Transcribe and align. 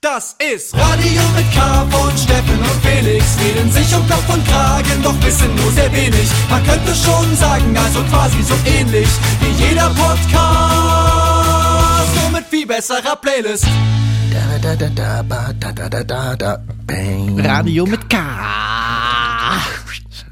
Das 0.00 0.36
ist 0.38 0.72
Radio 0.74 1.22
mit 1.34 1.52
K 1.52 1.84
von 1.90 2.16
Steffen 2.16 2.56
und 2.56 2.84
Felix. 2.86 3.36
Reden 3.40 3.68
sich 3.72 3.92
um 3.96 4.08
Kopf 4.08 4.32
und 4.32 4.46
Kragen, 4.46 5.02
doch 5.02 5.20
wissen 5.24 5.52
nur 5.56 5.72
sehr 5.72 5.92
wenig. 5.92 6.30
Man 6.48 6.62
könnte 6.64 6.94
schon 6.94 7.34
sagen, 7.34 7.76
also 7.76 8.04
quasi 8.04 8.40
so 8.44 8.54
ähnlich 8.64 9.08
wie 9.40 9.50
jeder 9.64 9.90
Podcast. 9.90 10.30
Nur 12.14 12.30
mit 12.30 12.46
viel 12.48 12.64
besserer 12.64 13.16
Playlist. 13.16 13.66
Da, 14.32 14.58
da, 14.62 14.76
da, 14.76 14.88
da, 14.88 15.22
ba, 15.22 15.52
da, 15.58 15.72
da, 15.72 15.88
da, 15.88 16.04
da, 16.04 16.36
da, 16.36 16.58
bang. 16.86 17.40
Radio 17.44 17.84
mit 17.84 18.08
K. 18.08 18.18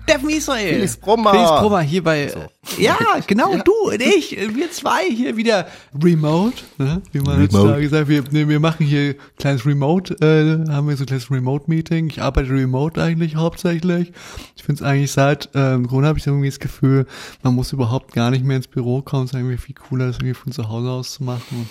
Steffen 0.08 0.30
Israel. 0.30 0.68
Felix 0.74 0.96
Brummer. 0.96 1.30
Felix 1.32 1.50
Brummer 1.50 1.80
hier 1.80 2.02
bei. 2.04 2.32
Ja, 2.78 2.96
genau, 3.26 3.56
du 3.64 3.72
und 3.90 4.00
ich. 4.00 4.30
Wir 4.54 4.70
zwei 4.70 5.04
hier 5.10 5.36
wieder 5.36 5.66
remote. 6.02 6.62
Ne? 6.78 7.02
Wie 7.12 7.18
man 7.18 7.36
Remote. 7.36 7.52
heutzutage 7.58 7.88
sagt, 7.88 8.08
wir, 8.08 8.22
ne, 8.30 8.48
wir 8.48 8.60
machen 8.60 8.86
hier 8.86 9.10
ein 9.10 9.14
kleines 9.38 9.66
Remote, 9.66 10.14
äh, 10.20 10.70
haben 10.72 10.88
wir 10.88 10.96
so 10.96 11.02
ein 11.02 11.06
kleines 11.06 11.30
Remote-Meeting. 11.30 12.08
Ich 12.08 12.22
arbeite 12.22 12.50
remote 12.50 13.02
eigentlich 13.02 13.34
hauptsächlich. 13.36 14.12
Ich 14.54 14.62
finde 14.62 14.82
es 14.82 14.88
eigentlich 14.88 15.10
seit 15.12 15.48
ähm, 15.54 15.88
Corona 15.88 16.08
habe 16.08 16.18
ich 16.18 16.26
irgendwie 16.26 16.48
das 16.48 16.60
Gefühl, 16.60 17.06
man 17.42 17.54
muss 17.54 17.72
überhaupt 17.72 18.14
gar 18.14 18.30
nicht 18.30 18.44
mehr 18.44 18.56
ins 18.58 18.68
Büro 18.68 19.02
kommen. 19.02 19.24
Es 19.24 19.32
ist 19.32 19.36
irgendwie 19.38 19.56
viel 19.56 19.74
cooler, 19.74 20.06
das 20.06 20.16
irgendwie 20.16 20.34
von 20.34 20.52
zu 20.52 20.68
Hause 20.68 20.88
aus 20.90 21.14
zu 21.14 21.24
machen. 21.24 21.42
Und 21.50 21.68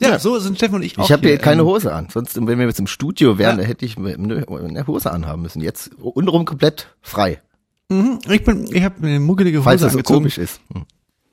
ja, 0.00 0.10
Ja. 0.10 0.18
so 0.20 0.38
sind 0.38 0.56
Steffen 0.56 0.76
und 0.76 0.82
ich 0.82 0.96
auch 0.98 1.04
Ich 1.04 1.12
habe 1.12 1.26
hier 1.26 1.38
keine 1.38 1.62
ähm, 1.62 1.66
Hose 1.68 1.92
an. 1.92 2.08
Sonst, 2.12 2.36
wenn 2.36 2.58
wir 2.58 2.66
jetzt 2.66 2.78
im 2.80 2.86
Studio 2.86 3.38
wären, 3.38 3.56
Ja. 3.58 3.62
da 3.62 3.68
hätte 3.68 3.84
ich 3.84 3.96
eine 3.98 4.14
eine 4.48 4.86
Hose 4.86 5.10
anhaben 5.10 5.42
müssen. 5.42 5.60
Jetzt 5.62 5.90
untenrum 5.98 6.44
komplett 6.44 6.88
frei. 7.00 7.40
Mhm, 7.88 8.18
ich 8.30 8.44
bin, 8.44 8.66
ich 8.74 8.82
habe 8.82 9.06
eine 9.06 9.20
muggelige 9.20 9.58
Hose 9.58 9.64
Falls 9.64 9.80
das 9.82 9.92
so 9.92 9.98
angezogen. 9.98 10.18
komisch 10.20 10.38
ist. 10.38 10.60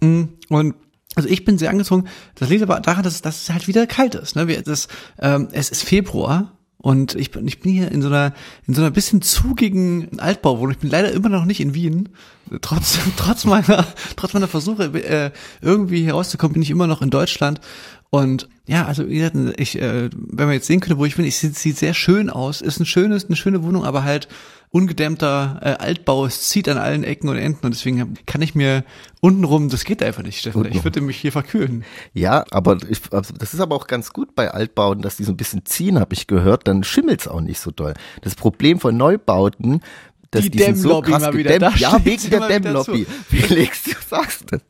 Hm. 0.01 0.19
Mm, 0.19 0.29
Und 0.49 0.75
also 1.15 1.27
ich 1.27 1.43
bin 1.45 1.57
sehr 1.57 1.69
angezogen. 1.69 2.05
Das 2.35 2.49
liegt 2.49 2.63
aber 2.63 2.79
daran, 2.79 3.03
dass, 3.03 3.21
dass 3.21 3.43
es 3.43 3.49
halt 3.49 3.67
wieder 3.67 3.87
kalt 3.87 4.15
ist. 4.15 4.35
Ne? 4.35 4.47
Wir, 4.47 4.61
das, 4.61 4.87
ähm, 5.19 5.47
es 5.51 5.69
ist 5.69 5.83
Februar 5.83 6.53
und 6.77 7.15
ich 7.15 7.31
bin, 7.31 7.47
ich 7.47 7.59
bin 7.59 7.73
hier 7.73 7.91
in 7.91 8.01
so 8.01 8.07
einer 8.07 8.33
in 8.67 8.73
so 8.73 8.81
einer 8.81 8.91
bisschen 8.91 9.21
zugigen 9.21 10.19
Altbauwohnung. 10.19 10.71
Ich 10.71 10.77
bin 10.77 10.89
leider 10.89 11.11
immer 11.11 11.29
noch 11.29 11.45
nicht 11.45 11.59
in 11.59 11.73
Wien. 11.73 12.09
Trotz 12.61 12.99
trotz 13.17 13.45
meiner 13.45 13.85
trotz 14.15 14.33
meiner 14.33 14.47
Versuche 14.47 14.83
äh, 14.85 15.31
irgendwie 15.61 16.03
hier 16.03 16.13
rauszukommen, 16.13 16.53
bin 16.53 16.61
ich 16.61 16.69
immer 16.71 16.87
noch 16.87 17.01
in 17.01 17.09
Deutschland. 17.09 17.59
Und 18.11 18.49
ja, 18.65 18.85
also 18.85 19.07
wie 19.07 19.15
gesagt, 19.15 19.35
ich, 19.59 19.79
äh, 19.79 20.09
wenn 20.13 20.45
man 20.45 20.53
jetzt 20.53 20.67
sehen 20.67 20.79
könnte, 20.79 20.97
wo 20.97 21.05
ich 21.05 21.15
bin, 21.15 21.25
ich 21.25 21.37
sieht, 21.37 21.55
sieht 21.55 21.77
sehr 21.77 21.93
schön 21.93 22.29
aus. 22.29 22.61
Ist 22.61 22.79
ein 22.79 22.85
schönes, 22.85 23.25
eine 23.25 23.35
schöne 23.35 23.63
Wohnung, 23.63 23.83
aber 23.85 24.03
halt 24.03 24.27
ungedämmter 24.71 25.59
äh, 25.61 25.69
Altbau. 25.83 26.25
Es 26.25 26.49
zieht 26.49 26.69
an 26.69 26.77
allen 26.77 27.03
Ecken 27.03 27.29
und 27.29 27.37
Enden 27.37 27.65
und 27.65 27.73
deswegen 27.73 28.15
kann 28.25 28.41
ich 28.41 28.55
mir 28.55 28.83
untenrum, 29.21 29.69
das 29.69 29.83
geht 29.83 30.01
einfach 30.03 30.23
nicht, 30.23 30.39
Steffen. 30.39 30.65
Ich 30.71 30.83
würde 30.83 31.01
mich 31.01 31.17
hier 31.17 31.31
verkühlen. 31.31 31.83
Ja, 32.13 32.45
aber 32.51 32.77
ich, 32.89 32.99
also 33.11 33.33
das 33.37 33.53
ist 33.53 33.59
aber 33.59 33.75
auch 33.75 33.87
ganz 33.87 34.11
gut 34.13 34.35
bei 34.35 34.51
Altbauten, 34.51 35.01
dass 35.01 35.17
die 35.17 35.23
so 35.23 35.31
ein 35.33 35.37
bisschen 35.37 35.65
ziehen, 35.65 35.99
habe 35.99 36.13
ich 36.13 36.27
gehört. 36.27 36.67
Dann 36.67 36.83
schimmelt's 36.83 37.27
auch 37.27 37.41
nicht 37.41 37.59
so 37.59 37.71
doll. 37.71 37.93
Das 38.21 38.35
Problem 38.35 38.79
von 38.79 38.95
Neubauten, 38.97 39.81
dass 40.31 40.43
Die 40.43 40.51
die, 40.51 40.59
sind 40.59 40.77
so 40.77 41.01
krass 41.01 41.21
mal 41.21 41.33
wieder. 41.33 41.53
gedämmt. 41.53 41.75
Da 41.75 41.79
Ja, 41.79 42.05
wegen 42.05 42.29
der 42.29 42.47
Dämmlobby. 42.47 43.07
Felix, 43.29 43.83
du 43.83 43.91
sagst 44.07 44.45
es. 44.51 44.61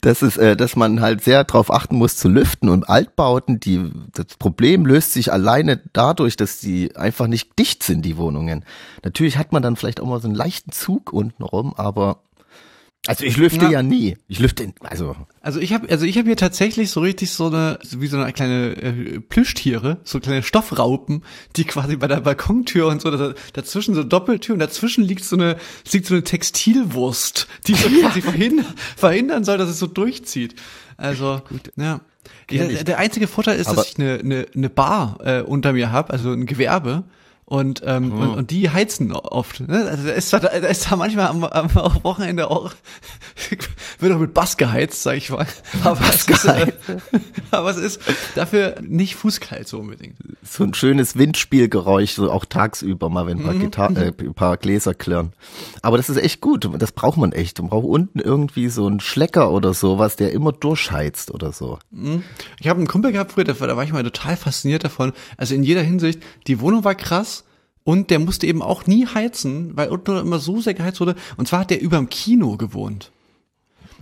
Das 0.00 0.22
ist, 0.22 0.36
äh, 0.36 0.56
dass 0.56 0.76
man 0.76 1.00
halt 1.00 1.22
sehr 1.22 1.44
darauf 1.44 1.72
achten 1.72 1.96
muss 1.96 2.16
zu 2.16 2.28
lüften 2.28 2.68
und 2.68 2.88
Altbauten, 2.88 3.60
die 3.60 3.90
das 4.12 4.36
Problem 4.38 4.86
löst 4.86 5.12
sich 5.12 5.32
alleine 5.32 5.80
dadurch, 5.92 6.36
dass 6.36 6.60
die 6.60 6.96
einfach 6.96 7.26
nicht 7.26 7.58
dicht 7.58 7.82
sind, 7.82 8.02
die 8.02 8.16
Wohnungen. 8.16 8.64
Natürlich 9.04 9.38
hat 9.38 9.52
man 9.52 9.62
dann 9.62 9.76
vielleicht 9.76 10.00
auch 10.00 10.06
mal 10.06 10.20
so 10.20 10.28
einen 10.28 10.36
leichten 10.36 10.72
Zug 10.72 11.12
unten 11.12 11.42
rum, 11.42 11.74
aber 11.76 12.20
also 13.06 13.24
ich 13.24 13.36
lüfte 13.38 13.64
Ja. 13.66 13.70
ja, 13.70 13.82
nie. 13.82 14.16
Ich 14.28 14.38
lüfte, 14.38 14.72
also 14.80 15.16
Also 15.40 15.60
ich 15.60 15.72
habe 15.72 15.88
also 15.88 16.04
ich 16.04 16.18
habe 16.18 16.26
hier 16.26 16.36
tatsächlich 16.36 16.90
so 16.90 17.00
richtig 17.00 17.30
so 17.32 17.46
eine 17.46 17.78
so 17.82 18.00
wie 18.02 18.06
so 18.06 18.18
eine 18.18 18.32
kleine 18.32 18.72
äh, 18.76 19.20
Plüschtiere, 19.20 19.98
so 20.04 20.20
kleine 20.20 20.42
Stoffraupen, 20.42 21.22
die 21.56 21.64
quasi 21.64 21.96
bei 21.96 22.06
der 22.08 22.20
Balkontür 22.20 22.88
und 22.88 23.00
so 23.00 23.10
da, 23.10 23.34
dazwischen 23.54 23.94
so 23.94 24.02
Doppeltür 24.02 24.54
und 24.54 24.58
dazwischen 24.58 25.04
liegt 25.04 25.24
so 25.24 25.36
eine 25.36 25.56
liegt 25.92 26.06
so 26.06 26.14
eine 26.14 26.24
Textilwurst, 26.24 27.46
die 27.66 27.74
so 27.74 27.88
quasi 28.00 28.20
verhindern, 28.20 28.66
verhindern 28.96 29.44
soll, 29.44 29.58
dass 29.58 29.70
es 29.70 29.78
so 29.78 29.86
durchzieht. 29.86 30.54
Also 30.96 31.40
ja. 31.76 32.00
Kenn 32.46 32.68
Der, 32.68 32.84
der 32.84 32.98
einzige 32.98 33.26
Vorteil 33.26 33.58
ist, 33.58 33.68
Aber- 33.68 33.76
dass 33.76 33.90
ich 33.90 33.98
eine, 33.98 34.18
eine, 34.18 34.46
eine 34.54 34.68
Bar 34.70 35.18
äh, 35.24 35.40
unter 35.42 35.72
mir 35.72 35.92
habe, 35.92 36.12
also 36.12 36.32
ein 36.32 36.44
Gewerbe. 36.46 37.04
Und, 37.48 37.80
ähm, 37.86 38.12
und, 38.12 38.28
und 38.28 38.50
die 38.50 38.68
heizen 38.68 39.10
oft. 39.10 39.60
Ne? 39.60 39.86
Also 39.86 40.06
da 40.06 40.12
ist, 40.12 40.30
da, 40.34 40.38
da 40.38 40.48
ist 40.48 40.90
da 40.90 40.96
manchmal 40.96 41.28
am, 41.28 41.44
am 41.44 41.70
auch 41.78 42.04
Wochenende 42.04 42.50
auch, 42.50 42.74
wird 44.00 44.12
auch 44.12 44.18
mit 44.18 44.34
Bass 44.34 44.58
geheizt, 44.58 45.02
sag 45.02 45.16
ich 45.16 45.30
mal. 45.30 45.46
Aber 45.82 45.98
es, 46.10 46.26
ist, 46.28 46.44
äh, 46.44 46.72
aber 47.50 47.70
es 47.70 47.78
ist 47.78 48.00
dafür 48.34 48.76
nicht 48.82 49.14
fußkalt 49.16 49.66
so 49.66 49.78
unbedingt. 49.78 50.16
so 50.42 50.62
ein 50.62 50.74
schönes 50.74 51.16
Windspielgeräusch, 51.16 52.12
so 52.12 52.30
auch 52.30 52.44
tagsüber 52.44 53.08
mal, 53.08 53.26
wenn 53.26 53.38
ein 53.38 53.44
paar, 53.44 53.54
Mhm. 53.54 53.60
Gitar 53.60 53.96
äh, 53.96 54.12
ein 54.18 54.34
paar 54.34 54.58
Gläser 54.58 54.92
klirren. 54.92 55.32
Aber 55.80 55.96
das 55.96 56.10
ist 56.10 56.18
echt 56.18 56.42
gut, 56.42 56.68
das 56.78 56.92
braucht 56.92 57.16
man 57.16 57.32
echt. 57.32 57.58
Man 57.60 57.70
braucht 57.70 57.86
unten 57.86 58.18
irgendwie 58.18 58.68
so 58.68 58.86
einen 58.86 59.00
Schlecker 59.00 59.50
oder 59.52 59.72
sowas, 59.72 60.16
der 60.16 60.32
immer 60.32 60.52
durchheizt 60.52 61.30
oder 61.30 61.52
so. 61.52 61.78
Ich 62.60 62.68
habe 62.68 62.78
einen 62.78 62.88
Kumpel 62.88 63.12
gehabt 63.12 63.32
früher, 63.32 63.44
da 63.44 63.58
war 63.58 63.84
ich 63.84 63.92
mal 63.92 64.02
total 64.04 64.36
fasziniert 64.36 64.84
davon. 64.84 65.14
Also 65.38 65.54
in 65.54 65.62
jeder 65.62 65.82
Hinsicht, 65.82 66.22
die 66.46 66.60
Wohnung 66.60 66.84
war 66.84 66.94
krass 66.94 67.37
und 67.88 68.10
der 68.10 68.18
musste 68.18 68.46
eben 68.46 68.60
auch 68.60 68.86
nie 68.86 69.06
heizen, 69.06 69.74
weil 69.74 69.88
unten 69.88 70.14
immer 70.18 70.40
so 70.40 70.60
sehr 70.60 70.74
geheizt 70.74 71.00
wurde. 71.00 71.14
Und 71.38 71.48
zwar 71.48 71.60
hat 71.60 71.70
der 71.70 71.80
überm 71.80 72.10
Kino 72.10 72.58
gewohnt. 72.58 73.12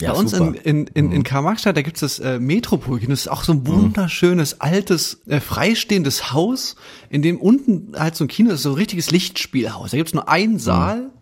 Ja, 0.00 0.12
Bei 0.12 0.18
uns 0.18 0.32
super. 0.32 0.58
in, 0.64 0.88
in, 0.88 1.06
in, 1.06 1.12
in 1.12 1.22
Karl-Marx-Stadt, 1.22 1.76
da 1.76 1.82
gibt's 1.82 2.00
das 2.00 2.18
äh, 2.18 2.40
Metropol-Kino. 2.40 3.10
Das 3.10 3.20
ist 3.20 3.28
auch 3.28 3.44
so 3.44 3.52
ein 3.52 3.64
wunderschönes, 3.64 4.60
altes, 4.60 5.22
äh, 5.28 5.38
freistehendes 5.38 6.32
Haus, 6.32 6.74
in 7.10 7.22
dem 7.22 7.38
unten 7.38 7.92
halt 7.96 8.16
so 8.16 8.24
ein 8.24 8.28
Kino 8.28 8.50
ist, 8.50 8.62
so 8.64 8.70
ein 8.70 8.74
richtiges 8.74 9.12
Lichtspielhaus. 9.12 9.92
Da 9.92 9.98
gibt's 9.98 10.14
nur 10.14 10.28
einen 10.28 10.58
Saal 10.58 11.12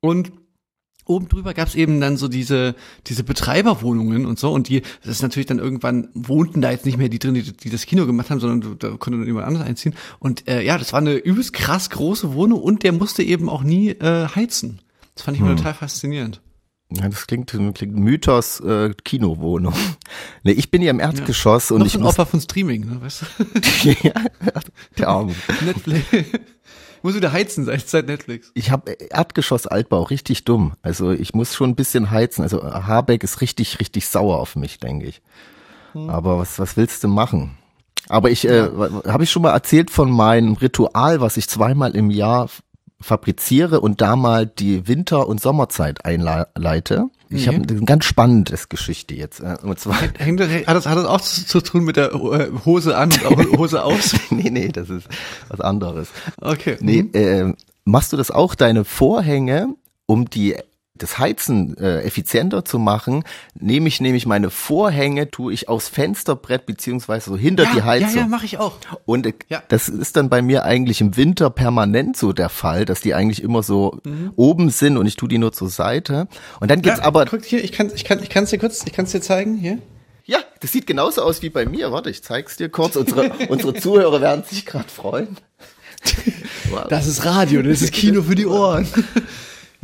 und 0.00 0.30
oben 1.06 1.28
drüber 1.28 1.54
gab's 1.54 1.74
eben 1.74 2.00
dann 2.00 2.16
so 2.16 2.28
diese, 2.28 2.74
diese 3.06 3.24
Betreiberwohnungen 3.24 4.26
und 4.26 4.38
so. 4.38 4.52
Und 4.52 4.68
die, 4.68 4.82
das 5.02 5.16
ist 5.16 5.22
natürlich 5.22 5.46
dann 5.46 5.58
irgendwann, 5.58 6.08
wohnten 6.14 6.60
da 6.60 6.70
jetzt 6.70 6.86
nicht 6.86 6.98
mehr 6.98 7.08
die 7.08 7.18
drin, 7.18 7.34
die, 7.34 7.52
die 7.52 7.70
das 7.70 7.86
Kino 7.86 8.06
gemacht 8.06 8.30
haben, 8.30 8.40
sondern 8.40 8.78
da 8.78 8.90
konnte 8.90 9.18
dann 9.18 9.26
jemand 9.26 9.46
anderes 9.46 9.66
einziehen. 9.66 9.94
Und 10.18 10.48
äh, 10.48 10.62
ja, 10.62 10.78
das 10.78 10.92
war 10.92 11.00
eine 11.00 11.14
übelst 11.14 11.52
krass 11.52 11.90
große 11.90 12.34
Wohnung 12.34 12.60
und 12.60 12.82
der 12.82 12.92
musste 12.92 13.22
eben 13.22 13.48
auch 13.48 13.62
nie 13.62 13.90
äh, 13.90 14.28
heizen. 14.34 14.80
Das 15.14 15.24
fand 15.24 15.36
ich 15.36 15.42
immer 15.42 15.54
total 15.56 15.74
faszinierend. 15.74 16.40
Ja, 16.90 17.08
das 17.08 17.26
klingt, 17.26 17.50
klingt 17.50 17.96
Mythos 17.96 18.60
äh, 18.60 18.92
Kinowohnung. 19.04 19.74
Nee, 20.46 20.52
ich 20.52 20.70
bin 20.70 20.82
ja 20.82 20.90
im 20.90 21.00
Erdgeschoss 21.00 21.70
und 21.70 21.78
Noch 21.78 21.86
ich 21.86 21.92
so 21.94 21.98
ein 21.98 22.04
Opfer 22.04 22.26
von 22.26 22.38
Streaming, 22.38 22.84
ne, 22.84 23.00
weißt 23.00 23.22
du? 23.22 23.90
ja, 24.02 24.12
der 24.98 25.08
Arme. 25.08 25.34
Netflix. 25.64 26.04
Muss 27.04 27.14
wieder 27.14 27.32
heizen 27.32 27.66
seit, 27.66 27.86
seit 27.88 28.06
Netflix. 28.06 28.50
Ich 28.54 28.70
habe 28.70 28.92
Erdgeschoss 28.92 29.66
Altbau, 29.66 30.04
richtig 30.04 30.44
dumm. 30.44 30.72
Also 30.80 31.12
ich 31.12 31.34
muss 31.34 31.54
schon 31.54 31.70
ein 31.70 31.74
bisschen 31.76 32.10
heizen. 32.10 32.42
Also 32.42 32.64
Habeck 32.64 33.22
ist 33.22 33.42
richtig, 33.42 33.78
richtig 33.78 34.08
sauer 34.08 34.40
auf 34.40 34.56
mich, 34.56 34.78
denke 34.78 35.06
ich. 35.06 35.20
Hm. 35.92 36.08
Aber 36.08 36.38
was, 36.38 36.58
was 36.58 36.78
willst 36.78 37.04
du 37.04 37.08
machen? 37.08 37.58
Aber 38.08 38.30
ich, 38.30 38.48
äh, 38.48 38.68
habe 39.06 39.24
ich 39.24 39.30
schon 39.30 39.42
mal 39.42 39.52
erzählt 39.52 39.90
von 39.90 40.10
meinem 40.10 40.54
Ritual, 40.54 41.20
was 41.20 41.36
ich 41.36 41.46
zweimal 41.46 41.94
im 41.94 42.10
Jahr 42.10 42.48
fabriziere 43.02 43.80
und 43.80 44.00
da 44.00 44.16
mal 44.16 44.46
die 44.46 44.88
Winter- 44.88 45.28
und 45.28 45.42
Sommerzeit 45.42 46.06
einleite. 46.06 47.10
Ich 47.34 47.46
Nee. 47.46 47.54
habe 47.54 47.68
eine 47.68 47.80
ganz 47.84 48.04
spannendes 48.04 48.68
Geschichte 48.68 49.14
jetzt. 49.14 49.40
äh, 49.40 49.56
Und 49.62 49.78
zwar, 49.80 49.96
Hängt 50.18 50.40
das, 50.40 50.48
hat, 50.50 50.68
das, 50.76 50.86
hat 50.86 50.96
das 50.96 51.04
auch 51.06 51.20
zu, 51.20 51.60
tun 51.60 51.84
mit 51.84 51.96
der 51.96 52.12
äh, 52.14 52.50
Hose 52.64 52.96
an 52.96 53.10
und 53.28 53.52
Hose 53.58 53.82
aus? 53.82 54.14
nee, 54.30 54.50
nee, 54.50 54.68
das 54.68 54.88
ist 54.90 55.06
was 55.48 55.60
anderes. 55.60 56.08
Okay. 56.40 56.76
Nee, 56.80 57.02
Mhm. 57.02 57.10
äh, 57.14 57.54
machst 57.84 58.12
du 58.12 58.16
das 58.16 58.30
auch, 58.30 58.54
deine 58.54 58.84
Vorhänge, 58.84 59.68
um 60.06 60.30
die 60.30 60.56
das 60.96 61.18
Heizen 61.18 61.76
äh, 61.78 62.02
effizienter 62.02 62.64
zu 62.64 62.78
machen, 62.78 63.24
nehme 63.58 63.88
ich 63.88 64.00
nämlich 64.00 64.26
meine 64.26 64.48
Vorhänge, 64.50 65.28
tue 65.28 65.52
ich 65.52 65.68
aufs 65.68 65.88
Fensterbrett 65.88 66.66
beziehungsweise 66.66 67.30
so 67.30 67.36
hinter 67.36 67.64
die 67.66 67.78
ja, 67.78 67.84
Heizung. 67.84 68.14
ja, 68.14 68.20
ja, 68.22 68.26
mache 68.28 68.44
ich 68.46 68.58
auch. 68.58 68.76
Und 69.04 69.26
äh, 69.26 69.32
Ja. 69.48 69.62
das 69.68 69.88
ist 69.88 70.16
dann 70.16 70.28
bei 70.28 70.40
mir 70.40 70.64
eigentlich 70.64 71.00
im 71.00 71.16
Winter 71.16 71.50
permanent 71.50 72.16
so 72.16 72.32
der 72.32 72.48
Fall, 72.48 72.84
dass 72.84 73.00
die 73.00 73.12
eigentlich 73.14 73.42
immer 73.42 73.62
so 73.64 73.98
Mhm. 74.04 74.32
oben 74.36 74.70
sind 74.70 74.96
und 74.96 75.06
ich 75.06 75.16
tue 75.16 75.28
die 75.28 75.38
nur 75.38 75.52
zur 75.52 75.68
Seite. 75.68 76.28
Und 76.60 76.70
dann 76.70 76.80
gibt's 76.80 77.00
ja, 77.00 77.04
aber, 77.04 77.24
guck 77.26 77.44
hier, 77.44 77.64
ich 77.64 77.72
kann, 77.72 77.90
ich 77.94 78.04
kann, 78.04 78.22
ich 78.22 78.30
kann 78.30 78.44
es 78.44 78.50
dir 78.50 78.58
kurz, 78.58 78.84
ich 78.86 78.92
kann 78.92 79.06
es 79.06 79.10
dir 79.10 79.20
zeigen 79.20 79.56
hier. 79.56 79.78
ja, 80.26 80.38
das 80.60 80.70
sieht 80.70 80.86
genauso 80.86 81.22
aus 81.22 81.42
wie 81.42 81.50
bei 81.50 81.66
mir. 81.66 81.90
Warte, 81.90 82.08
ich 82.08 82.22
zeig's 82.22 82.56
dir 82.56 82.68
kurz. 82.68 82.94
Unsere, 82.94 83.30
unsere 83.48 83.74
Zuhörer 83.74 84.20
werden 84.20 84.44
sich 84.44 84.64
gerade 84.64 84.88
freuen. 84.88 85.36
Wow. 86.70 86.86
Das 86.88 87.06
ist 87.08 87.24
Radio, 87.24 87.62
das 87.62 87.82
ist 87.82 87.92
Kino 87.92 88.22
für 88.22 88.34
die 88.36 88.46
Ohren. 88.46 88.86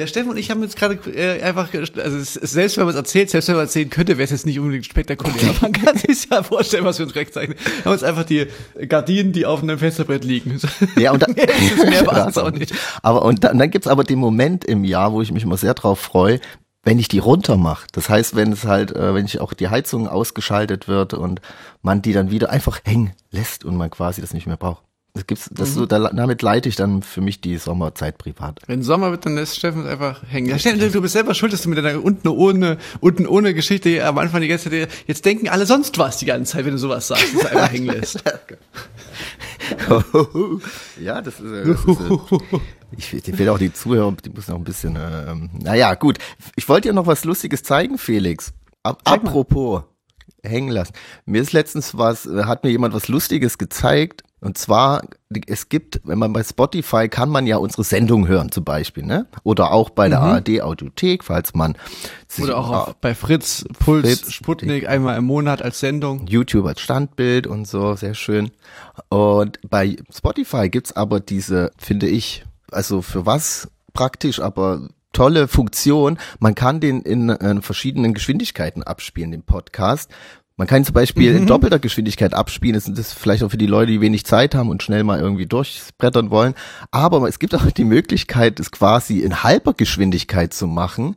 Ja, 0.00 0.06
Steffen 0.06 0.31
und 0.31 0.37
ich 0.38 0.50
haben 0.50 0.62
jetzt 0.62 0.76
gerade 0.76 0.94
äh, 1.11 1.43
einfach, 1.43 1.69
also 1.75 2.17
es, 2.17 2.37
es- 2.37 2.50
selbst 2.52 2.76
wenn 2.79 2.85
man 2.85 2.94
es 2.94 2.97
erzählt, 2.97 3.31
selbst 3.31 3.49
wenn 3.49 3.55
man 3.56 3.64
es 3.64 3.70
erzählen 3.70 3.91
könnte, 3.91 4.17
wäre 4.19 4.25
es 4.25 4.31
jetzt 4.31 4.47
nicht 4.47 4.58
unbedingt 4.58 4.87
spektakulär. 4.87 5.55
Man 5.61 5.73
kann 5.73 5.97
sich 5.99 6.26
ja 6.31 6.43
vorstellen, 6.43 6.85
was 6.85 6.99
wir 6.99 7.06
uns 7.06 7.14
recht 7.14 7.32
zeigen. 7.35 7.55
Wir 7.55 7.85
haben 7.85 7.93
uns 7.93 8.02
einfach 8.02 8.25
die 8.25 8.47
Gardinen, 8.88 9.32
die 9.32 9.47
auf 9.47 9.62
einem 9.62 9.79
Fensterbrett 9.79 10.25
liegen. 10.25 10.58
Ja, 10.97 11.12
und 11.12 11.23
dann, 11.23 11.32
Mehr 11.35 11.49
es- 11.50 11.85
mehr 11.91 12.06
war's 12.06 12.35
Das 12.35 12.38
auch 12.38 12.50
nicht. 12.50 12.75
Aber 13.02 13.23
und 13.25 13.44
dann, 13.44 13.58
dann 13.58 13.70
gibt's 13.70 13.87
aber 13.88 14.02
den 14.05 14.19
Moment 14.19 14.64
im 14.64 14.85
Jahr, 14.85 15.12
wo 15.12 15.23
ich 15.23 15.31
mich 15.32 15.43
immer 15.44 15.56
sehr 15.56 15.75
drauf 15.75 16.00
freue. 16.00 16.41
wenn 16.82 16.99
ich 16.99 17.08
die 17.08 17.19
runter 17.19 17.58
mache. 17.58 17.87
Das 17.93 18.08
heißt, 18.08 18.37
wenn 18.37 18.53
es 18.53 18.64
halt, 18.64 18.91
äh, 18.96 19.12
wenn 19.14 19.26
ich 19.26 19.38
auch 19.41 19.53
die 19.53 19.69
Heizung 19.69 20.08
ausgeschaltet 20.08 20.88
wird 20.88 21.12
und 21.12 21.43
man 21.82 22.00
die 22.00 22.14
dann 22.14 22.31
wieder 22.31 22.49
einfach 22.49 22.81
hängen 22.85 23.12
lässt 23.31 23.67
und 23.67 23.76
man 23.76 23.91
quasi 23.91 24.23
das 24.23 24.32
nicht 24.32 24.46
mehr 24.46 24.56
braucht. 24.56 24.82
Das 25.12 25.26
gibt's, 25.26 25.50
das 25.52 25.74
so, 25.74 25.86
da, 25.86 26.10
damit 26.10 26.40
leite 26.40 26.68
ich 26.68 26.76
dann 26.76 27.02
für 27.02 27.20
mich 27.20 27.40
die 27.40 27.56
Sommerzeit 27.56 28.16
privat. 28.16 28.60
Wenn 28.68 28.82
Sommer 28.82 29.10
wird, 29.10 29.26
dann 29.26 29.34
lässt 29.34 29.56
Steffen 29.56 29.84
einfach 29.86 30.22
hängen. 30.28 30.48
Ja, 30.48 30.56
Steffen, 30.58 30.92
du 30.92 31.00
bist 31.00 31.14
selber 31.14 31.34
schuld, 31.34 31.52
dass 31.52 31.62
du 31.62 31.68
mit 31.68 31.78
deiner 31.78 32.04
unten 32.04 32.28
ohne, 32.28 32.78
unten 33.00 33.26
ohne 33.26 33.52
Geschichte 33.52 34.06
am 34.06 34.18
Anfang 34.18 34.40
die 34.40 34.46
ganze 34.46 34.70
Zeit, 34.70 34.88
jetzt 35.08 35.24
denken 35.24 35.48
alle 35.48 35.66
sonst 35.66 35.98
was 35.98 36.18
die 36.18 36.26
ganze 36.26 36.52
Zeit, 36.52 36.64
wenn 36.64 36.72
du 36.72 36.78
sowas 36.78 37.08
sagst, 37.08 37.34
dass 37.34 37.42
du 37.42 37.50
einfach 37.50 37.72
hängen 37.72 37.86
lässt. 37.92 38.22
ja, 41.00 41.20
das 41.20 41.40
ist, 41.40 41.52
äh, 41.52 41.64
das 41.64 41.84
ist 41.84 42.00
äh, 42.00 42.18
ich, 42.96 43.14
ich 43.14 43.38
will 43.38 43.48
auch 43.48 43.58
die 43.58 43.72
Zuhörer, 43.72 44.14
die 44.24 44.30
müssen 44.30 44.52
auch 44.52 44.58
ein 44.58 44.64
bisschen, 44.64 44.96
ähm, 44.96 45.50
naja, 45.60 45.94
gut. 45.94 46.18
Ich 46.54 46.68
wollte 46.68 46.88
dir 46.88 46.94
noch 46.94 47.06
was 47.06 47.24
Lustiges 47.24 47.64
zeigen, 47.64 47.98
Felix. 47.98 48.52
Ab, 48.82 49.02
apropos 49.04 49.82
hängen 50.42 50.70
lassen. 50.70 50.94
Mir 51.26 51.42
ist 51.42 51.52
letztens 51.52 51.98
was, 51.98 52.26
hat 52.26 52.64
mir 52.64 52.70
jemand 52.70 52.94
was 52.94 53.08
Lustiges 53.08 53.58
gezeigt. 53.58 54.24
Und 54.40 54.56
zwar, 54.56 55.02
es 55.46 55.69
gibt, 55.69 56.00
wenn 56.04 56.19
man 56.19 56.32
bei 56.32 56.42
Spotify 56.42 57.08
kann 57.08 57.28
man 57.28 57.46
ja 57.46 57.58
unsere 57.58 57.84
Sendung 57.84 58.26
hören 58.26 58.50
zum 58.50 58.64
Beispiel, 58.64 59.04
ne? 59.04 59.26
Oder 59.42 59.70
auch 59.72 59.90
bei 59.90 60.08
der 60.08 60.20
Mhm. 60.20 60.26
ARD 60.26 60.62
Audiothek, 60.62 61.25
falls 61.25 61.54
man 61.54 61.76
sich 62.26 62.44
Oder 62.44 62.56
auch 62.56 62.70
auf, 62.70 62.94
bei 62.96 63.14
Fritz, 63.14 63.64
Puls, 63.78 64.06
Fritz, 64.06 64.32
Sputnik 64.32 64.88
einmal 64.88 65.19
im 65.19 65.25
Monat 65.25 65.60
als 65.60 65.81
Sendung. 65.81 66.26
YouTube 66.26 66.66
als 66.66 66.81
Standbild 66.81 67.46
und 67.46 67.69
so, 67.69 67.94
sehr 67.96 68.14
schön. 68.14 68.50
Und 69.10 69.58
bei 69.69 69.96
Spotify 70.10 70.70
gibt's 70.70 70.93
aber 70.93 71.20
diese, 71.20 71.70
finde 71.76 72.08
ich, 72.08 72.44
also 72.72 73.02
für 73.02 73.26
was 73.26 73.69
praktisch, 73.93 74.40
aber 74.40 74.88
tolle 75.12 75.48
Funktion. 75.48 76.19
Man 76.38 76.54
kann 76.54 76.81
den 76.81 77.02
in 77.02 77.28
äh, 77.31 77.60
verschiedenen 77.62 78.14
Geschwindigkeiten 78.14 78.82
abspielen, 78.82 79.32
den 79.32 79.43
Podcast. 79.43 80.10
Man 80.60 80.66
kann 80.66 80.84
zum 80.84 80.92
Beispiel 80.92 81.34
in 81.34 81.46
doppelter 81.46 81.78
Geschwindigkeit 81.78 82.34
abspielen. 82.34 82.74
Das 82.74 82.86
ist 82.86 82.98
das 82.98 83.14
vielleicht 83.14 83.42
auch 83.42 83.50
für 83.50 83.56
die 83.56 83.64
Leute, 83.64 83.92
die 83.92 84.02
wenig 84.02 84.26
Zeit 84.26 84.54
haben 84.54 84.68
und 84.68 84.82
schnell 84.82 85.04
mal 85.04 85.18
irgendwie 85.18 85.46
durchbrettern 85.46 86.30
wollen. 86.30 86.52
Aber 86.90 87.26
es 87.26 87.38
gibt 87.38 87.54
auch 87.54 87.70
die 87.70 87.84
Möglichkeit, 87.84 88.60
es 88.60 88.70
quasi 88.70 89.20
in 89.20 89.42
halber 89.42 89.72
Geschwindigkeit 89.72 90.52
zu 90.52 90.66
machen. 90.66 91.16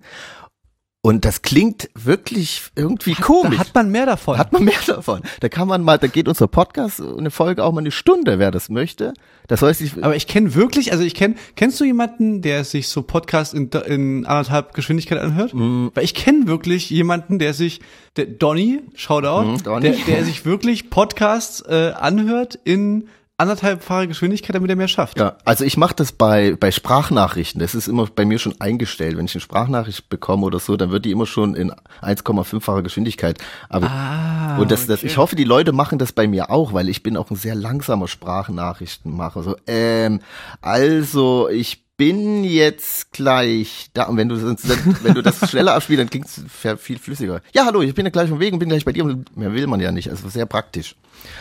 Und 1.06 1.26
das 1.26 1.42
klingt 1.42 1.90
wirklich 1.96 2.62
irgendwie 2.78 3.14
komisch. 3.14 3.58
Da 3.58 3.66
hat 3.66 3.76
man 3.76 3.90
mehr 3.90 4.06
davon. 4.06 4.38
Hat 4.38 4.54
man 4.54 4.64
mehr 4.64 4.80
davon. 4.88 5.22
Da 5.42 5.50
kann 5.50 5.68
man 5.68 5.84
mal, 5.84 5.98
da 5.98 6.08
geht 6.08 6.30
unser 6.30 6.48
Podcast, 6.48 7.02
eine 7.02 7.30
Folge 7.30 7.62
auch 7.62 7.74
mal 7.74 7.82
eine 7.82 7.92
Stunde, 7.92 8.40
wer 8.40 8.52
das 8.52 8.70
möchte. 8.70 9.14
Das 9.50 9.62
heißt, 9.62 9.82
ich, 9.82 10.02
Aber 10.02 10.16
ich 10.16 10.28
kenne 10.28 10.56
wirklich, 10.56 10.94
also 10.94 11.04
ich 11.04 11.14
kenne, 11.14 11.36
kennst 11.58 11.78
du 11.82 11.84
jemanden, 11.84 12.42
der 12.42 12.64
sich 12.64 12.88
so 12.88 13.02
Podcast 13.02 13.54
in, 13.54 13.70
in 13.86 14.26
anderthalb 14.26 14.74
Geschwindigkeit 14.74 15.20
anhört? 15.20 15.54
Mhm. 15.54 15.92
Weil 15.94 16.06
ich 16.06 16.16
kenne 16.16 16.48
wirklich 16.48 16.90
jemanden, 16.90 17.38
der 17.38 17.54
sich, 17.54 17.82
der 18.16 18.26
Donny, 18.28 18.80
Shoutout, 18.96 19.44
Mhm, 19.46 19.64
Donny. 19.64 19.82
Der, 19.82 19.98
der 20.08 20.24
sich 20.24 20.46
wirklich 20.46 20.90
Podcasts 20.90 21.60
äh, 21.68 21.92
anhört 22.00 22.58
in 22.64 23.10
anderthalbfache 23.44 24.08
Geschwindigkeit, 24.08 24.56
damit 24.56 24.70
er 24.70 24.76
mehr 24.76 24.88
schafft. 24.88 25.20
ja, 25.20 25.36
also 25.46 25.64
ich 25.64 25.78
mache 25.78 25.94
das 25.96 26.12
bei, 26.12 26.56
bei 26.60 26.72
Sprachnachrichten. 26.72 27.60
Das 27.60 27.76
ist 27.76 27.88
immer 27.88 28.08
bei 28.08 28.26
mir 28.26 28.40
schon 28.40 28.60
eingestellt. 28.60 29.18
Wenn 29.18 29.26
ich 29.26 29.36
eine 29.36 29.42
Sprachnachricht 29.42 30.10
bekomme 30.10 30.46
oder 30.46 30.60
so, 30.60 30.76
dann 30.78 30.90
wird 30.92 31.06
die 31.06 31.12
immer 31.12 31.26
schon 31.28 31.54
in 31.56 31.72
1,5-facher 32.02 32.82
Geschwindigkeit. 32.82 33.38
Aber, 33.70 33.90
Ah, 33.92 34.58
und 34.58 34.72
das, 34.72 34.88
das, 34.88 35.00
okay. 35.00 35.08
ich 35.08 35.18
hoffe, 35.18 35.36
die 35.36 35.44
Leute 35.44 35.72
machen 35.72 36.00
das 36.00 36.12
bei 36.12 36.28
mir 36.28 36.50
auch, 36.50 36.74
weil 36.74 36.90
ich 36.90 37.04
bin 37.04 37.18
auch 37.18 37.30
ein 37.30 37.36
sehr 37.36 37.56
langsamer 37.56 38.08
Sprachnachrichtenmacher. 38.08 39.44
So, 39.44 39.56
ähm, 39.68 40.20
also 40.62 41.50
ich 41.50 41.83
bin 41.98 42.44
jetzt 42.44 43.12
gleich 43.12 43.90
da. 43.94 44.06
Und 44.06 44.18
wenn 44.18 44.30
du, 44.30 44.36
wenn 44.36 45.14
du 45.14 45.22
das 45.22 45.50
schneller 45.50 45.76
abspielst, 45.76 46.02
dann 46.02 46.10
klingt's 46.10 46.38
es 46.38 46.82
viel 46.82 46.98
flüssiger. 46.98 47.42
Ja, 47.54 47.66
hallo, 47.66 47.82
ich 47.82 47.94
bin 47.94 48.06
ja 48.06 48.12
gleich 48.12 48.30
dem 48.30 48.40
Weg 48.40 48.54
und 48.54 48.60
bin 48.60 48.70
gleich 48.70 48.86
bei 48.86 48.92
dir. 48.92 49.06
Und 49.06 49.36
Mehr 49.38 49.54
will 49.54 49.68
man 49.68 49.80
ja 49.80 49.92
nicht. 49.92 50.10
Also 50.10 50.28
sehr 50.30 50.46
praktisch. 50.46 50.96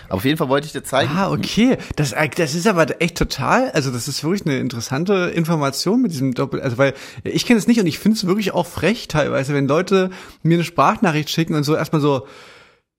Aber 0.07 0.17
auf 0.17 0.25
jeden 0.25 0.37
Fall 0.37 0.49
wollte 0.49 0.67
ich 0.67 0.73
dir 0.73 0.85
zeigen. 0.85 1.11
Ah, 1.15 1.31
okay. 1.31 1.79
Das, 1.97 2.13
äh, 2.13 2.29
das 2.29 2.55
ist 2.55 2.67
aber 2.67 3.01
echt 3.01 3.17
total, 3.17 3.71
also 3.71 3.91
das 3.91 4.09
ist 4.09 4.23
wirklich 4.23 4.47
eine 4.47 4.59
interessante 4.59 5.33
Information 5.35 6.03
mit 6.03 6.13
diesem 6.13 6.35
Doppel, 6.35 6.61
also 6.61 6.79
weil 6.79 6.95
ich 7.25 7.47
kenne 7.47 7.59
es 7.59 7.67
nicht 7.67 7.81
und 7.81 7.87
ich 7.87 7.99
finde 7.99 8.17
es 8.17 8.27
wirklich 8.27 8.53
auch 8.53 8.67
frech 8.67 9.09
teilweise, 9.09 9.55
wenn 9.55 9.67
Leute 9.67 10.11
mir 10.43 10.55
eine 10.55 10.65
Sprachnachricht 10.65 11.31
schicken 11.31 11.55
und 11.55 11.65
so 11.65 11.75
erstmal 11.75 12.01
so, 12.01 12.27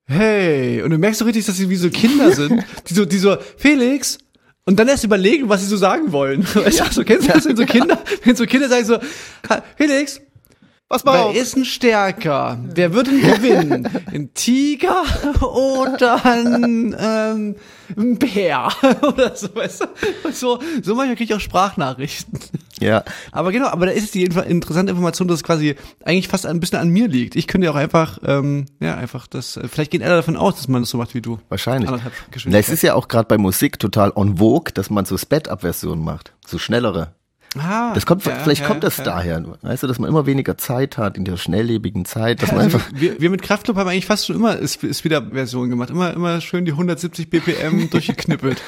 hey, 0.05 0.81
und 0.81 0.89
du 0.89 0.97
merkst 0.97 1.19
so 1.19 1.25
richtig, 1.25 1.45
dass 1.45 1.57
sie 1.57 1.69
wie 1.69 1.75
so 1.75 1.89
Kinder 1.89 2.31
sind, 2.35 2.63
die 2.89 2.93
so, 2.93 3.05
die 3.05 3.17
so, 3.17 3.37
Felix, 3.57 4.17
und 4.65 4.79
dann 4.79 4.87
erst 4.87 5.03
überlegen, 5.03 5.49
was 5.49 5.61
sie 5.61 5.67
so 5.67 5.77
sagen 5.77 6.11
wollen. 6.11 6.43
Weißt 6.53 6.79
du, 6.79 6.91
so 6.91 7.03
kennst 7.03 7.27
du 7.27 7.33
das, 7.33 7.45
wenn 7.45 7.57
so 7.57 7.65
Kinder, 7.67 7.99
wenn 8.23 8.35
so 8.35 8.45
Kinder 8.45 8.69
sagen 8.69 8.85
so, 8.85 8.97
"Ha, 9.49 9.63
Felix, 9.77 10.21
Was 10.89 11.05
Wer 11.05 11.25
auf. 11.25 11.35
ist 11.35 11.55
denn 11.55 11.65
stärker? 11.65 12.59
Wer 12.73 12.93
wird 12.93 13.07
denn 13.07 13.21
gewinnen? 13.21 13.89
Ein 14.11 14.33
Tiger 14.35 15.03
oder 15.41 16.23
ein, 16.25 16.95
ähm, 16.99 17.55
ein 17.97 18.19
Bär? 18.19 18.69
oder 19.01 19.35
so, 19.35 19.47
weißt 19.55 19.81
du? 19.81 20.31
So, 20.31 20.59
so 20.83 20.93
manchmal 20.95 21.15
kriege 21.15 21.33
ich 21.33 21.35
auch 21.35 21.39
Sprachnachrichten. 21.41 22.39
Ja, 22.83 23.03
Aber 23.31 23.51
genau, 23.51 23.67
aber 23.67 23.87
da 23.87 23.91
ist 23.91 24.13
die 24.13 24.23
interessante 24.23 24.91
Information, 24.91 25.27
dass 25.27 25.37
es 25.37 25.43
quasi 25.43 25.75
eigentlich 26.03 26.27
fast 26.27 26.45
ein 26.45 26.59
bisschen 26.59 26.79
an 26.79 26.89
mir 26.89 27.07
liegt. 27.07 27.35
Ich 27.35 27.47
könnte 27.47 27.65
ja 27.65 27.71
auch 27.71 27.75
einfach, 27.75 28.19
ähm, 28.25 28.65
ja, 28.79 28.95
einfach 28.95 29.27
das, 29.27 29.57
äh, 29.57 29.67
vielleicht 29.67 29.91
gehen 29.91 30.03
alle 30.03 30.15
davon 30.15 30.37
aus, 30.37 30.55
dass 30.55 30.67
man 30.67 30.83
das 30.83 30.89
so 30.89 30.97
macht 30.97 31.13
wie 31.13 31.21
du. 31.21 31.39
Wahrscheinlich. 31.49 31.89
Na, 32.45 32.57
es 32.57 32.69
ist 32.69 32.83
ja 32.83 32.93
auch 32.93 33.07
gerade 33.07 33.27
bei 33.27 33.37
Musik 33.37 33.79
total 33.79 34.11
en 34.15 34.37
vogue, 34.37 34.71
dass 34.73 34.89
man 34.89 35.05
so 35.05 35.17
Sped-Up-Versionen 35.17 36.03
macht. 36.03 36.33
So 36.45 36.57
schnellere. 36.57 37.13
Ah, 37.57 37.93
Das 37.93 38.05
kommt, 38.05 38.25
ja, 38.25 38.35
vielleicht 38.35 38.61
ja, 38.61 38.67
kommt 38.67 38.83
das 38.83 38.97
ja. 38.97 39.03
daher. 39.03 39.43
Weißt 39.61 39.83
du, 39.83 39.87
dass 39.87 39.99
man 39.99 40.09
immer 40.09 40.25
weniger 40.25 40.57
Zeit 40.57 40.97
hat 40.97 41.17
in 41.17 41.25
der 41.25 41.37
schnelllebigen 41.37 42.05
Zeit, 42.05 42.41
dass 42.41 42.51
man 42.51 42.61
Also 42.61 42.77
einfach, 42.77 42.91
wir, 42.93 43.19
wir 43.21 43.29
mit 43.29 43.41
Kraftclub 43.41 43.77
haben 43.77 43.87
eigentlich 43.87 44.05
fast 44.05 44.25
schon 44.25 44.35
immer 44.35 44.57
ist, 44.57 44.83
ist 44.83 45.03
wieder 45.03 45.21
Version 45.31 45.69
gemacht. 45.69 45.89
Immer, 45.89 46.13
immer 46.13 46.41
schön 46.41 46.65
die 46.65 46.71
170 46.71 47.29
BPM 47.29 47.89
durchgeknippelt. 47.91 48.61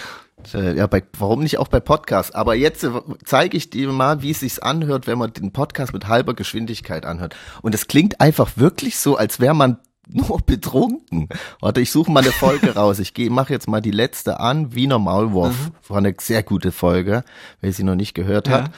Äh, 0.54 0.76
ja, 0.76 0.88
bei, 0.88 1.04
warum 1.18 1.42
nicht 1.42 1.58
auch 1.58 1.68
bei 1.68 1.80
Podcasts? 1.80 2.34
Aber 2.34 2.56
jetzt 2.56 2.84
äh, 2.84 2.92
zeige 3.24 3.58
ich 3.58 3.70
dir 3.70 3.92
mal, 3.92 4.22
wie 4.22 4.32
es 4.32 4.42
sich 4.42 4.64
anhört, 4.64 5.08
wenn 5.08 5.18
man 5.18 5.34
den 5.34 5.52
Podcast 5.52 5.94
mit 5.94 6.08
halber 6.08 6.34
Geschwindigkeit 6.34 7.06
anhört. 7.06 7.36
Und 7.62 7.74
es 7.74 7.88
klingt 7.88 8.22
einfach 8.22 8.52
wirklich 8.56 8.98
so, 8.98 9.16
als 9.18 9.40
wäre 9.40 9.56
man 9.56 9.78
nur 10.08 10.40
betrunken. 10.46 11.30
Warte, 11.60 11.82
ich 11.82 11.92
suche 11.92 12.12
mal 12.12 12.22
eine 12.22 12.32
Folge 12.32 12.72
raus. 12.76 13.00
Ich 13.00 13.14
gehe, 13.14 13.30
mache 13.30 13.54
jetzt 13.54 13.68
mal 13.68 13.82
die 13.82 13.92
letzte 13.92 14.40
an, 14.40 14.76
Wiener 14.76 15.00
Maulwurf. 15.00 15.72
War 15.88 15.98
eine 15.98 16.14
sehr 16.20 16.44
gute 16.44 16.72
Folge, 16.72 17.24
wer 17.62 17.74
sie 17.74 17.84
noch 17.84 17.96
nicht 17.96 18.14
gehört 18.14 18.50
hat. 18.50 18.72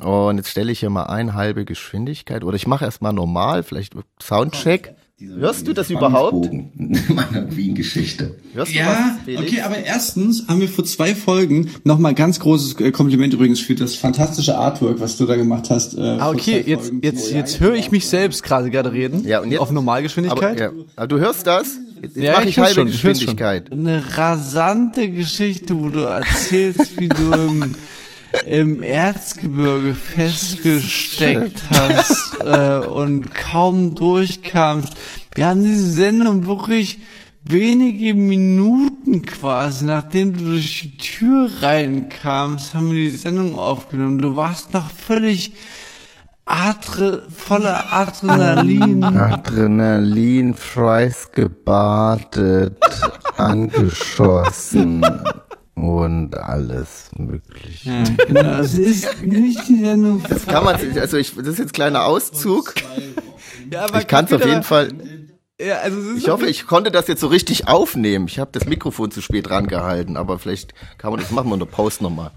Und 0.00 0.38
jetzt 0.38 0.50
stelle 0.50 0.72
ich 0.72 0.80
hier 0.80 0.90
mal 0.90 1.04
ein, 1.04 1.34
halbe 1.34 1.64
Geschwindigkeit. 1.64 2.44
Oder 2.44 2.56
ich 2.56 2.66
mache 2.66 2.84
erst 2.84 3.02
mal 3.02 3.12
normal, 3.12 3.62
vielleicht 3.62 3.94
Soundcheck. 4.20 4.94
Hörst 5.20 5.68
du 5.68 5.72
das 5.72 5.90
überhaupt? 5.90 6.50
meiner 6.74 7.42
Queen-Geschichte. 7.46 8.34
Du 8.52 8.62
Ja, 8.64 9.16
was, 9.26 9.38
okay, 9.38 9.60
aber 9.60 9.76
erstens 9.78 10.48
haben 10.48 10.60
wir 10.60 10.68
vor 10.68 10.84
zwei 10.84 11.14
Folgen 11.14 11.70
nochmal 11.84 12.14
ganz 12.14 12.40
großes 12.40 12.80
äh, 12.80 12.90
Kompliment 12.90 13.32
übrigens 13.32 13.60
für 13.60 13.76
das 13.76 13.94
fantastische 13.94 14.58
Artwork, 14.58 14.98
was 14.98 15.16
du 15.16 15.24
da 15.26 15.36
gemacht 15.36 15.70
hast. 15.70 15.94
Äh, 15.96 16.00
Ah, 16.00 16.30
okay, 16.30 16.64
jetzt, 16.66 16.92
jetzt, 17.00 17.30
jetzt 17.30 17.60
höre 17.60 17.74
ich 17.74 17.92
mich 17.92 18.08
selbst 18.08 18.42
gerade 18.42 18.70
gerade 18.70 18.90
reden. 18.92 19.24
Ja, 19.24 19.40
und 19.40 19.52
jetzt- 19.52 19.60
auf 19.60 19.70
Normalgeschwindigkeit. 19.70 20.60
Aber, 20.60 20.76
ja. 20.76 20.84
aber 20.96 21.06
du 21.06 21.18
hörst 21.20 21.46
das? 21.46 21.78
Jetzt 22.02 22.16
Ja, 22.16 22.32
mache 22.32 22.42
ich 22.44 22.48
ich 22.50 22.58
halbe 22.58 22.74
schon, 22.74 22.88
ich 22.88 22.94
hör's 23.04 23.18
schon. 23.22 23.36
Geschwindigkeit. 23.36 23.70
Eine 23.72 24.02
rasante 24.18 25.08
Geschichte, 25.10 25.78
wo 25.80 25.90
du 25.90 26.00
erzählst, 26.00 26.98
wie 27.00 27.08
du 27.08 27.32
im, 27.32 27.74
im 28.46 28.82
Erzgebirge 28.82 29.94
festgesteckt 29.94 31.62
hast 31.70 32.38
äh, 32.40 32.86
und 32.86 33.34
kaum 33.34 33.94
durchkamst. 33.94 34.94
Wir 35.34 35.46
haben 35.46 35.62
diese 35.62 35.90
Sendung 35.90 36.46
wirklich 36.46 36.98
wenige 37.44 38.14
Minuten 38.14 39.22
quasi, 39.22 39.84
nachdem 39.84 40.36
du 40.36 40.44
durch 40.44 40.80
die 40.82 40.96
Tür 40.96 41.50
reinkamst, 41.60 42.74
haben 42.74 42.90
wir 42.90 43.10
die 43.10 43.16
Sendung 43.16 43.58
aufgenommen. 43.58 44.18
Du 44.18 44.36
warst 44.36 44.72
noch 44.72 44.90
völlig 44.90 45.52
Adre, 46.46 47.26
voller 47.30 47.92
Adrenalin. 47.92 49.02
Adrenalin, 49.02 50.54
Fries 50.54 51.30
gebadet, 51.32 52.76
angeschossen 53.36 55.02
und 55.74 56.36
alles 56.36 57.10
mögliche. 57.16 57.90
Ja, 57.90 58.04
genau, 58.26 58.60
es 58.60 58.74
ist 58.74 59.22
nicht 59.22 59.68
die 59.68 59.80
Sendung. 59.80 60.22
Kann 60.46 60.64
man, 60.64 60.76
also 60.98 61.16
ich, 61.16 61.34
das 61.34 61.46
ist 61.46 61.58
jetzt 61.58 61.68
ein 61.70 61.72
kleiner 61.72 62.04
Auszug. 62.04 62.74
Ja, 63.70 63.84
aber 63.86 64.00
Ich 64.00 64.06
kann 64.06 64.24
es 64.26 64.32
auf 64.32 64.44
jeden 64.44 64.62
Fall. 64.62 64.92
Ja, 65.60 65.78
also 65.78 65.98
es 65.98 66.06
ist 66.06 66.18
Ich 66.18 66.28
hoffe, 66.28 66.46
ich 66.46 66.66
konnte 66.66 66.90
das 66.90 67.06
jetzt 67.06 67.20
so 67.20 67.28
richtig 67.28 67.68
aufnehmen. 67.68 68.26
Ich 68.28 68.38
habe 68.38 68.50
das 68.52 68.66
Mikrofon 68.66 69.10
zu 69.10 69.20
spät 69.20 69.50
rangehalten, 69.50 70.16
aber 70.16 70.38
vielleicht 70.38 70.74
kann 70.98 71.12
man 71.12 71.20
das 71.20 71.30
machen 71.30 71.48
wir 71.48 71.54
in 71.54 71.60
der 71.60 71.66
Post 71.66 72.02
nochmal. 72.02 72.32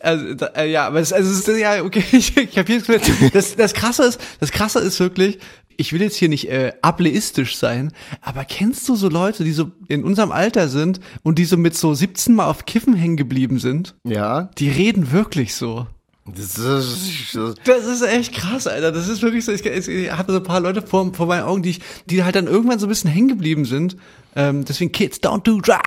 also, 0.00 0.34
da, 0.34 0.46
äh, 0.56 0.70
ja, 0.70 0.86
aber 0.86 1.00
es, 1.00 1.12
also 1.12 1.30
es 1.30 1.46
ist 1.46 1.58
ja 1.58 1.82
okay, 1.82 2.04
ich, 2.12 2.36
ich 2.36 2.58
habe 2.58 2.72
jetzt 2.72 2.88
das 3.34 3.56
das 3.56 3.74
krasse 3.74 4.04
ist, 4.04 4.20
das 4.40 4.50
krasse 4.50 4.78
ist 4.80 4.98
wirklich, 4.98 5.38
ich 5.76 5.92
will 5.92 6.00
jetzt 6.02 6.16
hier 6.16 6.28
nicht 6.28 6.48
äh, 6.48 6.72
ableistisch 6.82 7.56
sein, 7.56 7.92
aber 8.20 8.44
kennst 8.44 8.88
du 8.88 8.96
so 8.96 9.08
Leute, 9.08 9.44
die 9.44 9.52
so 9.52 9.70
in 9.88 10.04
unserem 10.04 10.32
Alter 10.32 10.68
sind 10.68 11.00
und 11.22 11.38
die 11.38 11.44
so 11.44 11.56
mit 11.56 11.76
so 11.76 11.94
17 11.94 12.34
mal 12.34 12.48
auf 12.48 12.66
Kiffen 12.66 12.94
hängen 12.94 13.16
geblieben 13.16 13.58
sind? 13.58 13.94
Ja, 14.04 14.50
Die 14.58 14.68
reden 14.70 15.12
wirklich 15.12 15.54
so. 15.54 15.86
Das 16.26 16.56
ist, 16.56 17.36
das, 17.64 17.84
ist 17.86 18.00
echt 18.02 18.32
krass, 18.32 18.66
Alter. 18.66 18.92
Das 18.92 19.08
ist 19.08 19.20
wirklich 19.20 19.44
so. 19.44 19.52
Ich, 19.52 19.62
ich 19.64 20.10
habe 20.10 20.32
so 20.32 20.38
ein 20.38 20.44
paar 20.44 20.60
Leute 20.60 20.80
vor, 20.80 21.12
vor 21.12 21.26
meinen 21.26 21.42
Augen, 21.42 21.62
die, 21.62 21.70
ich, 21.70 21.80
die 22.06 22.24
halt 22.24 22.34
dann 22.34 22.46
irgendwann 22.46 22.78
so 22.78 22.86
ein 22.86 22.88
bisschen 22.88 23.10
hängen 23.10 23.28
geblieben 23.28 23.66
sind. 23.66 23.96
Ähm, 24.34 24.64
deswegen 24.64 24.90
Kids, 24.90 25.18
don't 25.18 25.42
do 25.42 25.60
drug. 25.60 25.82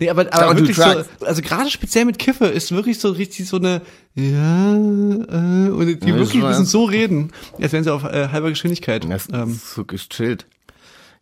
Nee, 0.00 0.08
aber, 0.08 0.22
aber 0.32 0.52
Don't 0.52 0.54
do 0.54 0.60
wirklich 0.60 0.76
so, 0.78 1.26
also 1.26 1.42
gerade 1.42 1.70
speziell 1.70 2.06
mit 2.06 2.18
Kiffe 2.18 2.46
ist 2.46 2.72
wirklich 2.72 2.98
so 2.98 3.10
richtig 3.10 3.46
so 3.46 3.58
eine, 3.58 3.82
ja, 4.14 4.72
äh, 4.72 5.68
und 5.70 5.86
die 6.02 6.08
Ja, 6.08 6.16
wirklich 6.16 6.42
weiß. 6.42 6.58
so 6.70 6.84
reden, 6.84 7.30
als 7.60 7.72
wären 7.72 7.84
sie 7.84 7.92
auf 7.92 8.04
äh, 8.04 8.28
halber 8.32 8.48
Geschwindigkeit. 8.48 9.04
das 9.08 9.28
Ähm, 9.32 9.50
ist 9.50 9.74
so 9.74 9.84
gechillt. 9.84 10.46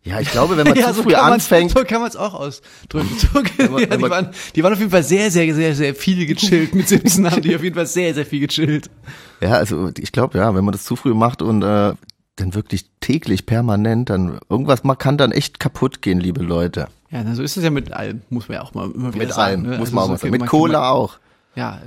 Ja, 0.05 0.19
ich 0.19 0.29
glaube, 0.31 0.57
wenn 0.57 0.67
man 0.67 0.75
ja, 0.77 0.89
zu 0.89 0.95
so 0.95 1.03
früh 1.03 1.13
anfängt, 1.15 1.73
man, 1.73 1.83
so 1.83 1.87
kann 1.87 2.01
man 2.01 2.09
es 2.09 2.15
auch 2.17 2.33
ausdrücken. 2.33 3.09
So, 3.17 3.27
man- 3.33 3.45
ja, 3.81 3.85
die, 3.87 3.97
man- 3.97 4.11
waren, 4.11 4.29
die 4.55 4.63
waren 4.63 4.73
auf 4.73 4.79
jeden 4.79 4.91
Fall 4.91 5.03
sehr, 5.03 5.31
sehr, 5.31 5.53
sehr, 5.55 5.75
sehr 5.75 5.95
viel 5.95 6.25
gechillt. 6.25 6.75
Mit 6.75 6.87
17 6.89 7.31
haben 7.31 7.41
die 7.41 7.55
auf 7.55 7.63
jeden 7.63 7.75
Fall 7.75 7.85
sehr, 7.85 8.13
sehr 8.13 8.25
viel 8.25 8.45
gechillt. 8.45 8.89
ja, 9.41 9.51
also 9.51 9.91
ich 9.97 10.11
glaube, 10.11 10.37
ja, 10.37 10.53
wenn 10.55 10.65
man 10.65 10.73
das 10.73 10.83
zu 10.83 10.95
früh 10.95 11.13
macht 11.13 11.41
und 11.41 11.61
äh, 11.63 11.93
dann 12.35 12.53
wirklich 12.55 12.85
täglich, 12.99 13.45
permanent, 13.45 14.09
dann 14.09 14.39
irgendwas 14.49 14.83
man 14.83 14.97
kann 14.97 15.17
dann 15.17 15.31
echt 15.31 15.59
kaputt 15.59 16.01
gehen, 16.01 16.19
liebe 16.19 16.41
Leute. 16.43 16.87
Ja, 17.11 17.23
na, 17.23 17.35
so 17.35 17.43
ist 17.43 17.55
es 17.57 17.63
ja 17.63 17.69
mit 17.69 17.93
allem, 17.93 18.23
muss 18.29 18.49
man 18.49 18.55
ja 18.57 18.63
auch 18.63 18.73
mal 18.73 18.89
immer 18.91 19.13
wieder 19.13 19.25
Mit 19.25 19.33
sagen. 19.33 19.39
allem, 19.39 19.61
ne? 19.61 19.77
muss 19.77 19.79
Also 19.89 19.95
man 19.95 20.03
auch 20.03 20.07
mal 20.09 20.17
sagen. 20.17 20.31
Mit 20.31 20.39
man- 20.41 20.49
Cola 20.49 20.89
auch. 20.89 21.19
Ja, 21.55 21.79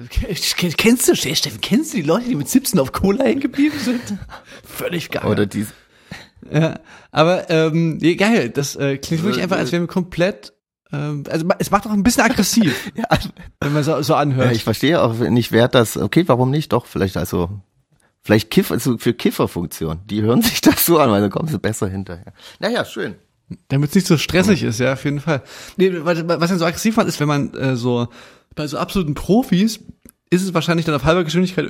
kennst 0.77 1.09
du, 1.09 1.17
Steffen, 1.17 1.61
kennst 1.61 1.93
du 1.93 1.97
die 1.97 2.03
Leute, 2.05 2.29
die 2.29 2.37
mit 2.37 2.49
17 2.49 2.79
auf 2.79 2.93
Cola 2.93 3.25
hängen 3.25 3.41
geblieben 3.41 3.75
sind? 3.85 4.01
Völlig 4.65 5.11
geil. 5.11 5.25
Oder 5.29 5.47
die, 5.47 5.67
ja, 6.53 6.81
aber 7.11 7.51
ähm, 7.51 7.99
nee, 7.99 8.15
geil, 8.15 8.51
das 8.51 8.77
äh, 8.77 8.99
klingt 8.99 9.23
wirklich 9.23 9.43
einfach, 9.43 9.59
als 9.59 9.73
wären 9.73 9.83
wir 9.83 9.89
komplett, 9.89 10.53
ähm, 10.93 11.25
also 11.31 11.47
es 11.59 11.71
macht 11.71 11.87
auch 11.87 11.93
ein 11.93 12.03
bisschen 12.03 12.25
aggressiv, 12.25 12.93
ja, 12.95 13.05
wenn 13.61 13.73
man 13.73 13.85
so, 13.85 14.01
so 14.03 14.15
anhört. 14.15 14.47
ja, 14.47 14.53
ich 14.53 14.65
verstehe 14.65 15.01
auch 15.01 15.15
nicht, 15.15 15.53
wer 15.53 15.69
das, 15.69 15.97
okay, 15.97 16.25
warum 16.27 16.51
nicht? 16.51 16.73
Doch, 16.73 16.87
vielleicht 16.87 17.17
also, 17.17 17.51
vielleicht 18.23 18.51
Kiffer, 18.51 18.75
also 18.75 18.99
für 18.99 19.15
Kifferfunktion. 19.15 20.01
Die 20.07 20.23
hören 20.23 20.43
sich 20.43 20.61
das 20.61 20.85
so 20.85 20.99
an, 20.99 21.11
weil 21.11 21.21
dann 21.21 21.31
kommen 21.31 21.49
sie 21.49 21.59
besser 21.59 21.89
hinterher. 21.89 22.33
Naja, 22.59 22.85
schön. 22.85 23.15
Damit 23.69 23.91
es 23.91 23.95
nicht 23.95 24.07
so 24.09 24.17
stressig 24.17 24.65
ist, 24.65 24.81
ja, 24.81 24.95
auf 24.95 25.05
jeden 25.05 25.21
Fall. 25.21 25.43
Nee, 25.77 25.93
was, 26.01 26.27
was 26.27 26.51
dann 26.51 26.59
so 26.59 26.65
aggressiv 26.65 26.97
macht, 26.97 27.07
ist, 27.07 27.21
wenn 27.21 27.29
man 27.29 27.55
äh, 27.55 27.77
so 27.77 28.09
bei 28.57 28.67
so 28.67 28.79
absoluten 28.79 29.15
Profis 29.15 29.81
ist 30.31 30.43
es 30.43 30.55
wahrscheinlich 30.55 30.87
dann 30.87 30.95
auf 30.95 31.05
halber 31.05 31.23
Geschwindigkeit 31.23 31.67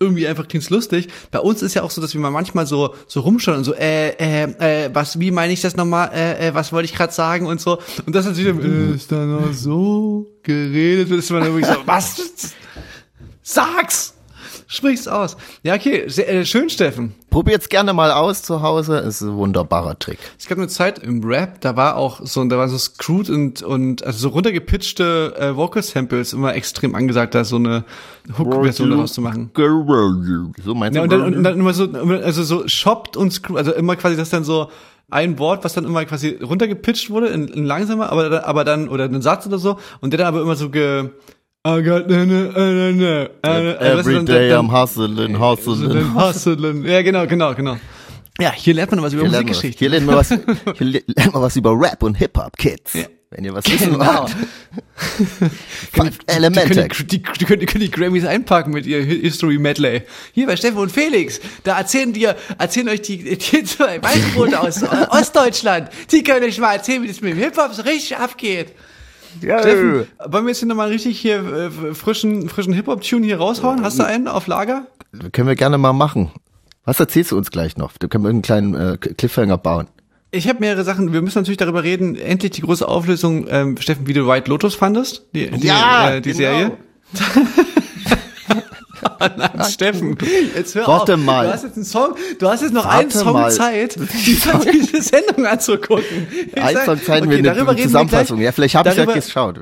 irgendwie 0.00 0.26
einfach 0.26 0.48
klingt's 0.48 0.70
lustig. 0.70 1.08
Bei 1.30 1.40
uns 1.40 1.60
ist 1.62 1.74
ja 1.74 1.82
auch 1.82 1.90
so, 1.90 2.00
dass 2.00 2.14
wir 2.14 2.20
mal 2.20 2.30
manchmal 2.30 2.66
so 2.66 2.94
so 3.06 3.20
rumschauen 3.20 3.58
und 3.58 3.64
so, 3.64 3.74
äh, 3.74 4.10
äh, 4.18 4.86
äh, 4.86 4.90
was, 4.94 5.20
wie 5.20 5.30
meine 5.30 5.52
ich 5.52 5.60
das 5.60 5.76
nochmal, 5.76 6.10
äh, 6.14 6.48
äh, 6.48 6.54
was 6.54 6.72
wollte 6.72 6.86
ich 6.86 6.94
gerade 6.94 7.12
sagen 7.12 7.46
und 7.46 7.60
so. 7.60 7.78
Und 8.06 8.14
das 8.14 8.24
natürlich, 8.24 8.56
äh, 8.64 8.94
ist 8.94 9.12
da 9.12 9.26
noch 9.26 9.52
so 9.52 10.26
geredet, 10.42 11.10
wird, 11.10 11.20
ist 11.20 11.30
man 11.30 11.42
dann 11.42 11.54
wirklich 11.54 11.66
so, 11.66 11.82
was? 11.86 12.54
Sag's! 13.42 14.14
Sprich's 14.72 15.08
aus. 15.08 15.36
Ja, 15.64 15.74
okay, 15.74 16.04
sehr, 16.06 16.28
äh, 16.32 16.44
schön, 16.46 16.70
Steffen. 16.70 17.12
Probiert's 17.28 17.68
gerne 17.68 17.92
mal 17.92 18.12
aus 18.12 18.42
zu 18.44 18.62
Hause, 18.62 18.98
ist 18.98 19.20
ein 19.20 19.34
wunderbarer 19.36 19.98
Trick. 19.98 20.18
Es 20.38 20.46
gab 20.46 20.58
eine 20.58 20.68
Zeit 20.68 21.00
im 21.00 21.24
Rap, 21.24 21.60
da 21.60 21.74
war 21.74 21.96
auch 21.96 22.20
so, 22.24 22.44
da 22.44 22.56
waren 22.56 22.68
so 22.68 22.78
Screwed 22.78 23.30
und, 23.30 23.62
und 23.64 24.04
also 24.06 24.18
so 24.20 24.28
runtergepitchte 24.28 25.34
äh, 25.36 25.56
Vocal 25.56 25.82
Samples 25.82 26.32
immer 26.32 26.54
extrem 26.54 26.94
angesagt, 26.94 27.34
da 27.34 27.42
so 27.42 27.56
eine 27.56 27.82
Hook-Version 28.38 28.90
daraus 28.90 29.12
zu 29.12 29.20
machen. 29.22 29.50
So 30.64 30.74
meinst 30.76 30.96
Ja, 30.96 31.04
du? 31.04 31.16
und 31.16 31.20
dann, 31.20 31.34
und 31.34 31.42
dann 31.42 31.58
immer 31.58 31.72
so, 31.74 31.88
also 31.90 32.42
so 32.44 32.68
shopped 32.68 33.16
und 33.16 33.32
screwed, 33.32 33.58
also 33.58 33.72
immer 33.72 33.96
quasi 33.96 34.16
das 34.16 34.30
dann 34.30 34.44
so 34.44 34.70
ein 35.10 35.40
Wort, 35.40 35.64
was 35.64 35.72
dann 35.74 35.84
immer 35.84 36.04
quasi 36.04 36.38
runtergepitcht 36.40 37.10
wurde, 37.10 37.26
in, 37.26 37.48
in 37.48 37.64
langsamer, 37.64 38.12
aber, 38.12 38.28
dann- 38.28 38.44
aber 38.44 38.62
dann, 38.64 38.88
oder 38.88 39.04
ein 39.06 39.20
Satz 39.22 39.46
oder 39.48 39.58
so, 39.58 39.78
und 40.00 40.12
der 40.12 40.18
dann 40.18 40.28
aber 40.28 40.40
immer 40.42 40.54
so 40.54 40.70
ge, 40.70 41.10
I 41.66 41.82
got, 41.82 42.08
ne, 42.08 43.28
also 43.42 43.66
weißt 43.68 44.06
du, 44.06 44.10
Every 44.10 44.24
day 44.24 44.52
I'm 44.54 44.70
hustling, 44.72 45.34
so 45.34 45.40
hustling. 45.40 45.90
den 45.90 46.14
Hustlen. 46.14 46.84
Ja, 46.86 47.02
genau, 47.02 47.26
genau, 47.26 47.54
genau. 47.54 47.76
Ja, 48.40 48.50
hier 48.52 48.72
lernt 48.72 48.90
man 48.92 49.02
was 49.02 49.12
über 49.12 49.22
Hier. 49.24 49.30
Musikgeschichte. 49.32 49.78
hier 49.78 49.90
lernen 49.90 50.06
wir 50.06 50.16
was, 50.16 50.28
hier 50.78 50.86
le- 50.86 51.02
lernen 51.06 51.34
wir 51.34 51.42
was 51.42 51.56
über 51.56 51.78
Rap 51.78 52.02
und 52.02 52.14
Hip-Hop, 52.14 52.56
Kids. 52.56 52.94
Ja. 52.94 53.02
Wenn 53.28 53.44
ihr 53.44 53.52
was 53.54 53.64
wissen 53.70 53.92
Genau. 53.92 54.26
wollt. 55.96 56.12
Die 56.26 56.32
Elemente. 56.32 56.88
die, 57.04 57.22
können, 57.22 57.60
die 57.60 57.66
können 57.66 57.84
die 57.84 57.90
Grammys 57.90 58.24
einpacken 58.24 58.72
mit 58.72 58.86
ihr 58.86 59.02
History 59.04 59.58
Medley. 59.58 60.02
Hier 60.32 60.46
bei 60.46 60.56
Steffen 60.56 60.78
und 60.78 60.90
Felix, 60.90 61.40
da 61.62 61.78
erzählen 61.78 62.12
dir, 62.14 62.34
erzählen 62.58 62.88
euch 62.88 63.02
die, 63.02 63.18
die 63.36 63.64
zwei 63.64 64.02
Weißbrote 64.02 64.58
aus 64.58 64.82
Ostdeutschland. 65.10 65.90
Die 66.10 66.22
können 66.24 66.44
euch 66.44 66.58
mal 66.58 66.72
erzählen, 66.72 67.02
wie 67.02 67.08
das 67.08 67.20
mit 67.20 67.32
dem 67.34 67.38
Hip-Hop 67.38 67.74
so 67.74 67.82
richtig 67.82 68.16
abgeht. 68.16 68.72
Ja, 69.40 69.60
Steffen, 69.60 70.06
wollen 70.26 70.44
wir 70.44 70.50
jetzt 70.50 70.58
hier 70.58 70.68
nochmal 70.68 70.88
richtig 70.88 71.18
hier 71.18 71.38
äh, 71.38 71.94
frischen, 71.94 72.48
frischen 72.48 72.72
Hip-Hop-Tune 72.72 73.24
hier 73.24 73.38
raushauen? 73.38 73.82
Hast 73.82 73.98
du 73.98 74.04
einen 74.04 74.28
auf 74.28 74.46
Lager? 74.46 74.86
können 75.32 75.48
wir 75.48 75.56
gerne 75.56 75.76
mal 75.78 75.92
machen. 75.92 76.30
Was 76.84 77.00
erzählst 77.00 77.32
du 77.32 77.36
uns 77.36 77.50
gleich 77.50 77.76
noch? 77.76 77.92
Da 77.98 78.06
können 78.08 78.24
wir 78.24 78.30
einen 78.30 78.42
kleinen 78.42 78.74
äh, 78.74 78.96
Cliffhanger 78.96 79.58
bauen. 79.58 79.88
Ich 80.32 80.48
habe 80.48 80.60
mehrere 80.60 80.84
Sachen. 80.84 81.12
Wir 81.12 81.22
müssen 81.22 81.38
natürlich 81.38 81.58
darüber 81.58 81.82
reden. 81.82 82.14
Endlich 82.16 82.52
die 82.52 82.60
große 82.62 82.86
Auflösung, 82.86 83.46
ähm, 83.48 83.76
Steffen, 83.78 84.06
wie 84.06 84.12
du 84.12 84.26
White 84.28 84.48
Lotus 84.48 84.74
fandest, 84.76 85.26
die, 85.34 85.50
die, 85.50 85.66
Ja, 85.66 86.10
äh, 86.12 86.20
die 86.20 86.32
genau. 86.32 86.38
Serie. 86.38 86.72
Nein, 89.36 89.64
Steffen, 89.70 90.16
jetzt 90.54 90.74
hör 90.74 90.86
Warte 90.86 91.14
auf. 91.14 91.20
mal. 91.20 91.46
Du 91.46 91.52
hast 91.52 91.64
jetzt 91.64 91.76
einen 91.76 91.84
Song, 91.84 92.14
du 92.38 92.48
hast 92.48 92.62
jetzt 92.62 92.72
noch 92.72 92.84
Warte 92.84 92.98
einen 92.98 93.10
Song 93.10 93.32
mal. 93.32 93.50
Zeit, 93.50 93.96
diese, 94.26 95.02
Sendung 95.02 95.46
anzugucken. 95.46 96.28
Sag- 96.54 96.84
Song 96.84 97.02
zeigen 97.02 97.26
okay, 97.28 97.36
wir 97.36 97.42
darüber 97.42 97.60
eine 97.60 97.70
reden 97.70 97.78
wir 97.78 97.84
Zusammenfassung. 97.84 98.36
gleich. 98.38 98.46
Ja, 98.46 98.52
vielleicht 98.52 98.74
habe 98.74 98.90
ich 98.90 98.96
ja 98.96 99.04
geschaut. 99.04 99.60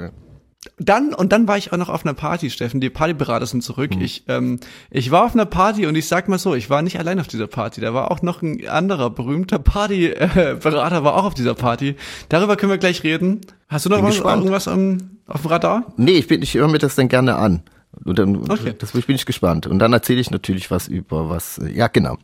Dann, 0.80 1.14
und 1.14 1.32
dann 1.32 1.48
war 1.48 1.56
ich 1.56 1.72
auch 1.72 1.76
noch 1.76 1.88
auf 1.88 2.04
einer 2.04 2.14
Party, 2.14 2.50
Steffen. 2.50 2.80
Die 2.80 2.90
Partyberater 2.90 3.46
sind 3.46 3.62
zurück. 3.62 3.94
Hm. 3.94 4.00
Ich, 4.00 4.24
ähm, 4.28 4.58
ich 4.90 5.10
war 5.10 5.24
auf 5.24 5.34
einer 5.34 5.46
Party 5.46 5.86
und 5.86 5.94
ich 5.94 6.08
sag 6.08 6.28
mal 6.28 6.38
so, 6.38 6.54
ich 6.54 6.68
war 6.68 6.82
nicht 6.82 6.98
allein 6.98 7.20
auf 7.20 7.28
dieser 7.28 7.46
Party. 7.46 7.80
Da 7.80 7.94
war 7.94 8.10
auch 8.10 8.22
noch 8.22 8.42
ein 8.42 8.68
anderer 8.68 9.10
berühmter 9.10 9.58
Partyberater 9.58 11.04
war 11.04 11.14
auch 11.14 11.24
auf 11.24 11.34
dieser 11.34 11.54
Party. 11.54 11.96
Darüber 12.28 12.56
können 12.56 12.70
wir 12.70 12.78
gleich 12.78 13.02
reden. 13.02 13.40
Hast 13.68 13.86
du 13.86 13.90
noch 13.90 14.02
was, 14.02 14.18
irgendwas 14.18 14.66
um, 14.66 15.18
auf 15.26 15.42
dem 15.42 15.50
Radar? 15.50 15.92
Nee, 15.96 16.12
ich 16.12 16.26
bin, 16.26 16.42
ich 16.42 16.54
höre 16.54 16.68
mir 16.68 16.78
das 16.78 16.96
dann 16.96 17.08
gerne 17.08 17.36
an. 17.36 17.62
Und 18.04 18.18
dann, 18.18 18.36
Okay. 18.50 18.74
das 18.78 18.92
bin 18.92 19.16
ich 19.16 19.26
gespannt. 19.26 19.66
Und 19.66 19.78
dann 19.78 19.92
erzähle 19.92 20.20
ich 20.20 20.30
natürlich 20.30 20.70
was 20.70 20.88
über 20.88 21.28
was. 21.28 21.60
Ja, 21.72 21.88
genau. 21.88 22.16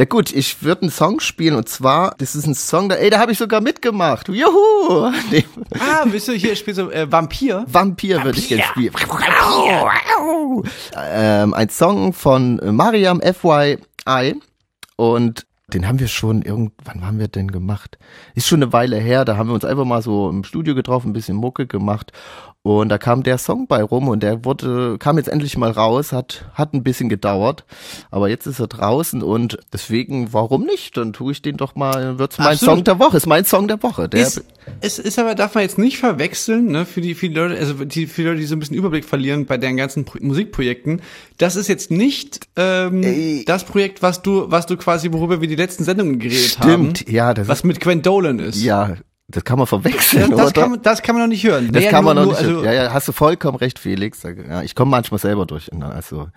Na 0.00 0.04
gut, 0.04 0.32
ich 0.32 0.62
würde 0.62 0.82
einen 0.82 0.90
Song 0.92 1.18
spielen 1.18 1.56
und 1.56 1.68
zwar, 1.68 2.14
das 2.18 2.36
ist 2.36 2.46
ein 2.46 2.54
Song, 2.54 2.88
da, 2.88 2.94
ey, 2.94 3.10
da 3.10 3.18
habe 3.18 3.32
ich 3.32 3.38
sogar 3.38 3.60
mitgemacht. 3.60 4.28
Juhu! 4.28 5.10
Nee, 5.30 5.44
Ah, 5.78 6.04
bist 6.04 6.28
du 6.28 6.32
hier 6.32 6.54
spielst 6.54 6.78
du 6.78 6.88
äh, 6.90 7.10
Vampir? 7.10 7.64
Vampir 7.66 8.22
würde 8.22 8.38
ich 8.38 8.46
gerne 8.48 8.62
spielen. 8.62 8.94
Ähm, 10.96 11.52
ein 11.54 11.68
Song 11.68 12.12
von 12.12 12.60
Mariam 12.74 13.20
FYI 13.20 14.36
und 14.96 15.46
den 15.74 15.86
haben 15.86 15.98
wir 15.98 16.08
schon 16.08 16.42
irgendwann 16.42 17.04
haben 17.04 17.18
wir 17.18 17.28
denn 17.28 17.50
gemacht? 17.50 17.98
Ist 18.34 18.46
schon 18.48 18.62
eine 18.62 18.72
Weile 18.72 18.96
her, 18.98 19.24
da 19.24 19.36
haben 19.36 19.48
wir 19.48 19.54
uns 19.54 19.64
einfach 19.64 19.84
mal 19.84 20.00
so 20.00 20.30
im 20.30 20.44
Studio 20.44 20.74
getroffen, 20.74 21.10
ein 21.10 21.12
bisschen 21.12 21.36
Mucke 21.36 21.66
gemacht 21.66 22.12
und 22.62 22.88
da 22.88 22.98
kam 22.98 23.22
der 23.22 23.38
Song 23.38 23.66
bei 23.66 23.82
rum 23.82 24.08
und 24.08 24.22
der 24.22 24.44
wurde 24.44 24.96
kam 24.98 25.16
jetzt 25.16 25.28
endlich 25.28 25.56
mal 25.56 25.70
raus, 25.70 26.12
hat 26.12 26.46
hat 26.54 26.74
ein 26.74 26.82
bisschen 26.82 27.08
gedauert, 27.08 27.64
aber 28.10 28.28
jetzt 28.28 28.46
ist 28.46 28.58
er 28.58 28.66
draußen 28.66 29.22
und 29.22 29.58
deswegen 29.72 30.32
warum 30.32 30.64
nicht? 30.64 30.96
Dann 30.96 31.12
tue 31.12 31.32
ich 31.32 31.42
den 31.42 31.56
doch 31.56 31.74
mal, 31.76 32.18
wird's 32.18 32.38
mein 32.38 32.48
Absolut. 32.48 32.74
Song 32.76 32.84
der 32.84 32.98
Woche, 32.98 33.16
ist 33.16 33.26
mein 33.26 33.44
Song 33.44 33.68
der 33.68 33.82
Woche. 33.82 34.08
Der 34.08 34.20
Ist, 34.20 34.44
es 34.80 34.98
ist 34.98 35.18
aber, 35.18 35.34
darf 35.34 35.54
man 35.54 35.62
jetzt 35.62 35.78
nicht 35.78 35.98
verwechseln, 35.98 36.66
ne, 36.66 36.84
für 36.84 37.00
die, 37.00 37.14
für 37.14 37.28
die 37.28 37.34
Leute, 37.34 37.56
also 37.58 37.84
die, 37.84 38.06
für 38.06 38.22
die 38.22 38.28
Leute, 38.28 38.40
die 38.40 38.46
so 38.46 38.56
ein 38.56 38.58
bisschen 38.58 38.76
Überblick 38.76 39.04
verlieren 39.04 39.46
bei 39.46 39.56
deren 39.56 39.76
ganzen 39.76 40.04
Pro 40.04 40.18
Musikprojekten. 40.20 41.00
Das 41.38 41.56
ist 41.56 41.68
jetzt 41.68 41.90
nicht 41.90 42.40
ähm, 42.56 43.02
Ey. 43.02 43.44
das 43.46 43.64
Projekt, 43.64 44.02
was 44.02 44.22
du, 44.22 44.50
was 44.50 44.66
du 44.66 44.76
quasi, 44.76 45.12
worüber 45.12 45.40
wir 45.40 45.48
die 45.48 45.56
letzten 45.56 45.84
Sendungen 45.84 46.18
geredet 46.18 46.58
haben. 46.58 46.94
Stimmt, 46.96 47.08
ja, 47.08 47.34
das 47.34 47.48
Was 47.48 47.64
mit 47.64 47.80
Gwen 47.80 48.02
Dolan 48.02 48.38
ist. 48.40 48.56
ist, 48.56 48.62
ja, 48.62 48.96
das 49.28 49.44
kann 49.44 49.58
man 49.58 49.66
verwechseln, 49.66 50.30
Das, 50.30 50.38
das, 50.40 50.46
oder? 50.52 50.60
kann, 50.62 50.70
man- 50.72 50.82
das 50.82 51.02
kann 51.02 51.14
man 51.14 51.22
noch 51.24 51.28
nicht 51.28 51.44
hören. 51.44 51.66
Das 51.72 51.82
Naja, 51.82 51.90
kann 51.90 52.04
man 52.04 52.16
nur- 52.16 52.26
noch 52.26 52.32
nicht. 52.32 52.48
Also, 52.48 52.64
ja, 52.64 52.72
ja, 52.72 52.92
hast 52.92 53.08
du 53.08 53.12
vollkommen 53.12 53.58
recht, 53.58 53.78
Felix. 53.78 54.22
Ja, 54.22 54.62
ich 54.62 54.74
komme 54.74 54.90
manchmal 54.90 55.20
selber 55.20 55.44
durch. 55.46 55.68
Na, 55.72 55.90
Also, 55.90 56.28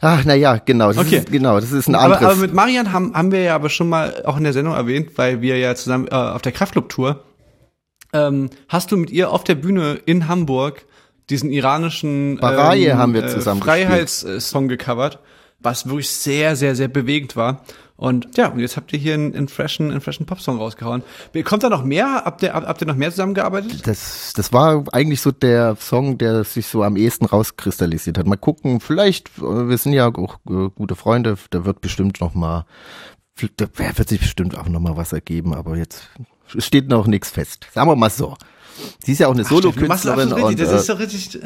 ach, 0.00 0.22
na 0.24 0.34
ja, 0.34 0.56
genau. 0.58 0.88
Das 0.88 0.98
Okay. 0.98 1.16
ist, 1.18 1.32
genau, 1.32 1.58
das 1.60 1.72
ist 1.72 1.88
ein 1.88 1.94
aber, 1.94 2.16
anderes. 2.16 2.24
aber 2.24 2.36
mit 2.42 2.54
Marian 2.54 2.92
haben, 2.92 3.14
haben 3.14 3.32
wir 3.32 3.42
ja 3.42 3.54
aber 3.54 3.70
schon 3.70 3.88
mal 3.88 4.22
auch 4.24 4.36
in 4.36 4.44
der 4.44 4.52
Sendung 4.52 4.74
erwähnt, 4.74 5.10
weil 5.16 5.40
wir 5.40 5.58
ja 5.58 5.74
zusammen 5.74 6.06
äh, 6.08 6.14
auf 6.14 6.42
der 6.42 6.52
Kraftclub-Tour, 6.52 7.24
ähm, 8.12 8.50
hast 8.68 8.92
du 8.92 8.96
mit 8.96 9.10
ihr 9.10 9.30
auf 9.30 9.44
der 9.44 9.56
Bühne 9.56 9.98
in 10.06 10.28
Hamburg 10.28 10.84
diesen 11.30 11.50
iranischen 11.50 12.36
Baraye 12.38 12.88
ähm, 12.90 12.98
haben 12.98 13.14
wir 13.14 13.24
äh, 13.24 13.28
zusammen 13.28 13.62
Freiheitssong 13.62 14.68
gecovert, 14.68 15.18
was 15.58 15.86
wirklich 15.86 16.10
sehr, 16.10 16.54
sehr, 16.54 16.76
sehr 16.76 16.88
bewegend 16.88 17.34
war. 17.34 17.64
Und 17.96 18.36
ja, 18.36 18.48
und 18.48 18.58
jetzt 18.58 18.76
habt 18.76 18.92
ihr 18.92 18.98
hier 18.98 19.14
einen, 19.14 19.34
einen 19.34 19.48
freshen, 19.48 19.90
einen 19.90 20.00
freshen 20.00 20.26
Popsong 20.26 20.58
rausgehauen. 20.58 21.04
Kommt 21.44 21.62
da 21.62 21.68
noch 21.68 21.84
mehr? 21.84 22.22
Habt 22.24 22.42
ihr, 22.42 22.52
habt 22.52 22.80
ihr 22.80 22.88
noch 22.88 22.96
mehr 22.96 23.10
zusammengearbeitet? 23.10 23.86
das, 23.86 24.32
das 24.34 24.52
war 24.52 24.84
eigentlich 24.92 25.20
so 25.20 25.30
der 25.30 25.76
Song, 25.76 26.18
der 26.18 26.42
sich 26.42 26.66
so 26.66 26.82
am 26.82 26.96
ehesten 26.96 27.24
rauskristallisiert 27.24 28.18
hat. 28.18 28.26
Mal 28.26 28.36
gucken, 28.36 28.80
vielleicht, 28.80 29.28
äh, 29.38 29.68
wir 29.68 29.78
sind 29.78 29.92
ja 29.92 30.08
auch 30.08 30.38
äh, 30.48 30.70
gute 30.74 30.96
Freunde, 30.96 31.36
da 31.50 31.64
wird 31.64 31.80
bestimmt 31.80 32.20
noch 32.20 32.34
mal, 32.34 32.66
da 33.56 33.68
wird 33.76 34.08
sich 34.08 34.20
bestimmt 34.20 34.58
auch 34.58 34.68
noch 34.68 34.80
mal 34.80 34.96
was 34.96 35.12
ergeben, 35.12 35.54
aber 35.54 35.76
jetzt 35.76 36.08
steht 36.46 36.88
noch 36.88 37.06
nichts 37.06 37.30
fest. 37.30 37.68
Sagen 37.72 37.88
wir 37.88 37.96
mal 37.96 38.10
so. 38.10 38.36
Sie 39.04 39.12
ist 39.12 39.18
ja 39.18 39.28
auch 39.28 39.34
eine 39.34 39.44
Solokünstlerin 39.44 40.32
und 40.32 40.42
richtig. 40.44 40.66
Das 40.66 40.82
ist 40.82 40.88
äh, 40.88 40.92
doch 40.92 41.00
richtig. 41.00 41.38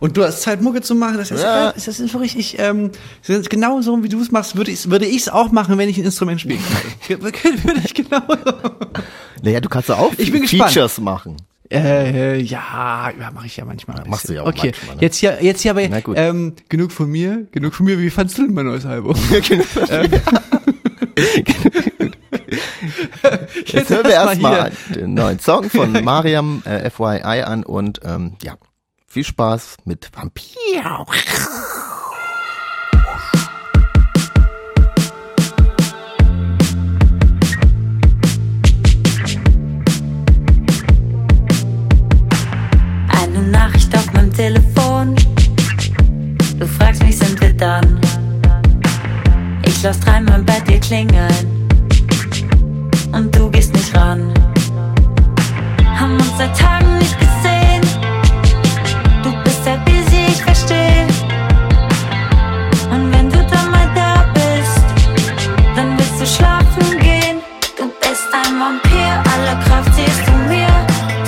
Und 0.00 0.16
du 0.16 0.24
hast 0.24 0.42
Zeit, 0.42 0.60
Mucke 0.60 0.80
zu 0.80 0.94
machen. 0.94 1.16
Das 1.18 1.30
ist, 1.30 1.42
Ja. 1.42 1.72
das 1.72 1.86
ist 1.86 1.98
so 2.10 2.18
richtig. 2.18 2.56
Ähm, 2.58 2.90
ist 3.26 3.50
genau 3.50 3.80
so, 3.80 4.02
wie 4.02 4.08
du 4.08 4.20
es 4.20 4.30
machst, 4.30 4.56
würde 4.56 4.70
ich 4.70 4.90
würde 4.90 5.06
ich's 5.06 5.28
auch 5.28 5.50
machen, 5.52 5.78
wenn 5.78 5.88
ich 5.88 5.98
ein 5.98 6.04
Instrument 6.04 6.40
spielen 6.40 6.60
könnte. 7.08 7.22
würde 7.64 7.80
ich 7.84 7.94
genau. 7.94 8.22
naja, 9.42 9.60
du 9.60 9.68
kannst 9.68 9.88
ja 9.88 9.96
auch 9.96 10.12
Ich 10.16 10.32
bin 10.32 10.42
gespannt. 10.42 10.72
Features 10.72 10.98
machen. 11.00 11.36
Äh, 11.70 12.40
ja, 12.40 13.10
ja 13.18 13.30
mache 13.32 13.46
ich 13.46 13.56
ja 13.56 13.64
manchmal. 13.64 14.00
ein 14.00 14.10
Machst 14.10 14.28
du 14.28 14.34
ja 14.34 14.42
auch 14.42 14.46
Okay, 14.48 14.72
manchmal, 14.72 14.96
ne? 14.96 15.02
jetzt 15.02 15.16
hier, 15.16 15.38
jetzt 15.40 15.62
hier 15.62 15.70
aber 15.70 15.80
ähm, 16.16 16.52
genug 16.68 16.92
von 16.92 17.10
mir, 17.10 17.46
genug 17.52 17.74
von 17.74 17.86
mir. 17.86 17.98
Wie 17.98 18.10
fandst 18.10 18.36
du 18.38 18.42
denn 18.42 18.54
mein 18.54 18.66
neues 18.66 18.84
Album? 18.84 19.14
Jetzt 23.66 23.90
hören 23.90 24.04
wir 24.04 24.12
erst 24.12 24.40
mal 24.40 24.52
erstmal 24.52 24.70
hier. 24.70 24.96
den 25.02 25.14
neuen 25.14 25.38
Song 25.38 25.70
von 25.70 25.92
Mariam 26.04 26.62
äh, 26.64 26.90
FYI 26.90 27.42
an 27.42 27.64
und 27.64 28.00
ähm, 28.04 28.36
ja, 28.42 28.54
viel 29.06 29.24
Spaß 29.24 29.76
mit 29.84 30.10
Vampir. 30.14 31.06
Eine 43.08 43.42
Nachricht 43.50 43.94
auf 43.96 44.12
meinem 44.12 44.32
Telefon. 44.32 45.14
Du 46.58 46.66
fragst 46.66 47.02
mich, 47.02 47.18
sind 47.18 47.40
wir 47.40 47.52
dann? 47.52 48.00
Ich 49.64 49.82
lass 49.82 50.00
dreimal 50.00 50.42
bei 50.42 50.60
dir 50.60 50.80
klingeln. 50.80 51.63
Und 53.14 53.32
du 53.36 53.48
gehst 53.48 53.72
nicht 53.72 53.96
ran. 53.96 54.34
Haben 55.98 56.16
uns 56.16 56.36
seit 56.36 56.58
Tagen 56.58 56.98
nicht 56.98 57.16
gesehen. 57.16 57.82
Du 59.22 59.30
bist 59.44 59.62
sehr 59.62 59.78
busy, 59.78 60.26
ich 60.28 60.42
versteh. 60.42 61.06
Und 62.90 63.12
wenn 63.12 63.30
du 63.30 63.38
dann 63.52 63.70
mal 63.70 63.88
da 63.94 64.26
bist, 64.34 64.84
dann 65.76 65.96
willst 65.96 66.20
du 66.20 66.26
schlafen 66.26 66.98
gehen. 66.98 67.38
Du 67.78 67.84
bist 68.00 68.28
ein 68.32 68.52
Vampir, 68.58 69.12
alle 69.32 69.54
Kraft 69.64 69.94
siehst 69.94 70.26
du 70.26 70.32
mir. 70.52 70.74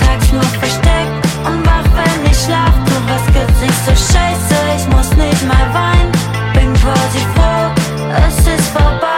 Tags 0.02 0.32
nur 0.32 0.42
versteckt 0.42 1.14
und 1.46 1.64
wach, 1.64 1.86
wenn 1.94 2.30
ich 2.30 2.36
schlaf. 2.36 2.74
Du 2.86 2.94
was 3.10 3.26
gibt's 3.32 3.86
so 3.86 3.92
scheiße, 3.92 4.56
ich 4.76 4.88
muss 4.88 5.10
nicht 5.16 5.46
mal 5.46 5.66
weinen. 5.72 6.10
Bin 6.52 6.72
quasi 6.82 7.22
froh, 7.36 7.70
es 8.26 8.38
ist 8.40 8.68
vorbei. 8.70 9.15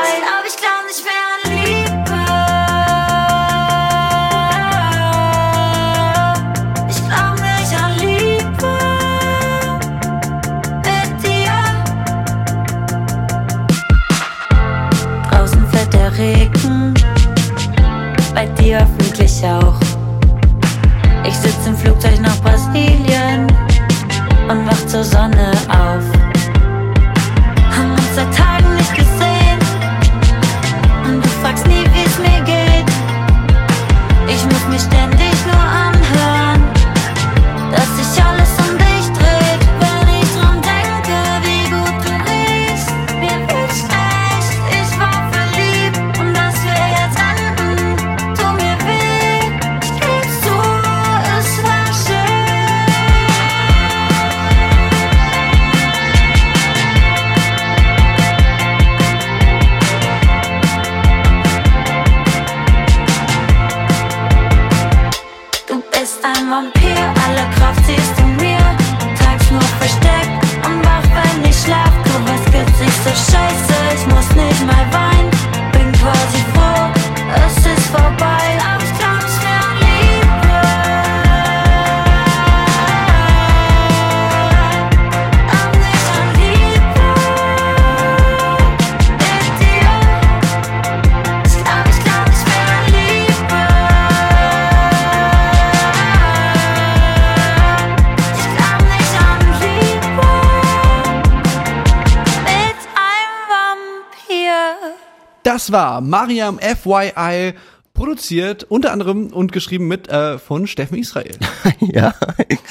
Das 105.68 105.72
war 105.74 106.00
Mariam 106.00 106.58
FYI, 106.58 107.52
produziert 107.92 108.64
unter 108.70 108.90
anderem 108.90 109.26
und 109.26 109.52
geschrieben 109.52 109.86
mit 109.86 110.08
äh, 110.08 110.38
von 110.38 110.66
Steffen 110.66 110.96
Israel. 110.96 111.36
ja. 111.80 112.14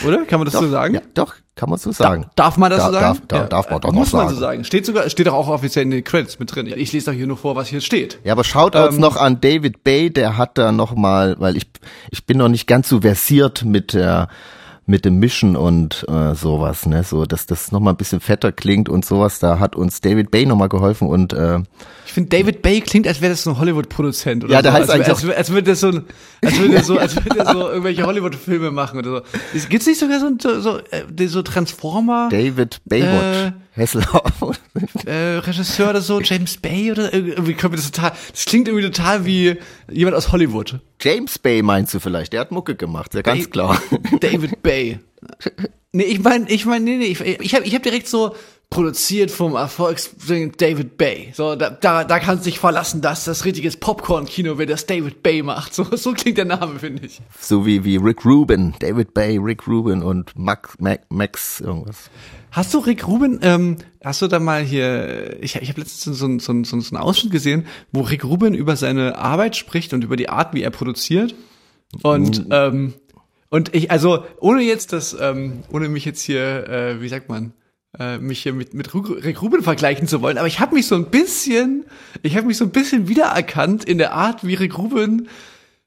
Oder? 0.03 0.25
Kann 0.25 0.39
man 0.39 0.45
das 0.45 0.53
doch, 0.55 0.61
so 0.61 0.69
sagen? 0.69 0.95
Ja, 0.95 1.01
doch, 1.13 1.35
kann 1.53 1.69
man 1.69 1.77
so 1.77 1.91
sagen. 1.91 2.25
Darf 2.35 2.57
man 2.57 2.71
das 2.71 2.79
Da- 2.79 2.87
so 2.87 2.93
sagen? 2.93 3.05
darf- 3.27 3.27
da- 3.27 3.43
darf 3.47 3.69
man 3.69 3.81
doch 3.81 3.91
Muss 3.91 4.13
noch 4.13 4.21
man 4.21 4.29
so 4.29 4.33
sagen. 4.39 4.41
sagen. 4.41 4.63
Steht 4.63 4.87
sogar, 4.87 5.07
steht 5.11 5.27
doch 5.27 5.35
auch 5.35 5.47
offiziell 5.47 5.83
in 5.85 5.91
den 5.91 6.03
Credits 6.03 6.39
mit 6.39 6.55
drin. 6.55 6.65
Ich 6.75 6.91
lese 6.91 7.11
doch 7.11 7.15
hier 7.15 7.27
nur 7.27 7.37
vor, 7.37 7.55
was 7.55 7.67
hier 7.67 7.81
steht. 7.81 8.17
Ja, 8.23 8.31
aber 8.31 8.43
Shoutouts 8.43 8.95
Ähm, 8.95 9.01
noch 9.01 9.15
an 9.15 9.39
David 9.41 9.83
Bay, 9.83 10.09
der 10.09 10.37
hat 10.37 10.57
da 10.57 10.71
noch 10.71 10.95
mal, 10.95 11.35
weil 11.37 11.55
ich 11.55 11.69
ich 12.09 12.25
bin 12.25 12.39
noch 12.39 12.49
nicht 12.49 12.65
ganz 12.65 12.89
so 12.89 13.01
versiert 13.01 13.63
mit 13.63 13.93
der 13.93 14.27
mit 14.87 15.03
dem 15.05 15.19
Mischen 15.19 15.55
und 15.57 16.05
äh, 16.07 16.33
sowas, 16.33 16.85
ne, 16.85 17.03
so 17.03 17.25
dass 17.25 17.45
das 17.45 17.71
noch 17.73 17.81
mal 17.81 17.91
ein 17.91 17.97
bisschen 17.97 18.21
fetter 18.21 18.51
klingt 18.53 18.87
und 18.87 19.05
sowas. 19.05 19.39
Da 19.39 19.59
hat 19.59 19.75
uns 19.75 19.99
David 20.01 20.31
Bay 20.31 20.45
noch 20.45 20.55
mal 20.55 20.67
geholfen 20.69 21.07
und 21.09 21.33
äh, 21.33 21.59
Ich 22.05 22.13
finde, 22.13 22.29
David 22.29 22.61
Bay 22.61 22.79
klingt, 22.79 23.05
als 23.05 23.19
wäre 23.19 23.31
das 23.31 23.43
so 23.43 23.51
ein 23.51 23.59
Hollywood-Produzent 23.59 24.45
oder 24.45 24.53
Ja, 24.53 24.61
der 24.61 24.71
so. 24.71 24.77
heißt 24.77 24.89
als, 24.89 24.95
eigentlich 24.95 25.09
als, 25.09 25.23
als, 25.25 25.37
als 25.37 25.49
würde 25.51 25.69
er 25.71 25.75
so, 25.75 25.87
als 26.41 26.59
würde 26.59 26.75
er 26.75 26.83
so, 26.83 26.97
als 26.97 27.15
würde 27.17 27.45
so 27.51 27.67
irgendwelche 27.69 28.05
Hollywood-Filme 28.05 28.71
machen 28.71 28.97
oder 28.99 29.23
so. 29.53 29.67
Gibt's 29.67 29.85
nicht 29.87 29.99
sogar 29.99 30.19
so, 30.21 30.29
so, 30.39 30.61
so, 30.61 30.77
äh, 30.79 31.27
so 31.27 31.41
Transformer? 31.41 32.29
David 32.31 32.79
Baywatch 32.85 33.51
Äh, 33.75 33.81
Hasselhoff. 33.81 34.59
äh, 35.05 35.37
Regisseur 35.37 35.89
oder 35.91 36.01
so, 36.01 36.19
James 36.21 36.57
Bay 36.57 36.91
oder 36.91 37.13
irgendwie 37.13 37.53
kommt 37.53 37.71
mir 37.71 37.77
das 37.77 37.91
total, 37.91 38.13
das 38.31 38.45
klingt 38.45 38.67
irgendwie 38.67 38.85
total 38.87 39.25
wie 39.25 39.57
jemand 39.91 40.15
aus 40.15 40.31
Hollywood. 40.31 40.79
James 41.07 41.39
Bay 41.39 41.61
meinst 41.61 41.93
du 41.93 41.99
vielleicht? 41.99 42.33
Der 42.33 42.41
hat 42.41 42.51
Mucke 42.51 42.75
gemacht, 42.75 43.13
ja 43.13 43.21
ganz 43.21 43.43
Bay- 43.45 43.49
klar. 43.49 43.81
David 44.19 44.61
Bay. 44.61 44.99
Nee, 45.93 46.03
ich 46.03 46.19
meine, 46.19 46.49
ich 46.49 46.65
meine, 46.65 46.83
nee, 46.83 46.97
nee, 46.97 47.05
ich, 47.05 47.21
ich 47.21 47.55
habe 47.55 47.65
ich 47.65 47.73
hab 47.73 47.81
direkt 47.83 48.07
so 48.07 48.35
produziert 48.69 49.31
vom 49.31 49.55
Erfolgssänger 49.55 50.51
David 50.57 50.97
Bay. 50.97 51.31
So, 51.33 51.55
da, 51.55 51.69
da, 51.69 52.03
da 52.03 52.19
kannst 52.19 52.45
du 52.45 52.49
dich 52.49 52.59
verlassen, 52.59 53.01
dass 53.01 53.23
das 53.23 53.45
richtiges 53.45 53.77
Popcorn-Kino 53.77 54.57
wird, 54.57 54.69
das 54.69 54.85
David 54.85 55.23
Bay 55.23 55.41
macht. 55.41 55.73
So, 55.73 55.83
so 55.95 56.11
klingt 56.13 56.37
der 56.37 56.45
Name, 56.45 56.77
finde 56.79 57.05
ich. 57.05 57.21
so 57.39 57.65
wie 57.65 57.83
wie 57.85 57.95
Rick 57.97 58.25
Rubin, 58.25 58.73
David 58.79 59.13
Bay, 59.13 59.37
Rick 59.37 59.67
Rubin 59.67 60.03
und 60.03 60.37
Max 60.37 60.75
Max, 60.79 61.03
Max 61.09 61.59
irgendwas. 61.61 62.09
Hast 62.51 62.73
du 62.73 62.79
Rick 62.79 63.07
Rubin, 63.07 63.39
ähm, 63.41 63.77
hast 64.03 64.21
du 64.21 64.27
da 64.27 64.39
mal 64.39 64.63
hier, 64.63 65.37
ich, 65.41 65.55
ich 65.55 65.69
habe 65.69 65.81
letztens 65.81 66.17
so, 66.17 66.25
ein- 66.27 66.39
so, 66.39 66.51
ein- 66.51 66.63
so, 66.63 66.75
ein- 66.75 66.81
so 66.81 66.95
einen 66.95 67.03
Ausschnitt 67.03 67.31
gesehen, 67.31 67.65
wo 67.91 68.01
Rick 68.01 68.23
Rubin 68.25 68.53
über 68.53 68.75
seine 68.75 69.17
Arbeit 69.17 69.55
spricht 69.55 69.93
und 69.93 70.03
über 70.03 70.15
die 70.17 70.29
Art, 70.29 70.53
wie 70.53 70.61
er 70.63 70.71
produziert. 70.71 71.35
Und, 72.03 72.47
ähm, 72.51 72.93
und 73.49 73.73
ich, 73.73 73.91
also, 73.91 74.25
ohne 74.39 74.61
jetzt 74.61 74.91
das, 74.91 75.15
ähm, 75.19 75.63
ohne 75.71 75.87
mich 75.87 76.03
jetzt 76.03 76.21
hier, 76.21 76.67
äh, 76.67 77.01
wie 77.01 77.07
sagt 77.07 77.29
man, 77.29 77.53
äh, 77.97 78.17
mich 78.17 78.43
hier 78.43 78.53
mit, 78.53 78.73
mit 78.73 78.93
Rick 78.93 79.41
Rubin 79.41 79.63
vergleichen 79.63 80.07
zu 80.07 80.21
wollen, 80.21 80.37
aber 80.37 80.47
ich 80.47 80.59
habe 80.59 80.75
mich 80.75 80.87
so 80.87 80.95
ein 80.95 81.09
bisschen, 81.09 81.85
ich 82.23 82.35
habe 82.37 82.47
mich 82.47 82.57
so 82.57 82.65
ein 82.65 82.71
bisschen 82.71 83.07
wiedererkannt 83.07 83.85
in 83.85 83.97
der 83.97 84.13
Art, 84.13 84.45
wie 84.45 84.55
Rick 84.55 84.77
Rubin 84.77 85.29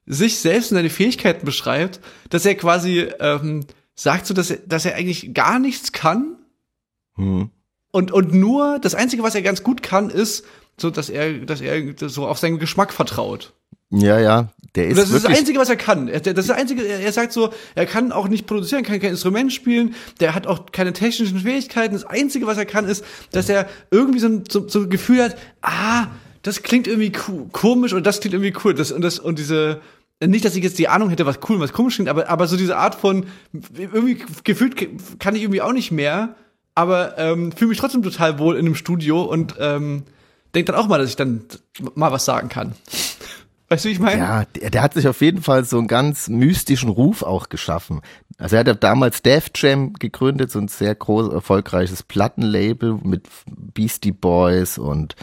sich 0.05 0.39
selbst 0.39 0.71
und 0.71 0.75
seine 0.75 0.89
Fähigkeiten 0.89 1.45
beschreibt, 1.45 1.99
dass 2.29 2.45
er 2.45 2.55
quasi 2.55 3.07
ähm, 3.19 3.65
sagt 3.95 4.25
so, 4.25 4.33
dass 4.33 4.51
er, 4.51 4.57
dass 4.57 4.85
er 4.85 4.95
eigentlich 4.95 5.33
gar 5.33 5.59
nichts 5.59 5.91
kann 5.91 6.37
Hm. 7.15 7.49
und, 7.91 8.11
und 8.11 8.33
nur, 8.33 8.79
das 8.79 8.95
Einzige, 8.95 9.23
was 9.23 9.35
er 9.35 9.41
ganz 9.41 9.63
gut 9.63 9.83
kann, 9.83 10.09
ist, 10.09 10.45
so, 10.77 10.89
dass 10.89 11.09
er, 11.09 11.39
dass 11.39 11.61
er 11.61 11.93
so 12.09 12.27
auf 12.27 12.39
seinen 12.39 12.59
Geschmack 12.59 12.93
vertraut. 12.93 13.53
Ja, 13.91 14.19
ja, 14.19 14.47
der 14.75 14.87
ist 14.87 14.91
Und 14.91 14.97
das 14.99 15.11
ist 15.11 15.25
das 15.25 15.37
Einzige, 15.37 15.59
was 15.59 15.69
er 15.69 15.75
kann. 15.75 16.07
Das 16.07 16.25
ist 16.25 16.37
das 16.37 16.49
Einzige, 16.49 16.87
er 16.87 17.11
sagt 17.11 17.33
so, 17.33 17.51
er 17.75 17.85
kann 17.85 18.11
auch 18.11 18.29
nicht 18.29 18.47
produzieren, 18.47 18.83
kann 18.83 18.99
kein 18.99 19.11
Instrument 19.11 19.51
spielen, 19.51 19.95
der 20.21 20.33
hat 20.33 20.47
auch 20.47 20.71
keine 20.71 20.93
technischen 20.93 21.39
Fähigkeiten. 21.39 21.93
Das 21.93 22.05
Einzige, 22.05 22.47
was 22.47 22.57
er 22.57 22.65
kann, 22.65 22.85
ist, 22.85 23.03
dass 23.31 23.49
er 23.49 23.67
irgendwie 23.91 24.19
so 24.19 24.27
ein, 24.27 24.43
so, 24.49 24.67
so 24.67 24.79
ein 24.81 24.89
Gefühl 24.89 25.23
hat, 25.23 25.37
ah, 25.61 26.07
das 26.41 26.63
klingt 26.63 26.87
irgendwie 26.87 27.11
komisch 27.11 27.93
und 27.93 28.05
das 28.05 28.21
klingt 28.21 28.33
irgendwie 28.33 28.53
cool. 28.63 28.73
Das, 28.73 28.91
und, 28.93 29.01
das, 29.01 29.19
und 29.19 29.39
diese, 29.39 29.81
nicht, 30.25 30.45
dass 30.45 30.55
ich 30.55 30.63
jetzt 30.63 30.79
die 30.79 30.87
Ahnung 30.87 31.09
hätte, 31.09 31.25
was 31.25 31.39
cool 31.49 31.57
und 31.57 31.61
was 31.61 31.73
komisch 31.73 31.95
klingt, 31.95 32.09
aber, 32.09 32.29
aber 32.29 32.47
so 32.47 32.55
diese 32.55 32.77
Art 32.77 32.95
von, 32.95 33.25
irgendwie 33.77 34.23
gefühlt 34.43 35.19
kann 35.19 35.35
ich 35.35 35.41
irgendwie 35.41 35.61
auch 35.61 35.73
nicht 35.73 35.91
mehr, 35.91 36.35
aber 36.75 37.17
ähm, 37.17 37.51
fühle 37.51 37.69
mich 37.69 37.77
trotzdem 37.77 38.03
total 38.03 38.39
wohl 38.39 38.55
in 38.55 38.65
einem 38.65 38.75
Studio 38.75 39.21
und 39.23 39.55
ähm, 39.59 40.03
denk 40.55 40.67
dann 40.67 40.75
auch 40.75 40.87
mal, 40.87 40.97
dass 40.97 41.09
ich 41.09 41.17
dann 41.17 41.41
mal 41.95 42.11
was 42.11 42.23
sagen 42.23 42.47
kann. 42.47 42.73
Weißt 43.71 43.85
du, 43.85 43.89
wie 43.89 43.93
ich 43.93 43.99
meine? 43.99 44.17
ja, 44.19 44.43
der, 44.43 44.69
der 44.69 44.81
hat 44.81 44.95
sich 44.95 45.07
auf 45.07 45.21
jeden 45.21 45.41
Fall 45.41 45.63
so 45.63 45.77
einen 45.77 45.87
ganz 45.87 46.27
mystischen 46.27 46.89
Ruf 46.89 47.23
auch 47.23 47.47
geschaffen. 47.47 48.01
Also 48.37 48.57
er 48.57 48.59
hat 48.59 48.67
ja 48.67 48.73
damals 48.73 49.21
Def 49.21 49.49
Jam 49.55 49.93
gegründet, 49.93 50.51
so 50.51 50.59
ein 50.59 50.67
sehr 50.67 50.93
groß 50.93 51.31
erfolgreiches 51.31 52.03
Plattenlabel 52.03 52.99
mit 53.01 53.29
Beastie 53.45 54.11
Boys 54.11 54.77
und 54.77 55.15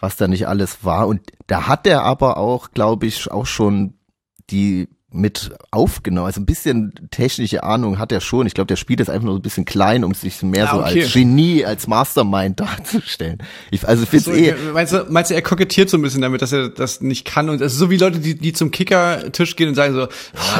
was 0.00 0.16
da 0.16 0.28
nicht 0.28 0.48
alles 0.48 0.84
war. 0.84 1.08
Und 1.08 1.32
da 1.46 1.66
hat 1.66 1.86
er 1.86 2.02
aber 2.02 2.36
auch, 2.36 2.72
glaube 2.72 3.06
ich, 3.06 3.30
auch 3.30 3.46
schon 3.46 3.94
die 4.50 4.90
mit 5.10 5.52
aufgenommen. 5.70 6.26
Also 6.26 6.40
ein 6.40 6.46
bisschen 6.46 6.92
technische 7.10 7.64
Ahnung 7.64 7.98
hat 7.98 8.12
er 8.12 8.20
schon. 8.20 8.46
Ich 8.46 8.52
glaube, 8.52 8.66
der 8.66 8.76
spielt 8.76 9.00
das 9.00 9.08
einfach 9.08 9.24
nur 9.24 9.34
so 9.34 9.38
ein 9.38 9.42
bisschen 9.42 9.64
klein, 9.64 10.04
um 10.04 10.12
sich 10.12 10.42
mehr 10.42 10.70
ah, 10.70 10.76
so 10.76 10.82
als 10.82 11.12
Genie, 11.14 11.64
als 11.64 11.86
Mastermind 11.86 12.60
darzustellen. 12.60 13.38
Ich, 13.70 13.88
also 13.88 14.04
find's 14.04 14.26
so, 14.26 14.32
eh. 14.32 14.54
Meinst 14.74 14.92
du, 14.92 15.06
meinst 15.08 15.30
du, 15.30 15.34
er 15.34 15.40
kokettiert 15.40 15.88
so 15.88 15.96
ein 15.96 16.02
bisschen 16.02 16.20
damit, 16.20 16.42
dass 16.42 16.52
er 16.52 16.68
das 16.68 17.00
nicht 17.00 17.24
kann? 17.24 17.48
Und 17.48 17.60
das 17.60 17.72
ist 17.72 17.78
so 17.78 17.88
wie 17.88 17.96
Leute, 17.96 18.18
die, 18.18 18.34
die 18.34 18.52
zum 18.52 18.70
Kickertisch 18.70 19.56
gehen 19.56 19.70
und 19.70 19.74
sagen 19.74 19.94
so, 19.94 20.00
ja. 20.00 20.08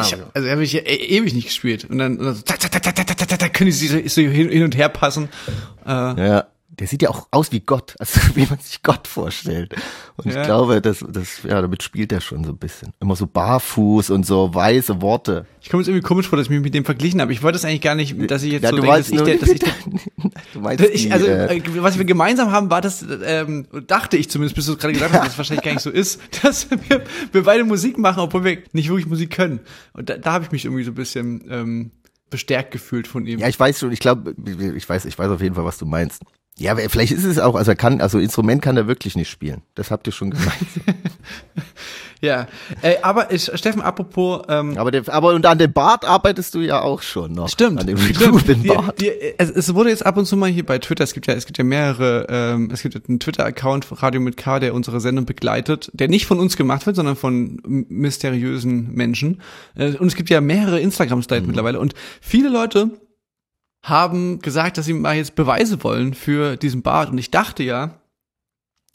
ich 0.03 0.13
hab, 0.15 0.31
also 0.35 0.49
habe 0.49 0.65
ich 0.65 0.71
hier 0.71 0.87
e 0.87 0.95
ewig 0.95 1.35
nicht 1.35 1.49
gespielt. 1.49 1.85
Und 1.85 1.99
dann, 1.99 2.17
und 2.17 2.25
dann 2.25 2.35
so, 2.35 2.43
da, 2.47 2.55
da, 2.57 2.69
da, 2.69 2.93
da, 2.93 3.05
da, 3.05 3.15
da, 3.15 3.37
da, 3.37 3.49
können 3.51 3.71
die 3.71 3.73
sich 3.73 4.15
so 4.15 4.23
hin 4.23 4.63
und 4.63 4.77
her 4.77 4.89
passen. 4.89 5.29
Äh, 5.87 5.91
ja 5.91 6.47
der 6.79 6.87
sieht 6.87 7.03
ja 7.03 7.11
auch 7.11 7.29
aus 7.31 7.53
wie 7.53 7.61
Gott, 7.61 7.95
also 8.01 8.21
wie 8.35 8.47
man 8.47 8.59
sich 8.59 8.83
Gott 8.83 9.07
vorstellt. 9.09 9.75
Und 10.17 10.33
Ja. 10.33 10.41
ich 10.41 10.47
glaube, 10.47 10.81
das, 10.81 11.05
das, 11.09 11.43
ja, 11.43 11.61
damit 11.61 11.83
spielt 11.83 12.13
er 12.13 12.21
schon 12.21 12.45
so 12.45 12.51
ein 12.51 12.59
bisschen. 12.59 12.93
Immer 13.01 13.17
so 13.17 13.27
barfuß 13.27 14.11
und 14.11 14.27
so 14.27 14.55
weiße 14.55 15.01
Worte. 15.03 15.47
ich 15.61 15.71
komme 15.71 15.83
jetzt 15.83 15.89
irgendwie 15.89 16.07
komisch 16.07 16.29
vor, 16.29 16.37
dass 16.37 16.47
ich 16.47 16.51
mich 16.51 16.61
mit 16.61 16.75
dem 16.75 16.85
verglichen 16.85 17.21
habe. 17.21 17.33
Ich 17.33 17.43
wollte 17.43 17.57
es 17.57 17.65
eigentlich 17.65 17.81
gar 17.81 17.95
nicht, 17.95 18.15
dass 18.31 18.43
ich 18.43 18.53
jetzt 18.53 18.63
ja, 18.63 18.71
so 18.71 18.77
du 18.77 18.83
denke, 18.83 18.99
dass 18.99 19.09
ich, 19.11 19.23
der, 19.23 19.37
dass 19.39 19.49
ich 19.49 19.59
der, 19.61 19.73
du 20.55 20.61
meinst 20.61 20.85
ich, 20.85 21.03
die, 21.05 21.13
also, 21.13 21.27
äh, 21.27 21.57
äh, 21.57 21.63
was 21.83 21.99
wir 21.99 22.05
gemeinsam 22.05 22.53
haben, 22.53 22.71
war 22.71 22.81
das, 22.81 23.05
ähm, 23.25 23.67
dachte 23.87 24.17
ich 24.17 24.31
zumindest, 24.31 24.55
bis 24.57 24.67
du 24.67 24.73
es 24.73 24.79
gerade 24.79 24.95
gesagt 24.95 25.13
hast, 25.13 25.23
dass 25.23 25.33
es 25.33 25.39
wahrscheinlich 25.39 25.65
gar 25.65 25.73
nicht 25.73 25.83
so 25.83 25.91
ist, 25.91 26.21
dass 26.43 26.71
wir, 26.71 27.03
wir 27.33 27.43
beide 27.43 27.65
Musik 27.65 27.99
machen, 27.99 28.21
obwohl 28.21 28.45
wir 28.45 28.59
nicht 28.73 28.89
wirklich 28.89 29.07
Musik 29.07 29.31
können. 29.31 29.61
Und 29.93 30.11
da, 30.11 30.17
da 30.17 30.33
habe 30.33 30.45
ich 30.45 30.53
mich 30.53 30.65
irgendwie 30.65 30.85
so 30.85 30.91
ein 30.93 30.95
bisschen 30.95 31.45
ähm, 31.51 31.91
bestärkt 32.31 32.73
gefühlt 32.73 33.07
von 33.07 33.27
ihm. 33.27 33.39
ja, 33.39 33.49
ich 33.49 33.59
weiß 33.59 33.79
schon, 33.79 33.93
ich 33.93 34.01
glaube, 34.01 34.35
ich 34.77 34.89
weiß, 34.89 35.05
ich 35.07 35.19
weiß 35.19 35.31
auf 35.31 35.41
jeden 35.41 35.55
Fall, 35.55 35.65
was 35.65 35.79
du 35.79 35.87
meinst. 35.87 36.23
Ja, 36.59 36.73
aber 36.73 36.89
vielleicht 36.89 37.13
ist 37.13 37.25
es 37.25 37.39
auch, 37.39 37.55
also 37.55 37.71
er 37.71 37.77
kann, 37.77 38.01
also 38.01 38.19
Instrument 38.19 38.63
kann 38.63 38.77
er 38.77 38.87
wirklich 38.87 39.17
nicht 39.17 39.31
spielen. 39.31 39.63
Das 39.75 39.91
habt 39.91 40.07
ihr 40.07 40.13
schon 40.13 40.31
gemeint. 40.31 40.67
Ja, 42.21 42.49
äh, 42.83 42.97
aber 43.03 43.33
ich, 43.33 43.45
Steffen, 43.55 43.81
apropos, 43.81 44.43
ähm, 44.49 44.77
aber, 44.77 44.91
der, 44.91 45.03
aber 45.09 45.35
und 45.35 45.47
an 45.47 45.59
dem 45.59 45.73
Bart 45.73 46.05
arbeitest 46.05 46.55
du 46.55 46.61
ja 46.61 46.81
auch 46.83 47.03
schon 47.03 47.33
noch. 47.33 47.49
Stimmt. 47.49 47.81
An 47.81 47.87
dem 47.87 47.97
stimmt. 47.97 48.35
Ruben 48.35 48.63
Die, 48.63 48.69
Bart. 48.69 49.01
die, 49.01 49.11
es, 49.39 49.51
es 49.51 49.73
wurde 49.75 49.91
jetzt 49.91 50.05
ab 50.05 50.17
und 50.17 50.27
zu 50.27 50.37
mal 50.37 50.51
hier 50.51 50.67
bei 50.67 50.79
Twitter, 50.79 51.05
es 51.05 51.15
gibt 51.15 51.29
ja, 51.29 51.35
es 51.35 51.47
gibt 51.47 51.59
ja 51.59 51.65
mehrere, 51.65 52.27
ähm, 52.29 52.71
es 52.73 52.83
gibt 52.83 52.95
ja 52.95 53.01
einen 53.09 53.21
Twitter-Account 53.21 53.87
Radio 54.03 54.21
mit 54.21 54.37
K, 54.37 54.59
der 54.59 54.75
unsere 54.75 55.01
Sendung 55.01 55.27
begleitet, 55.27 55.91
der 55.93 56.09
nicht 56.09 56.27
von 56.27 56.41
uns 56.41 56.57
gemacht 56.57 56.87
wird, 56.87 56.97
sondern 56.97 57.15
von 57.15 57.61
mysteriösen 57.65 58.93
Menschen. 58.93 59.41
Äh, 59.77 59.93
und 59.93 60.09
es 60.09 60.17
gibt 60.17 60.29
ja 60.29 60.41
mehrere 60.41 60.81
Instagram-Styles 60.81 61.47
mittlerweile. 61.47 61.79
Und 61.79 61.95
viele 62.21 62.49
Leute 62.49 62.91
haben 63.83 64.41
gesagt, 64.41 64.79
dass 64.79 64.87
sie 64.87 64.93
mal 64.93 65.17
jetzt 65.17 65.35
Beweise 65.35 65.83
wollen 65.83 66.15
für 66.15 66.57
diesen 66.57 66.83
Bart. 66.83 67.11
Und 67.11 67.19
ich 67.19 67.31
dachte 67.31 67.63
ja, 67.63 68.01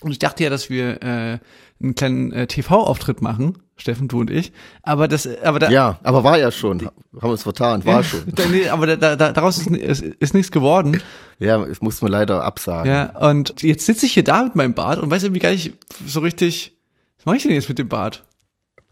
und 0.04 0.12
ich 0.12 0.20
dachte 0.20 0.44
ja, 0.44 0.50
dass 0.50 0.70
wir 0.70 1.02
äh, 1.02 1.40
einen 1.82 1.96
kleinen 1.96 2.32
äh, 2.32 2.48
TV-Auftritt 2.48 3.22
machen, 3.22 3.58
Steffen, 3.78 4.08
du 4.08 4.20
und 4.20 4.30
ich. 4.30 4.52
Aber 4.82 5.08
das, 5.08 5.28
aber 5.44 5.60
da, 5.60 5.70
Ja, 5.70 6.00
aber 6.04 6.24
war 6.24 6.38
ja 6.38 6.52
schon. 6.52 6.90
Haben 7.20 7.32
uns 7.32 7.44
vertan, 7.44 7.86
war 7.86 8.04
schon. 8.04 8.22
da, 8.28 8.46
nee, 8.46 8.68
aber 8.68 8.88
da, 8.88 8.96
da, 8.96 9.16
da, 9.16 9.32
daraus 9.32 9.58
ist, 9.58 9.68
ist, 9.68 10.02
ist 10.02 10.34
nichts 10.34 10.52
geworden. 10.52 11.02
Ja, 11.40 11.62
es 11.64 11.82
mussten 11.82 12.06
wir 12.06 12.12
leider 12.12 12.44
absagen. 12.44 12.92
Ja, 12.92 13.18
und 13.28 13.62
jetzt 13.62 13.86
sitze 13.86 14.06
ich 14.06 14.14
hier 14.14 14.24
da 14.24 14.44
mit 14.44 14.56
meinem 14.56 14.74
Bart 14.74 15.00
und 15.00 15.10
weiß 15.10 15.24
irgendwie 15.24 15.42
gar 15.42 15.52
nicht 15.52 15.74
so 16.06 16.20
richtig, 16.20 16.78
was 17.18 17.26
mache 17.26 17.38
ich 17.38 17.44
denn 17.44 17.54
jetzt 17.54 17.70
mit 17.70 17.80
dem 17.80 17.90
Bart? 17.90 18.24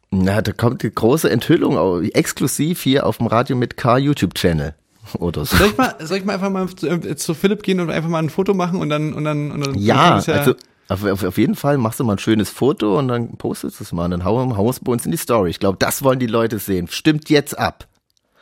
Na, 0.09 0.41
da 0.41 0.51
kommt 0.51 0.83
die 0.83 0.91
große 0.93 1.29
Enthüllung 1.29 2.03
exklusiv 2.03 2.81
hier 2.81 3.05
auf 3.05 3.17
dem 3.17 3.27
Radio 3.27 3.55
mit 3.55 3.77
K 3.77 3.97
YouTube 3.97 4.33
Channel 4.33 4.75
oder 5.15 5.45
so. 5.45 5.57
Soll 5.57 5.67
ich 5.67 5.77
mal, 5.77 5.95
soll 5.99 6.17
ich 6.17 6.25
mal 6.25 6.33
einfach 6.33 6.49
mal 6.49 6.67
zu, 6.69 6.87
äh, 6.87 7.15
zu 7.15 7.33
Philipp 7.33 7.63
gehen 7.63 7.79
und 7.79 7.89
einfach 7.89 8.09
mal 8.09 8.19
ein 8.19 8.29
Foto 8.29 8.53
machen 8.53 8.79
und 8.79 8.89
dann 8.89 9.13
und 9.13 9.23
dann 9.23 9.51
und 9.51 9.65
dann 9.65 9.75
Ja, 9.75 10.15
also 10.15 10.55
auf, 10.87 11.05
auf, 11.05 11.23
auf 11.23 11.37
jeden 11.37 11.55
Fall 11.55 11.77
machst 11.77 11.99
du 11.99 12.03
mal 12.03 12.13
ein 12.13 12.19
schönes 12.19 12.49
Foto 12.49 12.99
und 12.99 13.07
dann 13.07 13.37
postest 13.37 13.79
du 13.79 13.83
es 13.83 13.91
mal 13.93 14.05
und 14.05 14.11
dann 14.11 14.25
hauen 14.25 14.49
wir 14.49 14.69
es 14.69 14.79
bei 14.79 14.91
uns 14.91 15.05
in 15.05 15.11
die 15.11 15.17
Story. 15.17 15.49
Ich 15.49 15.59
glaube, 15.59 15.77
das 15.79 16.03
wollen 16.03 16.19
die 16.19 16.27
Leute 16.27 16.59
sehen. 16.59 16.87
Stimmt 16.89 17.29
jetzt 17.29 17.57
ab. 17.57 17.87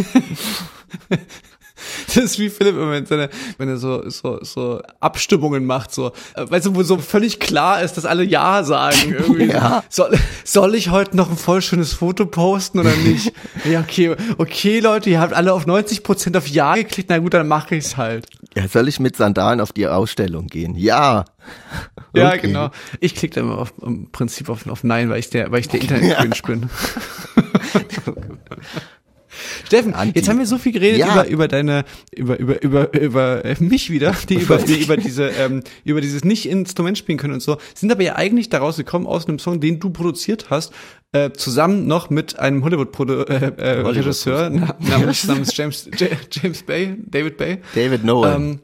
Das 2.06 2.16
ist 2.16 2.38
wie 2.38 2.50
Philipp 2.50 2.76
immer, 2.76 2.90
wenn, 2.90 3.28
wenn 3.58 3.68
er 3.68 3.76
so, 3.76 4.08
so, 4.08 4.38
so 4.42 4.80
Abstimmungen 5.00 5.64
macht, 5.64 5.92
so, 5.92 6.12
äh, 6.34 6.48
weißt 6.48 6.66
du, 6.66 6.74
wo 6.74 6.82
so 6.82 6.98
völlig 6.98 7.38
klar 7.40 7.82
ist, 7.82 7.94
dass 7.94 8.04
alle 8.04 8.24
Ja 8.24 8.64
sagen. 8.64 8.96
Irgendwie. 9.18 9.46
Ja. 9.46 9.82
Soll, 9.88 10.18
soll 10.44 10.74
ich 10.74 10.90
heute 10.90 11.16
noch 11.16 11.30
ein 11.30 11.36
voll 11.36 11.62
schönes 11.62 11.92
Foto 11.92 12.26
posten 12.26 12.78
oder 12.80 12.94
nicht? 12.96 13.32
ja, 13.64 13.80
okay, 13.80 14.16
okay, 14.38 14.80
Leute, 14.80 15.10
ihr 15.10 15.20
habt 15.20 15.32
alle 15.32 15.52
auf 15.52 15.66
90% 15.66 16.36
auf 16.36 16.46
Ja 16.48 16.74
geklickt, 16.74 17.10
na 17.10 17.18
gut, 17.18 17.34
dann 17.34 17.48
mache 17.48 17.76
ich's 17.76 17.96
halt. 17.96 18.26
Ja, 18.56 18.66
soll 18.68 18.88
ich 18.88 18.98
mit 19.00 19.16
Sandalen 19.16 19.60
auf 19.60 19.72
die 19.72 19.86
Ausstellung 19.86 20.46
gehen? 20.46 20.74
Ja. 20.76 21.24
Ja, 22.14 22.28
Okay. 22.28 22.38
genau. 22.42 22.70
Ich 23.00 23.14
klicke 23.14 23.36
dann 23.36 23.44
immer 23.44 23.58
auf, 23.58 23.72
im 23.82 24.10
Prinzip 24.10 24.48
auf, 24.48 24.66
auf 24.66 24.84
Nein, 24.84 25.08
weil 25.10 25.20
ich 25.20 25.30
der, 25.30 25.50
weil 25.50 25.60
ich 25.60 25.68
der 25.68 25.80
Internet-Cringe 25.80 26.34
bin. 26.46 26.70
Steffen, 29.66 29.94
Anti. 29.94 30.18
jetzt 30.18 30.28
haben 30.28 30.38
wir 30.38 30.46
so 30.46 30.58
viel 30.58 30.72
geredet 30.72 30.98
Ja. 30.98 31.12
über, 31.12 31.28
über 31.28 31.48
deine, 31.48 31.84
über, 32.14 32.38
über, 32.38 32.62
über, 32.62 32.94
über 32.94 33.44
äh, 33.44 33.56
mich 33.60 33.90
wieder, 33.90 34.14
die 34.28 34.34
über, 34.36 34.58
die, 34.58 34.82
über 34.82 34.96
diese, 34.96 35.28
ähm, 35.28 35.62
über 35.84 36.00
dieses 36.00 36.24
nicht 36.24 36.46
Instrument 36.48 36.98
spielen 36.98 37.18
können 37.18 37.34
und 37.34 37.42
so, 37.42 37.58
sind 37.74 37.90
aber 37.92 38.02
ja 38.02 38.16
eigentlich 38.16 38.48
daraus 38.48 38.76
gekommen 38.76 39.06
aus 39.06 39.26
einem 39.28 39.38
Song, 39.38 39.60
den 39.60 39.80
du 39.80 39.90
produziert 39.90 40.46
hast, 40.50 40.72
äh, 41.12 41.30
zusammen 41.32 41.86
noch 41.86 42.10
mit 42.10 42.38
einem 42.38 42.62
Hollywood-Regisseur 42.64 44.50
äh, 44.50 44.56
äh, 44.56 44.60
namens, 44.80 45.24
namens 45.26 45.56
James, 45.56 45.88
James 46.30 46.62
Bay, 46.62 46.96
David 47.06 47.36
Bay. 47.36 47.58
David 47.74 48.04
Nolan. 48.04 48.42
Ähm, 48.42 48.60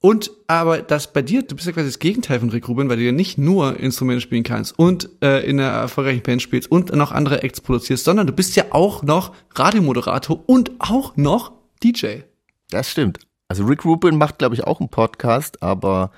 und 0.00 0.30
aber 0.46 0.82
das 0.82 1.12
bei 1.12 1.22
dir, 1.22 1.42
du 1.42 1.54
bist 1.56 1.66
ja 1.66 1.72
quasi 1.72 1.88
das 1.88 1.98
Gegenteil 1.98 2.38
von 2.40 2.50
Rick 2.50 2.68
Rubin, 2.68 2.88
weil 2.88 2.96
du 2.98 3.02
ja 3.02 3.12
nicht 3.12 3.38
nur 3.38 3.78
Instrumente 3.78 4.20
spielen 4.20 4.42
kannst 4.44 4.78
und 4.78 5.08
äh, 5.22 5.40
in 5.48 5.58
einer 5.58 5.70
erfolgreichen 5.70 6.22
Band 6.22 6.42
spielst 6.42 6.70
und 6.70 6.94
noch 6.94 7.12
andere 7.12 7.42
Acts 7.42 7.60
produzierst, 7.60 8.04
sondern 8.04 8.26
du 8.26 8.32
bist 8.32 8.54
ja 8.56 8.66
auch 8.70 9.02
noch 9.02 9.34
Radiomoderator 9.54 10.42
und 10.46 10.72
auch 10.78 11.16
noch 11.16 11.52
DJ. 11.82 12.20
das 12.70 12.90
stimmt. 12.90 13.20
Also 13.48 13.64
Rick 13.64 13.84
Rubin 13.84 14.18
macht, 14.18 14.38
glaube 14.38 14.54
ich, 14.56 14.64
auch 14.64 14.80
einen 14.80 14.88
Podcast, 14.88 15.62
aber 15.62 16.10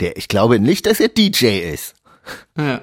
der, 0.00 0.16
ich 0.16 0.28
glaube 0.28 0.60
nicht, 0.60 0.86
dass 0.86 1.00
er 1.00 1.08
DJ 1.08 1.58
ist. 1.72 1.94
Ja. 2.56 2.80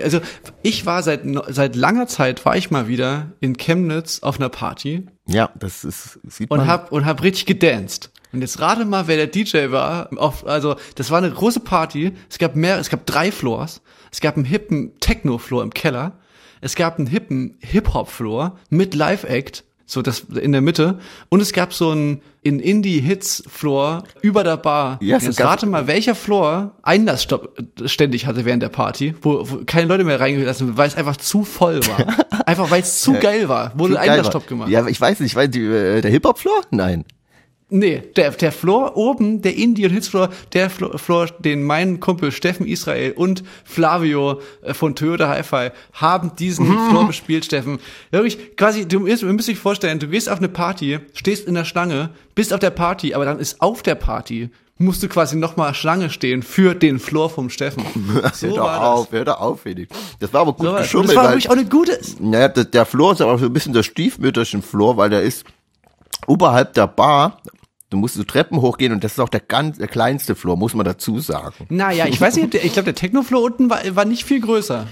Also 0.00 0.20
ich 0.62 0.86
war 0.86 1.02
seit 1.02 1.22
seit 1.48 1.74
langer 1.74 2.06
Zeit 2.06 2.44
war 2.44 2.56
ich 2.56 2.70
mal 2.70 2.86
wieder 2.86 3.32
in 3.40 3.56
Chemnitz 3.56 4.20
auf 4.20 4.38
einer 4.38 4.48
Party 4.48 5.06
Ja, 5.26 5.50
das 5.56 5.84
ist, 5.84 6.20
sieht 6.28 6.50
und 6.50 6.58
man. 6.58 6.68
hab 6.68 6.92
und 6.92 7.04
hab 7.04 7.22
richtig 7.22 7.46
gedanced. 7.46 8.10
Und 8.34 8.40
jetzt 8.40 8.60
rate 8.60 8.84
mal, 8.84 9.06
wer 9.06 9.16
der 9.16 9.28
DJ 9.28 9.70
war. 9.70 10.08
Auf, 10.16 10.46
also 10.46 10.76
das 10.96 11.10
war 11.10 11.18
eine 11.18 11.30
große 11.30 11.60
Party. 11.60 12.12
Es 12.28 12.38
gab 12.38 12.56
mehr, 12.56 12.78
es 12.78 12.90
gab 12.90 13.06
drei 13.06 13.30
Floors. 13.30 13.80
Es 14.10 14.20
gab 14.20 14.36
einen 14.36 14.44
hippen 14.44 14.98
Techno-Floor 15.00 15.62
im 15.62 15.72
Keller. 15.72 16.18
Es 16.60 16.74
gab 16.74 16.98
einen 16.98 17.06
hippen 17.06 17.56
Hip-Hop-Floor 17.60 18.56
mit 18.70 18.94
Live-Act, 18.94 19.64
so 19.86 20.02
das 20.02 20.20
in 20.20 20.52
der 20.52 20.62
Mitte. 20.62 20.98
Und 21.28 21.40
es 21.42 21.52
gab 21.52 21.74
so 21.74 21.90
einen 21.90 22.22
in 22.42 22.58
Indie-Hits-Floor 22.58 24.04
über 24.22 24.44
der 24.44 24.56
Bar. 24.56 24.98
So 25.00 25.06
jetzt 25.06 25.40
rate 25.40 25.66
mal, 25.66 25.86
welcher 25.86 26.14
Floor 26.14 26.72
Einlassstopp 26.82 27.58
ständig 27.84 28.26
hatte 28.26 28.44
während 28.44 28.62
der 28.62 28.68
Party, 28.68 29.14
wo, 29.22 29.48
wo 29.48 29.64
keine 29.64 29.88
Leute 29.88 30.04
mehr 30.04 30.20
reingelassen 30.20 30.76
weil 30.76 30.88
es 30.88 30.96
einfach 30.96 31.16
zu 31.16 31.44
voll 31.44 31.80
war. 31.86 32.26
einfach 32.46 32.70
weil 32.70 32.82
es 32.82 33.00
zu 33.00 33.12
geil 33.14 33.48
war, 33.48 33.78
wurde. 33.78 34.00
Einlassstopp 34.00 34.46
gemacht. 34.46 34.70
Ja, 34.70 34.86
ich 34.86 35.00
weiß 35.00 35.20
nicht, 35.20 35.32
ich 35.32 35.36
weiß, 35.36 35.50
die, 35.50 35.64
äh, 35.64 36.00
der 36.00 36.10
Hip-Hop-Floor? 36.10 36.62
Nein. 36.70 37.04
Nee, 37.76 38.02
der, 38.14 38.30
der 38.30 38.52
Floor 38.52 38.96
oben, 38.96 39.42
der 39.42 39.56
Indie- 39.56 39.84
und 39.84 39.92
Hitsfloor, 39.92 40.30
der 40.52 40.70
Flo- 40.70 40.96
Floor, 40.96 41.26
den 41.40 41.64
mein 41.64 41.98
Kumpel 41.98 42.30
Steffen 42.30 42.66
Israel 42.66 43.12
und 43.12 43.42
Flavio 43.64 44.40
äh, 44.62 44.74
von 44.74 44.94
Toyota 44.94 45.28
Hi-Fi 45.28 45.70
haben 45.92 46.36
diesen 46.36 46.68
Mhm. 46.68 46.90
Floor 46.90 47.06
bespielt, 47.08 47.44
Steffen. 47.44 47.80
Wirklich, 48.12 48.56
quasi, 48.56 48.86
du 48.86 49.00
musst, 49.00 49.22
du 49.22 49.32
musst 49.32 49.48
dich 49.48 49.58
vorstellen, 49.58 49.98
du 49.98 50.06
gehst 50.06 50.28
auf 50.28 50.38
eine 50.38 50.48
Party, 50.48 51.00
stehst 51.14 51.48
in 51.48 51.54
der 51.54 51.64
Schlange, 51.64 52.10
bist 52.36 52.52
auf 52.52 52.60
der 52.60 52.70
Party, 52.70 53.12
aber 53.14 53.24
dann 53.24 53.40
ist 53.40 53.60
auf 53.60 53.82
der 53.82 53.96
Party 53.96 54.50
musst 54.76 55.02
du 55.04 55.08
quasi 55.08 55.36
nochmal 55.36 55.72
Schlange 55.72 56.10
stehen 56.10 56.42
für 56.42 56.74
den 56.74 56.98
Floor 56.98 57.30
vom 57.30 57.48
Steffen. 57.50 57.84
So 58.34 58.48
hör 58.48 58.54
doch 58.56 58.80
auf, 58.82 59.12
hör 59.12 59.24
doch 59.24 59.40
auf, 59.40 59.60
Felix. 59.62 59.94
Das 60.20 60.32
war 60.32 60.40
aber 60.42 60.52
gut 60.52 60.66
das. 60.66 60.72
So 60.72 60.98
geschummelt, 61.00 61.08
das 61.10 61.16
war 61.16 61.28
wirklich 61.30 61.48
auch 61.48 61.52
eine 61.54 61.64
gute. 61.64 61.98
naja, 62.20 62.48
der, 62.48 62.84
Flur 62.84 63.12
ist 63.12 63.20
aber 63.20 63.38
so 63.38 63.46
ein 63.46 63.52
bisschen 63.52 63.72
der 63.72 63.82
stiefmütterchen 63.84 64.62
Flur, 64.62 64.96
weil 64.96 65.10
der 65.10 65.22
ist 65.22 65.44
oberhalb 66.26 66.74
der 66.74 66.86
Bar. 66.88 67.40
Du 67.94 68.00
musst 68.00 68.16
so 68.16 68.24
Treppen 68.24 68.60
hochgehen 68.60 68.92
und 68.92 69.04
das 69.04 69.12
ist 69.12 69.20
auch 69.20 69.28
der 69.28 69.38
ganz, 69.38 69.78
der 69.78 69.86
kleinste 69.86 70.34
Flur, 70.34 70.56
muss 70.56 70.74
man 70.74 70.84
dazu 70.84 71.20
sagen. 71.20 71.66
Naja, 71.68 72.06
ich 72.08 72.20
weiß 72.20 72.34
nicht, 72.34 72.52
ich 72.56 72.72
glaube, 72.72 72.86
der 72.86 72.96
Techno-Floor 72.96 73.40
unten 73.40 73.70
war, 73.70 73.82
war 73.94 74.04
nicht 74.04 74.24
viel 74.24 74.40
größer. 74.40 74.88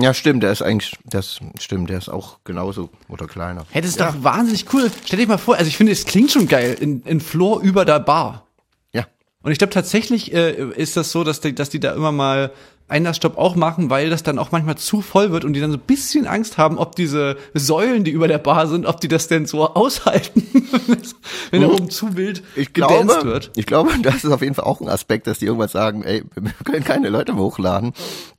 Ja, 0.00 0.14
stimmt, 0.14 0.42
der 0.42 0.50
ist 0.50 0.62
eigentlich, 0.62 0.96
das 1.04 1.40
stimmt, 1.60 1.90
der 1.90 1.98
ist 1.98 2.08
auch 2.08 2.38
genauso 2.44 2.88
oder 3.10 3.26
kleiner. 3.26 3.66
Hey, 3.70 3.82
das 3.82 3.90
ist 3.90 4.00
doch 4.00 4.14
wahnsinnig 4.24 4.64
cool. 4.72 4.90
Stell 5.04 5.18
dir 5.18 5.26
mal 5.26 5.36
vor, 5.36 5.56
also 5.56 5.68
ich 5.68 5.76
finde, 5.76 5.92
es 5.92 6.06
klingt 6.06 6.30
schon 6.30 6.48
geil, 6.48 6.74
in, 6.80 7.02
in 7.02 7.20
Floor 7.20 7.60
über 7.60 7.84
der 7.84 8.00
Bar. 8.00 8.46
Ja. 8.94 9.04
Und 9.42 9.52
ich 9.52 9.58
glaube 9.58 9.74
tatsächlich 9.74 10.32
äh, 10.32 10.70
ist 10.70 10.96
das 10.96 11.12
so, 11.12 11.24
dass 11.24 11.42
die, 11.42 11.54
dass 11.54 11.68
die 11.68 11.80
da 11.80 11.92
immer 11.92 12.12
mal 12.12 12.50
Einlassstopp 12.88 13.38
auch 13.38 13.54
machen, 13.54 13.90
weil 13.90 14.10
das 14.10 14.22
dann 14.22 14.38
auch 14.38 14.52
manchmal 14.52 14.76
zu 14.76 15.00
voll 15.00 15.30
wird 15.30 15.44
und 15.44 15.54
die 15.54 15.60
dann 15.60 15.70
so 15.70 15.78
ein 15.78 15.86
bisschen 15.86 16.26
Angst 16.26 16.58
haben, 16.58 16.78
ob 16.78 16.96
diese 16.96 17.36
Säulen, 17.54 18.04
die 18.04 18.10
über 18.10 18.28
der 18.28 18.38
Bar 18.38 18.66
sind, 18.66 18.86
ob 18.86 19.00
die 19.00 19.08
das 19.08 19.28
denn 19.28 19.46
so 19.46 19.74
aushalten, 19.74 20.46
wenn 21.50 21.62
da 21.62 21.68
oben 21.68 21.90
zu 21.90 22.16
wild 22.16 22.32
Hm. 22.32 22.44
Ich 22.54 22.72
glaube, 22.72 23.24
wird. 23.24 23.50
ich 23.56 23.66
glaube, 23.66 23.90
das 24.02 24.24
ist 24.24 24.30
auf 24.30 24.42
jeden 24.42 24.54
Fall 24.54 24.64
auch 24.64 24.80
ein 24.80 24.88
Aspekt, 24.88 25.26
dass 25.26 25.38
die 25.38 25.46
irgendwann 25.46 25.68
sagen, 25.68 26.02
ey, 26.02 26.24
wir 26.34 26.52
können 26.64 26.84
keine 26.84 27.08
Leute 27.08 27.32
mehr 27.32 27.42
hochladen. 27.42 27.92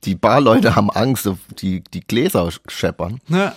Die 0.04 0.14
Barleute 0.14 0.76
haben 0.76 0.90
Angst, 0.90 1.28
die, 1.58 1.82
die 1.82 2.00
Gläser 2.00 2.48
scheppern. 2.68 3.20
Ja. 3.28 3.54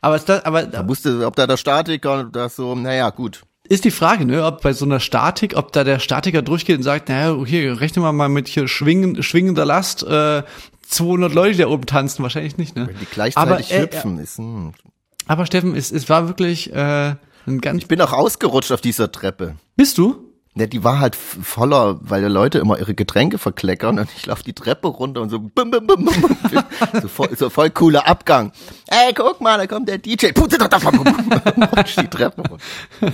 Aber, 0.00 0.16
ist 0.16 0.28
das, 0.28 0.44
aber 0.44 0.64
Da 0.64 0.82
musste, 0.82 1.26
ob 1.26 1.36
da 1.36 1.46
der 1.46 1.56
Statiker 1.56 2.24
das 2.24 2.56
so, 2.56 2.74
naja, 2.74 3.10
gut. 3.10 3.42
Ist 3.68 3.84
die 3.84 3.90
Frage, 3.90 4.24
ne, 4.24 4.44
ob 4.44 4.62
bei 4.62 4.72
so 4.72 4.84
einer 4.84 5.00
Statik, 5.00 5.56
ob 5.56 5.72
da 5.72 5.84
der 5.84 5.98
Statiker 5.98 6.42
durchgeht 6.42 6.78
und 6.78 6.82
sagt, 6.82 7.08
naja, 7.08 7.36
hier, 7.44 7.80
rechne 7.80 8.02
mal 8.02 8.12
mal 8.12 8.28
mit 8.28 8.48
hier 8.48 8.68
schwingen, 8.68 9.22
schwingender 9.22 9.64
Last, 9.64 10.02
äh, 10.02 10.42
200 10.88 11.34
Leute, 11.34 11.52
die 11.52 11.62
da 11.62 11.68
oben 11.68 11.86
tanzen, 11.86 12.22
wahrscheinlich 12.22 12.58
nicht, 12.58 12.76
ne? 12.76 12.86
Wenn 12.86 12.98
die 12.98 13.06
gleichzeitig 13.06 13.74
aber, 13.74 13.82
äh, 13.82 13.82
hüpfen, 13.82 14.18
ist, 14.18 14.38
hm. 14.38 14.72
aber 15.26 15.46
Steffen, 15.46 15.74
es, 15.74 15.90
es 15.90 16.08
war 16.08 16.28
wirklich 16.28 16.72
äh, 16.72 17.14
ein 17.46 17.60
ganz. 17.60 17.82
Ich 17.82 17.88
bin 17.88 18.00
auch 18.00 18.12
ausgerutscht 18.12 18.72
auf 18.72 18.80
dieser 18.80 19.10
Treppe. 19.10 19.56
Bist 19.76 19.98
du? 19.98 20.25
Ja, 20.58 20.66
die 20.66 20.82
war 20.82 21.00
halt 21.00 21.16
voller, 21.16 21.98
weil 22.00 22.22
die 22.22 22.28
Leute 22.28 22.58
immer 22.58 22.78
ihre 22.78 22.94
Getränke 22.94 23.36
verkleckern 23.36 23.98
und 23.98 24.08
ich 24.16 24.24
laufe 24.24 24.42
die 24.42 24.54
Treppe 24.54 24.88
runter 24.88 25.20
und 25.20 25.28
so 25.28 25.38
bum, 25.38 25.70
bum, 25.70 25.86
bum, 25.86 26.06
bum. 26.06 26.14
so, 27.02 27.08
voll, 27.08 27.28
so 27.36 27.50
voll 27.50 27.68
cooler 27.68 28.06
Abgang. 28.08 28.52
Ey, 28.86 29.12
guck 29.14 29.42
mal, 29.42 29.58
da 29.58 29.66
kommt 29.66 29.86
der 29.86 29.98
DJ. 29.98 30.28
Die 32.02 32.08
Treppe 32.08 32.42
runter. 32.42 32.64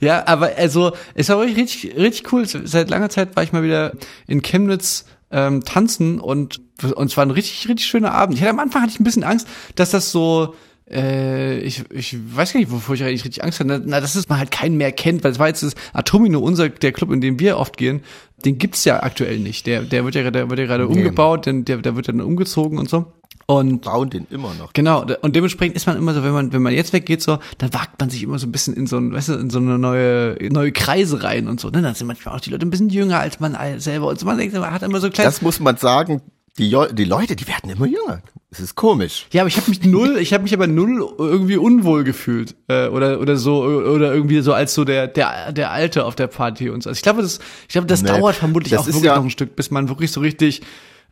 Ja, 0.00 0.26
aber 0.26 0.52
also 0.56 0.92
es 1.14 1.28
war 1.28 1.40
wirklich 1.40 1.58
richtig, 1.58 1.96
richtig 1.96 2.32
cool. 2.32 2.46
Seit 2.46 2.88
langer 2.88 3.10
Zeit 3.10 3.36
war 3.36 3.42
ich 3.42 3.52
mal 3.52 3.62
wieder 3.62 3.92
in 4.26 4.40
Chemnitz 4.40 5.04
ähm, 5.30 5.64
tanzen 5.64 6.20
und 6.20 6.60
und 6.94 7.10
es 7.10 7.16
war 7.16 7.26
ein 7.26 7.32
richtig, 7.32 7.68
richtig 7.68 7.86
schöner 7.86 8.12
Abend. 8.12 8.36
Ich 8.36 8.40
hatte 8.40 8.50
am 8.50 8.60
Anfang 8.60 8.82
hatte 8.82 8.92
ich 8.92 9.00
ein 9.00 9.04
bisschen 9.04 9.24
Angst, 9.24 9.48
dass 9.74 9.90
das 9.90 10.12
so 10.12 10.54
äh, 10.90 11.58
ich, 11.60 11.84
ich 11.90 12.16
weiß 12.34 12.52
gar 12.52 12.60
nicht, 12.60 12.70
wovor 12.70 12.94
ich 12.94 13.02
eigentlich 13.02 13.24
richtig 13.24 13.44
Angst 13.44 13.60
hatte. 13.60 13.82
Na, 13.84 14.00
dass 14.00 14.14
es 14.14 14.28
man 14.28 14.38
halt 14.38 14.50
keinen 14.50 14.76
mehr 14.76 14.92
kennt, 14.92 15.24
weil 15.24 15.32
es 15.32 15.38
war 15.38 15.48
jetzt 15.48 15.62
das 15.62 15.74
Atomino, 15.92 16.40
unser, 16.40 16.68
der 16.68 16.92
Club, 16.92 17.12
in 17.12 17.20
dem 17.20 17.38
wir 17.38 17.58
oft 17.58 17.76
gehen, 17.76 18.02
den 18.44 18.58
gibt's 18.58 18.84
ja 18.84 19.02
aktuell 19.02 19.38
nicht. 19.38 19.66
Der, 19.66 19.82
der 19.82 20.04
wird 20.04 20.14
ja, 20.14 20.30
der 20.30 20.48
wird 20.48 20.58
ja 20.58 20.66
gerade 20.66 20.88
umgebaut, 20.88 21.46
denn 21.46 21.64
der, 21.64 21.78
der 21.78 21.96
wird 21.96 22.08
dann 22.08 22.20
umgezogen 22.20 22.78
und 22.78 22.88
so. 22.88 23.12
Und 23.46 23.82
Bauen 23.82 24.10
den 24.10 24.26
immer 24.30 24.52
noch. 24.54 24.74
Genau, 24.74 25.06
und 25.22 25.34
dementsprechend 25.34 25.74
ist 25.74 25.86
man 25.86 25.96
immer 25.96 26.12
so, 26.12 26.22
wenn 26.22 26.32
man, 26.32 26.52
wenn 26.52 26.60
man 26.60 26.74
jetzt 26.74 26.92
weggeht, 26.92 27.22
so, 27.22 27.38
dann 27.56 27.72
wagt 27.72 27.98
man 27.98 28.10
sich 28.10 28.22
immer 28.22 28.38
so 28.38 28.46
ein 28.46 28.52
bisschen 28.52 28.74
in 28.74 28.86
so 28.86 28.98
ein, 28.98 29.12
weißt 29.12 29.30
du, 29.30 29.34
in 29.34 29.48
so 29.48 29.58
eine 29.58 29.78
neue, 29.78 30.36
neue 30.50 30.70
Kreise 30.70 31.22
rein 31.22 31.48
und 31.48 31.58
so. 31.58 31.70
Ne? 31.70 31.80
Dann 31.80 31.94
sind 31.94 32.06
manchmal 32.06 32.34
auch 32.34 32.40
die 32.40 32.50
Leute 32.50 32.66
ein 32.66 32.70
bisschen 32.70 32.90
jünger 32.90 33.20
als 33.20 33.40
man 33.40 33.56
selber 33.80 34.08
und 34.08 34.18
so. 34.18 34.26
Man 34.26 34.36
denkt, 34.36 34.54
man 34.54 34.70
hat 34.70 34.82
immer 34.82 35.00
so 35.00 35.08
kleine. 35.08 35.28
Das 35.28 35.40
muss 35.40 35.60
man 35.60 35.78
sagen, 35.78 36.20
die, 36.58 36.76
die 36.92 37.04
Leute, 37.04 37.36
die 37.36 37.46
werden 37.46 37.70
immer 37.70 37.86
jünger. 37.86 38.22
Das 38.50 38.60
ist 38.60 38.74
komisch. 38.74 39.26
Ja, 39.32 39.42
aber 39.42 39.48
ich 39.48 39.56
habe 39.58 39.68
mich 39.70 39.82
null, 39.84 40.16
ich 40.18 40.32
habe 40.32 40.42
mich 40.42 40.54
aber 40.54 40.66
null 40.66 41.06
irgendwie 41.18 41.56
unwohl 41.58 42.02
gefühlt 42.04 42.54
äh, 42.68 42.88
oder 42.88 43.20
oder 43.20 43.36
so 43.36 43.62
oder 43.62 44.12
irgendwie 44.14 44.40
so 44.40 44.52
als 44.54 44.72
so 44.74 44.84
der 44.84 45.06
der 45.06 45.52
der 45.52 45.70
Alte 45.70 46.04
auf 46.06 46.14
der 46.16 46.28
Party 46.28 46.70
und 46.70 46.82
so. 46.82 46.88
Also 46.90 46.98
ich 46.98 47.02
glaube, 47.02 47.20
das 47.22 47.40
ich 47.62 47.68
glaube, 47.72 47.86
das 47.86 48.02
Nee, 48.02 48.08
dauert 48.08 48.36
vermutlich 48.36 48.70
das 48.72 48.82
auch 48.82 48.86
wirklich 48.86 49.04
ja- 49.04 49.16
noch 49.16 49.24
ein 49.24 49.30
Stück, 49.30 49.54
bis 49.54 49.70
man 49.70 49.88
wirklich 49.90 50.10
so 50.12 50.20
richtig 50.20 50.62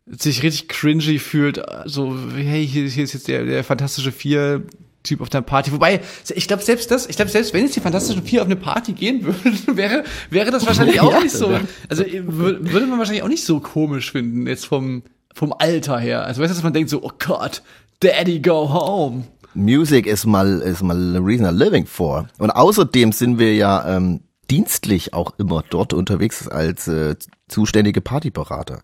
sich 0.07 0.43
richtig 0.43 0.69
cringy 0.69 1.19
fühlt. 1.19 1.61
So 1.85 2.17
hey, 2.35 2.67
hier, 2.67 2.89
hier 2.89 3.05
ist 3.05 3.13
jetzt 3.13 3.29
der 3.29 3.45
der 3.45 3.65
fantastische 3.65 4.13
vier 4.13 4.63
Typ 5.03 5.21
auf 5.21 5.29
der 5.29 5.41
Party. 5.43 5.71
Wobei, 5.73 6.01
ich 6.35 6.49
glaube 6.49 6.63
selbst 6.65 6.91
das, 6.91 7.07
ich 7.07 7.17
glaube 7.17 7.31
selbst 7.31 7.53
wenn 7.55 7.65
jetzt 7.65 7.77
die 7.77 7.81
Fantastischen 7.81 8.25
Vier 8.25 8.41
auf 8.41 8.47
eine 8.47 8.57
Party 8.57 8.93
gehen 8.93 9.25
würden, 9.25 9.59
wäre, 9.77 10.05
wäre 10.31 10.51
das 10.51 10.67
wahrscheinlich 10.67 11.01
auch 11.01 11.13
Ja, 11.13 11.21
nicht 11.21 11.33
so. 11.35 11.49
Also 11.89 12.03
wür- 12.03 12.59
würde 12.73 12.87
man 12.87 12.99
wahrscheinlich 12.99 13.23
auch 13.23 13.29
nicht 13.29 13.45
so 13.45 13.61
komisch 13.61 14.11
finden, 14.11 14.47
jetzt 14.49 14.67
vom, 14.67 15.03
vom 15.37 15.53
Alter 15.57 15.99
her. 15.99 16.25
Also 16.25 16.40
weißt 16.42 16.51
du, 16.51 16.55
dass 16.55 16.62
man 16.64 16.72
denkt 16.72 16.88
so, 16.88 17.03
oh 17.03 17.11
Gott, 17.18 17.62
Daddy, 18.01 18.40
go 18.40 18.72
home. 18.72 19.25
Music 19.55 20.07
is 20.07 20.25
mal, 20.25 20.61
is 20.62 20.83
mal 20.83 20.96
the 21.12 21.18
reason 21.18 21.46
I'm 21.46 21.53
living 21.57 21.85
for. 21.87 22.27
Und 22.38 22.51
außerdem 22.51 23.12
sind 23.12 23.38
wir 23.38 23.55
ja 23.55 23.96
ähm, 23.96 24.20
dienstlich 24.51 25.12
auch 25.12 25.35
immer 25.38 25.62
dort 25.68 25.92
unterwegs 25.92 26.49
als 26.49 26.88
äh, 26.88 27.16
zuständige 27.49 28.01
Partyberater. 28.01 28.81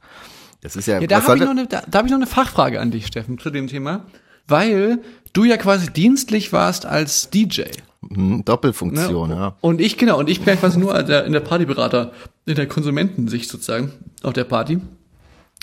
Das 0.61 0.77
ist 0.77 0.87
ja, 0.87 1.01
Ja, 1.01 1.07
da 1.07 1.23
habe 1.27 1.37
ich, 1.39 1.43
noch 1.43 1.51
eine- 1.51 1.67
da, 1.67 1.83
da 1.89 1.99
hab 1.99 2.05
ich 2.05 2.11
noch 2.13 2.19
eine 2.19 2.27
Fachfrage 2.27 2.81
an 2.81 2.91
dich, 2.91 3.07
Steffen, 3.07 3.39
zu 3.39 3.51
dem 3.51 3.67
Thema. 3.67 4.05
Weil 4.47 4.99
du 5.33 5.45
ja 5.45 5.57
quasi 5.57 5.91
dienstlich 5.91 6.53
warst 6.53 6.85
als 6.85 7.31
DJ. 7.31 7.63
hm, 8.09 8.45
Doppelfunktion, 8.45 9.31
Ne? 9.31 9.37
ja. 9.37 9.57
Und 9.61 9.81
ich, 9.81 9.97
genau, 9.97 10.19
und 10.19 10.29
ich 10.29 10.41
bin 10.41 10.49
ja 10.49 10.57
quasi 10.57 10.79
nur 10.79 11.03
der, 11.03 11.25
in 11.25 11.33
der 11.33 11.41
Partyberater, 11.41 12.13
in 12.47 12.57
der 12.57 12.67
Konsumentensicht 12.67 13.49
sozusagen, 13.49 13.93
auf 14.23 14.33
der 14.33 14.45
Party. 14.45 14.79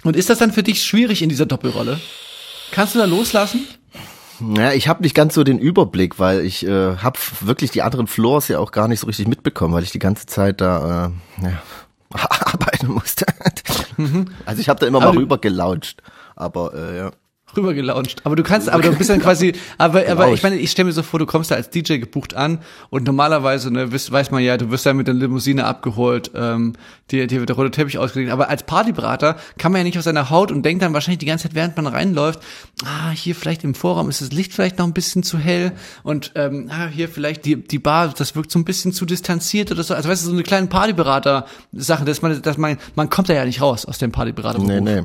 Und 0.04 0.16
ist 0.16 0.30
das 0.30 0.40
dann 0.40 0.52
für 0.52 0.64
dich 0.64 0.84
schwierig 0.84 1.22
in 1.22 1.30
dieser 1.30 1.46
Doppelrolle? 1.46 2.00
Kannst 2.72 2.96
du 2.96 3.00
da 3.00 3.06
loslassen? 3.06 3.68
Ja, 4.56 4.72
ich 4.72 4.88
habe 4.88 5.04
nicht 5.04 5.16
ganz 5.16 5.34
so 5.34 5.44
den 5.44 5.60
Überblick, 5.60 6.18
weil 6.20 6.46
ich 6.46 6.66
äh, 6.66 6.96
habe 6.98 7.20
wirklich 7.42 7.72
die 7.72 7.82
anderen 7.82 8.08
Floors 8.08 8.48
ja 8.48 8.60
auch 8.60 8.72
gar 8.72 8.88
nicht 8.88 9.02
so 9.02 9.08
richtig 9.08 9.28
mitbekommen, 9.28 9.74
weil 9.74 9.84
ich 9.84 9.92
die 9.92 10.00
ganze 10.00 10.28
Zeit 10.28 10.62
da 10.62 11.12
äh, 11.42 11.44
ja, 11.44 11.62
arbeiten 12.30 12.88
musste. 12.88 13.26
Also 14.46 14.62
ich 14.62 14.70
habe 14.70 14.80
da 14.80 14.88
immer 14.88 15.00
Aber 15.00 15.08
mal 15.08 15.14
du- 15.16 15.20
rüber 15.20 15.38
gelauncht, 15.40 16.02
aber 16.38 16.74
äh, 16.74 16.98
ja. 16.98 17.12
Rüber 17.56 17.74
gelauncht. 17.74 18.22
Aber 18.26 18.36
du 18.36 18.44
kannst, 18.44 18.70
aber 18.70 18.84
du 18.84 18.92
bist 18.94 19.10
dann 19.10 19.20
quasi, 19.20 19.54
aber, 19.78 20.08
aber 20.08 20.32
ich 20.34 20.44
meine, 20.44 20.58
ich 20.58 20.72
stelle 20.72 20.88
mir 20.88 20.94
so 20.94 21.04
vor, 21.04 21.20
du 21.20 21.26
kommst 21.26 21.52
da 21.52 21.56
als 21.56 21.70
DJ 21.70 21.98
gebucht 21.98 22.36
an 22.36 22.60
und 22.90 23.06
normalerweise, 23.06 23.72
ne, 23.72 23.92
wisst, 23.92 24.12
weiß 24.12 24.32
man 24.32 24.44
ja, 24.44 24.58
du 24.58 24.70
wirst 24.72 24.86
da 24.86 24.94
mit 24.94 25.08
der 25.08 25.14
Limousine 25.14 25.66
abgeholt, 25.66 26.32
ähm, 26.36 26.74
dir, 27.12 27.28
dir 27.28 27.40
wird 27.40 27.50
der 27.50 27.56
rote 27.56 27.72
Teppich 27.72 27.98
ausgelegt. 27.98 28.32
Aber 28.32 28.50
als 28.50 28.64
Partyberater 28.64 29.38
kann 29.58 29.72
man 29.72 29.80
ja 29.80 29.84
nicht 29.86 29.98
auf 29.98 30.04
seiner 30.04 30.30
Haut 30.30 30.52
und 30.52 30.64
denkt 30.64 30.82
dann 30.82 30.94
wahrscheinlich 30.94 31.20
die 31.20 31.26
ganze 31.26 31.44
Zeit, 31.48 31.56
während 31.56 31.76
man 31.76 31.88
reinläuft, 31.88 32.40
ah, 32.86 33.12
hier 33.12 33.36
vielleicht 33.36 33.64
im 33.64 33.76
Vorraum 33.76 34.10
ist 34.10 34.22
das 34.22 34.32
Licht 34.32 34.54
vielleicht 34.54 34.78
noch 34.80 34.86
ein 34.86 34.94
bisschen 34.94 35.24
zu 35.24 35.38
hell 35.38 35.72
und 36.04 36.32
ähm, 36.36 36.70
ah, 36.72 36.88
hier 36.88 37.10
vielleicht 37.10 37.46
die, 37.46 37.56
die 37.56 37.80
Bar, 37.80 38.14
das 38.16 38.36
wirkt 38.36 38.52
so 38.52 38.60
ein 38.60 38.66
bisschen 38.66 38.94
zu 38.94 39.06
distanziert 39.06 39.72
oder 39.72 39.84
so. 39.84 39.94
Also 39.94 40.10
weißt 40.10 40.24
du, 40.24 40.28
so 40.28 40.34
eine 40.34 40.44
kleine 40.44 40.68
Partyberater-Sache, 40.68 42.06
dass 42.06 42.22
man, 42.22 42.42
dass 42.42 42.58
man, 42.58 42.78
man 42.96 43.10
kommt 43.10 43.30
da 43.30 43.34
ja 43.34 43.46
nicht 43.46 43.62
raus 43.62 43.86
aus 43.86 43.98
dem 43.98 44.12
Partyberater. 44.12 44.60
Nee, 44.60 44.82
nee. 44.82 45.04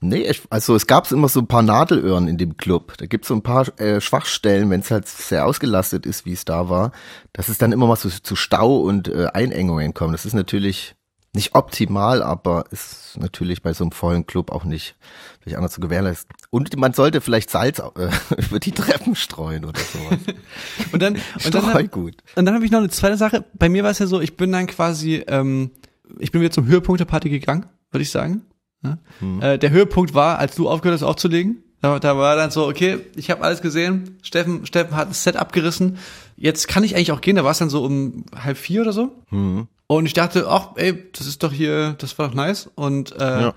Nee, 0.00 0.30
also 0.50 0.74
es 0.74 0.86
gab 0.86 1.10
immer 1.10 1.28
so 1.28 1.40
ein 1.40 1.46
paar 1.46 1.62
Nadelöhren 1.62 2.28
in 2.28 2.36
dem 2.36 2.56
Club. 2.56 2.94
Da 2.98 3.06
gibt's 3.06 3.28
so 3.28 3.34
ein 3.34 3.42
paar 3.42 3.66
äh, 3.80 4.00
Schwachstellen, 4.00 4.68
wenn 4.70 4.80
es 4.80 4.90
halt 4.90 5.08
sehr 5.08 5.46
ausgelastet 5.46 6.04
ist, 6.04 6.26
wie 6.26 6.32
es 6.32 6.44
da 6.44 6.68
war, 6.68 6.92
dass 7.32 7.48
es 7.48 7.58
dann 7.58 7.72
immer 7.72 7.86
mal 7.86 7.96
so 7.96 8.10
zu 8.10 8.36
Stau 8.36 8.76
und 8.76 9.08
äh, 9.08 9.28
Einengungen 9.32 9.94
kommt. 9.94 10.12
Das 10.12 10.26
ist 10.26 10.34
natürlich 10.34 10.94
nicht 11.36 11.54
optimal, 11.54 12.22
aber 12.22 12.64
ist 12.70 13.16
natürlich 13.18 13.62
bei 13.62 13.72
so 13.72 13.84
einem 13.84 13.92
vollen 13.92 14.26
Club 14.26 14.50
auch 14.50 14.64
nicht 14.64 14.96
vielleicht 15.40 15.56
anders 15.56 15.72
zu 15.72 15.80
gewährleisten. 15.80 16.34
Und 16.50 16.76
man 16.76 16.92
sollte 16.92 17.20
vielleicht 17.20 17.50
Salz 17.50 17.78
äh, 17.78 18.10
über 18.48 18.58
die 18.58 18.72
Treppen 18.72 19.14
streuen 19.14 19.64
oder 19.64 19.80
sowas. 19.80 20.18
Und 20.92 21.02
dann, 21.02 21.14
und 21.44 21.54
dann, 21.54 21.62
Streu 21.62 21.86
gut. 21.88 22.16
Und 22.34 22.46
dann 22.46 22.54
habe 22.54 22.64
ich 22.64 22.70
noch 22.70 22.78
eine 22.78 22.90
zweite 22.90 23.16
Sache. 23.16 23.44
Bei 23.54 23.68
mir 23.68 23.84
war 23.84 23.90
es 23.90 23.98
ja 23.98 24.06
so, 24.06 24.20
ich 24.20 24.36
bin 24.36 24.52
dann 24.52 24.66
quasi, 24.66 25.24
ähm, 25.28 25.70
ich 26.18 26.32
bin 26.32 26.40
wieder 26.40 26.50
zum 26.50 26.66
Höhepunkt 26.66 27.00
der 27.00 27.06
Party 27.06 27.28
gegangen, 27.30 27.66
würde 27.90 28.02
ich 28.02 28.10
sagen. 28.10 28.42
Ja? 28.86 29.52
Äh, 29.52 29.58
der 29.58 29.70
Höhepunkt 29.70 30.14
war, 30.14 30.38
als 30.38 30.54
du 30.54 30.68
aufgehört 30.68 31.00
hast 31.00 31.06
aufzulegen. 31.08 31.62
Da, 31.82 31.98
da 31.98 32.16
war 32.16 32.36
dann 32.36 32.50
so, 32.50 32.66
okay, 32.66 32.98
ich 33.16 33.30
habe 33.30 33.42
alles 33.44 33.60
gesehen. 33.60 34.16
Steffen, 34.22 34.64
Steffen 34.66 34.96
hat 34.96 35.10
das 35.10 35.22
Set 35.24 35.36
abgerissen. 35.36 35.98
Jetzt 36.36 36.68
kann 36.68 36.82
ich 36.84 36.94
eigentlich 36.96 37.12
auch 37.12 37.20
gehen. 37.20 37.36
Da 37.36 37.44
war 37.44 37.50
es 37.52 37.58
dann 37.58 37.68
so 37.70 37.84
um 37.84 38.24
halb 38.34 38.56
vier 38.56 38.82
oder 38.82 38.92
so. 38.92 39.12
Und 39.30 40.06
ich 40.06 40.14
dachte, 40.14 40.46
ach, 40.48 40.70
ey, 40.76 41.04
das 41.16 41.26
ist 41.26 41.42
doch 41.42 41.52
hier, 41.52 41.94
das 41.98 42.18
war 42.18 42.28
doch 42.28 42.34
nice. 42.34 42.70
Und 42.74 43.12
äh, 43.20 43.42
Ja. 43.42 43.54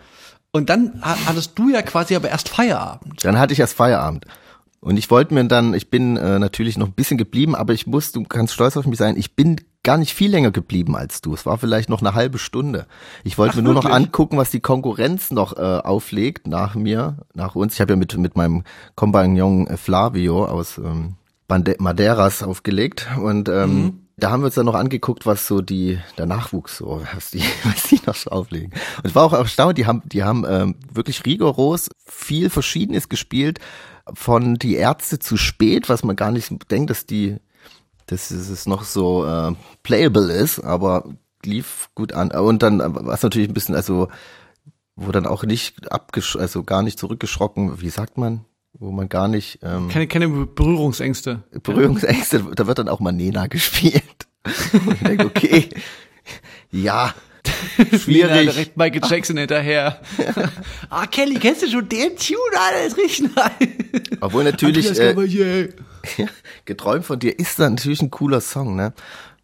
und 0.51 0.69
dann 0.69 1.01
ha- 1.01 1.17
hattest 1.27 1.57
du 1.57 1.69
ja 1.69 1.81
quasi 1.81 2.15
aber 2.15 2.29
erst 2.29 2.49
Feierabend. 2.49 3.23
Dann 3.23 3.39
hatte 3.39 3.53
ich 3.53 3.59
erst 3.59 3.73
Feierabend. 3.73 4.25
Und 4.81 4.97
ich 4.97 5.11
wollte 5.11 5.33
mir 5.33 5.45
dann, 5.45 5.73
ich 5.73 5.89
bin 5.89 6.15
äh, 6.15 6.39
natürlich 6.39 6.77
noch 6.77 6.87
ein 6.87 6.93
bisschen 6.93 7.17
geblieben, 7.17 7.55
aber 7.55 7.73
ich 7.73 7.85
muss, 7.85 8.11
du 8.11 8.23
kannst 8.23 8.53
stolz 8.53 8.77
auf 8.77 8.85
mich 8.85 8.97
sein, 8.97 9.17
ich 9.17 9.35
bin 9.35 9.59
gar 9.83 9.97
nicht 9.97 10.13
viel 10.13 10.31
länger 10.31 10.51
geblieben 10.51 10.95
als 10.95 11.21
du. 11.21 11.33
Es 11.33 11.45
war 11.45 11.57
vielleicht 11.57 11.89
noch 11.89 12.01
eine 12.01 12.13
halbe 12.13 12.37
Stunde. 12.37 12.85
Ich 13.23 13.37
wollte 13.37 13.53
Ach, 13.53 13.57
mir 13.57 13.63
nur 13.63 13.73
noch 13.73 13.83
wirklich? 13.83 14.05
angucken, 14.05 14.37
was 14.37 14.51
die 14.51 14.59
Konkurrenz 14.61 15.31
noch 15.31 15.57
äh, 15.57 15.61
auflegt 15.61 16.47
nach 16.47 16.75
mir, 16.75 17.17
nach 17.33 17.55
uns. 17.55 17.73
Ich 17.73 17.81
habe 17.81 17.93
ja 17.93 17.97
mit, 17.97 18.17
mit 18.17 18.37
meinem 18.37 18.63
Kompagnon 18.95 19.67
äh, 19.67 19.77
Flavio 19.77 20.45
aus 20.45 20.77
ähm, 20.77 21.15
Bande 21.47 21.75
Madeiras 21.79 22.43
aufgelegt 22.43 23.07
und 23.21 23.49
ähm, 23.49 24.01
Da 24.19 24.31
haben 24.31 24.41
wir 24.41 24.47
uns 24.47 24.55
dann 24.55 24.65
noch 24.65 24.75
angeguckt, 24.75 25.25
was 25.25 25.47
so 25.47 25.61
die, 25.61 25.97
der 26.17 26.25
Nachwuchs 26.25 26.77
so, 26.77 27.01
was 27.13 27.31
die, 27.31 27.41
was 27.63 27.83
die 27.83 27.99
noch 28.05 28.15
so 28.15 28.29
auflegen. 28.31 28.71
Und 28.97 29.05
es 29.05 29.15
war 29.15 29.23
auch 29.23 29.33
erstaunt, 29.33 29.77
die 29.77 29.85
haben, 29.85 30.01
die 30.05 30.23
haben 30.23 30.45
ähm, 30.47 30.75
wirklich 30.93 31.25
rigoros 31.25 31.89
viel 32.05 32.49
Verschiedenes 32.49 33.07
gespielt, 33.09 33.59
von 34.13 34.55
die 34.55 34.75
Ärzte 34.75 35.19
zu 35.19 35.37
spät, 35.37 35.89
was 35.89 36.03
man 36.03 36.15
gar 36.15 36.31
nicht 36.31 36.51
denkt, 36.71 36.89
dass 36.89 37.05
die, 37.05 37.37
dass 38.05 38.31
es 38.31 38.65
noch 38.65 38.83
so 38.83 39.25
äh, 39.25 39.53
playable 39.83 40.31
ist, 40.31 40.59
aber 40.59 41.05
lief 41.43 41.89
gut 41.95 42.13
an. 42.13 42.31
Und 42.31 42.63
dann 42.63 42.79
war 42.79 43.13
es 43.13 43.23
natürlich 43.23 43.49
ein 43.49 43.53
bisschen, 43.53 43.75
also 43.75 44.09
wo 44.95 45.11
dann 45.11 45.25
auch 45.25 45.43
nicht 45.43 45.91
abgesch 45.91 46.35
also 46.35 46.63
gar 46.63 46.83
nicht 46.83 46.99
zurückgeschrocken, 46.99 47.81
wie 47.81 47.89
sagt 47.89 48.17
man, 48.17 48.45
wo 48.73 48.91
man 48.91 49.09
gar 49.09 49.27
nicht 49.27 49.59
ähm, 49.63 49.87
Keine, 49.87 50.07
keine 50.07 50.27
Berührungsängste. 50.27 51.43
Berührungsängste, 51.63 52.43
da 52.55 52.67
wird 52.67 52.79
dann 52.79 52.89
auch 52.89 52.99
mal 52.99 53.11
Nena 53.11 53.47
gespielt. 53.47 54.03
Ich 54.45 54.99
denke, 55.01 55.25
okay, 55.25 55.69
ja, 56.71 57.13
schwierig. 57.99 58.51
direkt 58.51 58.77
Michael 58.77 59.01
Jackson 59.09 59.37
hinterher. 59.37 59.99
ah, 60.89 61.05
Kelly, 61.07 61.35
kennst 61.35 61.63
du 61.63 61.67
schon 61.67 61.87
den 61.89 62.15
Tune, 62.17 62.37
Alter? 62.57 62.85
Ist 62.85 62.97
richtig 62.97 63.35
nice. 63.35 64.19
Obwohl 64.21 64.43
natürlich 64.43 64.99
äh, 64.99 65.69
geträumt 66.65 67.05
von 67.05 67.19
dir 67.19 67.37
ist 67.37 67.59
dann 67.59 67.75
natürlich 67.75 68.01
ein 68.01 68.11
cooler 68.11 68.41
Song, 68.41 68.75
ne? 68.75 68.93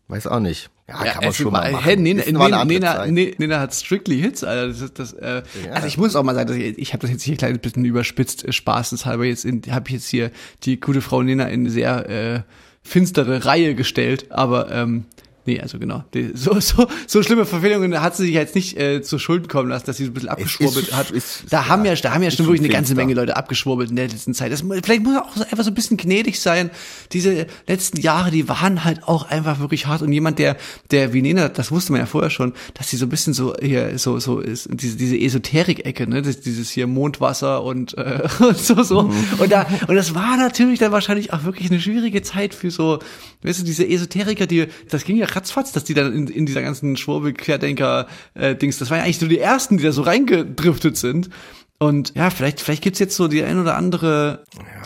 Weiß 0.07 0.27
auch 0.27 0.39
nicht. 0.39 0.69
Ja, 0.87 1.03
kann 1.03 1.23
man 1.23 1.33
schon 1.33 1.45
war- 1.47 1.61
mal 1.63 1.71
machen. 1.71 1.83
Hä, 1.83 1.95
Nena, 1.95 2.23
mal 2.37 2.65
Nena, 2.65 2.65
Nena. 2.65 3.05
Ne- 3.07 3.33
Nena 3.39 3.59
hat 3.59 3.73
strictly 3.73 4.19
Hits, 4.21 4.43
Alter. 4.43 4.67
Das, 4.67 4.93
das, 4.93 5.13
äh, 5.13 5.41
Also 5.73 5.87
ich 5.87 5.97
muss 5.97 6.15
auch 6.15 6.21
mal 6.21 6.35
sagen, 6.35 6.47
dass 6.49 6.57
ich, 6.57 6.77
ich 6.77 6.93
habe 6.93 7.01
das 7.01 7.09
jetzt 7.09 7.23
hier 7.23 7.33
ein 7.33 7.37
kleines 7.37 7.57
bisschen 7.59 7.85
überspitzt, 7.85 8.45
äh, 8.45 8.53
spaßeshalber 8.53 9.25
jetzt 9.25 9.45
habe 9.45 9.87
ich 9.87 9.93
jetzt 9.93 10.07
hier 10.07 10.29
die 10.63 10.79
gute 10.79 11.01
Frau 11.01 11.23
Nena 11.23 11.45
in 11.47 11.61
eine 11.61 11.69
sehr 11.71 12.07
äh, 12.09 12.41
finstere 12.83 13.45
Reihe 13.45 13.73
gestellt, 13.73 14.27
aber 14.31 14.69
ähm, 14.71 15.05
nee, 15.45 15.59
also 15.61 15.79
genau, 15.79 16.03
die, 16.13 16.31
so 16.35 16.59
so 16.59 16.87
so 17.07 17.23
schlimme 17.23 17.45
Verfehlungen 17.45 18.01
hat 18.01 18.15
sie 18.15 18.25
sich 18.25 18.33
jetzt 18.33 18.55
nicht 18.55 18.77
äh, 18.77 19.01
zu 19.01 19.19
Schulden 19.19 19.47
kommen 19.47 19.69
lassen, 19.69 19.85
dass 19.85 19.97
sie 19.97 20.05
so 20.05 20.11
ein 20.11 20.13
bisschen 20.13 20.29
abgeschwurbelt 20.29 20.87
ist- 20.87 20.95
hat. 20.95 21.11
ist- 21.11 21.43
da 21.49 21.67
haben 21.67 21.85
ja, 21.85 21.95
da 21.95 22.13
haben 22.13 22.23
ja 22.23 22.31
schon 22.31 22.45
wirklich 22.45 22.61
eine 22.61 22.69
ganze. 22.69 22.95
Menge 22.95 23.13
Leute 23.13 23.35
abgeschwurbelt 23.35 23.89
in 23.89 23.95
der 23.97 24.07
letzten 24.07 24.33
Zeit. 24.33 24.51
Das, 24.51 24.61
vielleicht 24.61 25.03
muss 25.03 25.13
man 25.13 25.23
auch 25.23 25.35
einfach 25.51 25.63
so 25.63 25.71
ein 25.71 25.73
bisschen 25.73 25.97
gnädig 25.97 26.39
sein. 26.39 26.69
Diese 27.11 27.45
letzten 27.67 27.99
Jahre, 27.99 28.31
die 28.31 28.47
waren 28.47 28.83
halt 28.85 29.03
auch 29.03 29.29
einfach 29.29 29.59
wirklich 29.59 29.85
hart. 29.85 30.01
Und 30.01 30.11
jemand, 30.13 30.39
der, 30.39 30.55
der 30.91 31.13
wie 31.13 31.21
Nena, 31.21 31.49
das 31.49 31.71
wusste 31.71 31.91
man 31.91 31.99
ja 32.01 32.05
vorher 32.07 32.29
schon, 32.29 32.53
dass 32.73 32.89
sie 32.89 32.97
so 32.97 33.05
ein 33.05 33.09
bisschen 33.09 33.33
so 33.33 33.53
hier 33.61 33.97
so 33.99 34.17
so 34.19 34.39
ist, 34.39 34.69
diese 34.71 34.95
diese 34.97 35.17
Esoterik-Ecke, 35.19 36.07
ne, 36.07 36.21
das, 36.21 36.39
dieses 36.41 36.69
hier 36.71 36.87
Mondwasser 36.87 37.63
und, 37.63 37.97
äh, 37.97 38.27
und 38.39 38.57
so 38.57 38.81
so. 38.83 39.03
Mhm. 39.03 39.13
Und 39.39 39.51
da 39.51 39.67
und 39.87 39.95
das 39.95 40.15
war 40.15 40.37
natürlich 40.37 40.79
dann 40.79 40.91
wahrscheinlich 40.91 41.33
auch 41.33 41.43
wirklich 41.43 41.69
eine 41.69 41.79
schwierige 41.81 42.21
Zeit 42.21 42.53
für 42.55 42.71
so, 42.71 42.99
weißt 43.43 43.59
du, 43.59 43.63
diese 43.65 43.87
Esoteriker, 43.87 44.47
die, 44.47 44.67
das 44.89 45.03
ging 45.03 45.17
ja 45.17 45.27
ratzfatz, 45.35 45.71
dass 45.71 45.83
die 45.83 45.93
dann 45.93 46.13
in, 46.13 46.27
in 46.27 46.45
dieser 46.45 46.61
ganzen 46.61 46.97
Schwurbel-Querdenker-Dings, 46.97 48.77
das 48.77 48.89
waren 48.89 48.99
ja 48.99 49.03
eigentlich 49.03 49.19
so 49.19 49.27
die 49.27 49.39
ersten, 49.39 49.77
die 49.77 49.83
da 49.83 49.91
so 49.91 50.01
reingedriftet 50.01 50.97
sind. 50.97 51.29
Und 51.77 52.13
ja, 52.15 52.29
vielleicht, 52.29 52.61
vielleicht 52.61 52.83
gibt's 52.83 52.99
jetzt 52.99 53.15
so 53.15 53.27
die 53.27 53.43
ein 53.43 53.59
oder 53.59 53.75
andere 53.75 54.43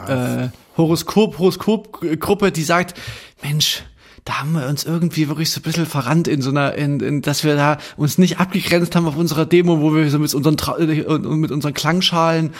äh, 0.07 0.47
Horoskop, 0.77 1.37
Horoskop-Gruppe, 1.37 2.51
die 2.51 2.63
sagt, 2.63 2.99
Mensch, 3.43 3.83
da 4.29 4.41
haben 4.41 4.51
wir 4.51 4.67
uns 4.67 4.83
irgendwie 4.83 5.27
wirklich 5.27 5.49
so 5.49 5.59
ein 5.59 5.63
bisschen 5.63 5.87
verrannt 5.87 6.27
in 6.27 6.43
so 6.43 6.51
einer, 6.51 6.75
in, 6.75 6.99
in, 6.99 7.21
dass 7.23 7.43
wir 7.43 7.55
da 7.55 7.79
uns 7.97 8.19
nicht 8.19 8.39
abgegrenzt 8.39 8.95
haben 8.95 9.07
auf 9.07 9.17
unserer 9.17 9.47
Demo, 9.47 9.81
wo 9.81 9.95
wir 9.95 10.07
so 10.11 10.19
mit 10.19 10.31
unseren 10.35 10.55
Tra 10.55 10.77
mit 10.77 11.51
unseren 11.51 11.73
Klangschalen, 11.73 12.53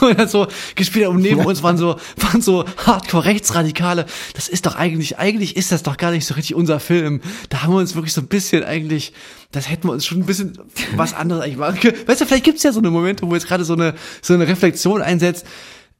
dann 0.00 0.28
so 0.28 0.46
gespielt 0.76 1.06
haben 1.06 1.16
und 1.16 1.22
neben 1.22 1.44
uns 1.44 1.64
waren 1.64 1.78
so, 1.78 1.96
waren 2.18 2.42
so 2.42 2.64
Hardcore-Rechtsradikale. 2.86 4.06
Das 4.34 4.46
ist 4.46 4.66
doch 4.66 4.76
eigentlich, 4.76 5.18
eigentlich 5.18 5.56
ist 5.56 5.72
das 5.72 5.82
doch 5.82 5.96
gar 5.96 6.12
nicht 6.12 6.24
so 6.24 6.34
richtig 6.34 6.54
unser 6.54 6.78
Film. 6.78 7.22
Da 7.48 7.64
haben 7.64 7.72
wir 7.72 7.78
uns 7.78 7.96
wirklich 7.96 8.12
so 8.12 8.20
ein 8.20 8.28
bisschen 8.28 8.62
eigentlich, 8.62 9.12
das 9.50 9.68
hätten 9.68 9.88
wir 9.88 9.92
uns 9.92 10.06
schon 10.06 10.18
ein 10.18 10.26
bisschen 10.26 10.60
was 10.94 11.12
anderes 11.12 11.42
eigentlich 11.42 11.58
machen 11.58 11.80
können. 11.80 11.96
Weißt 12.06 12.20
du, 12.20 12.24
vielleicht 12.24 12.44
gibt's 12.44 12.62
ja 12.62 12.70
so 12.70 12.78
eine 12.78 12.92
Momente, 12.92 13.28
wo 13.28 13.34
jetzt 13.34 13.48
gerade 13.48 13.64
so 13.64 13.72
eine, 13.72 13.94
so 14.22 14.32
eine 14.32 14.46
Reflexion 14.46 15.02
einsetzt. 15.02 15.44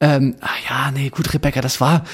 Ähm, 0.01 0.37
ah 0.41 0.51
ja, 0.71 0.91
nee, 0.93 1.11
gut, 1.11 1.35
Rebecca, 1.35 1.61
das 1.61 1.81
war, 1.81 2.05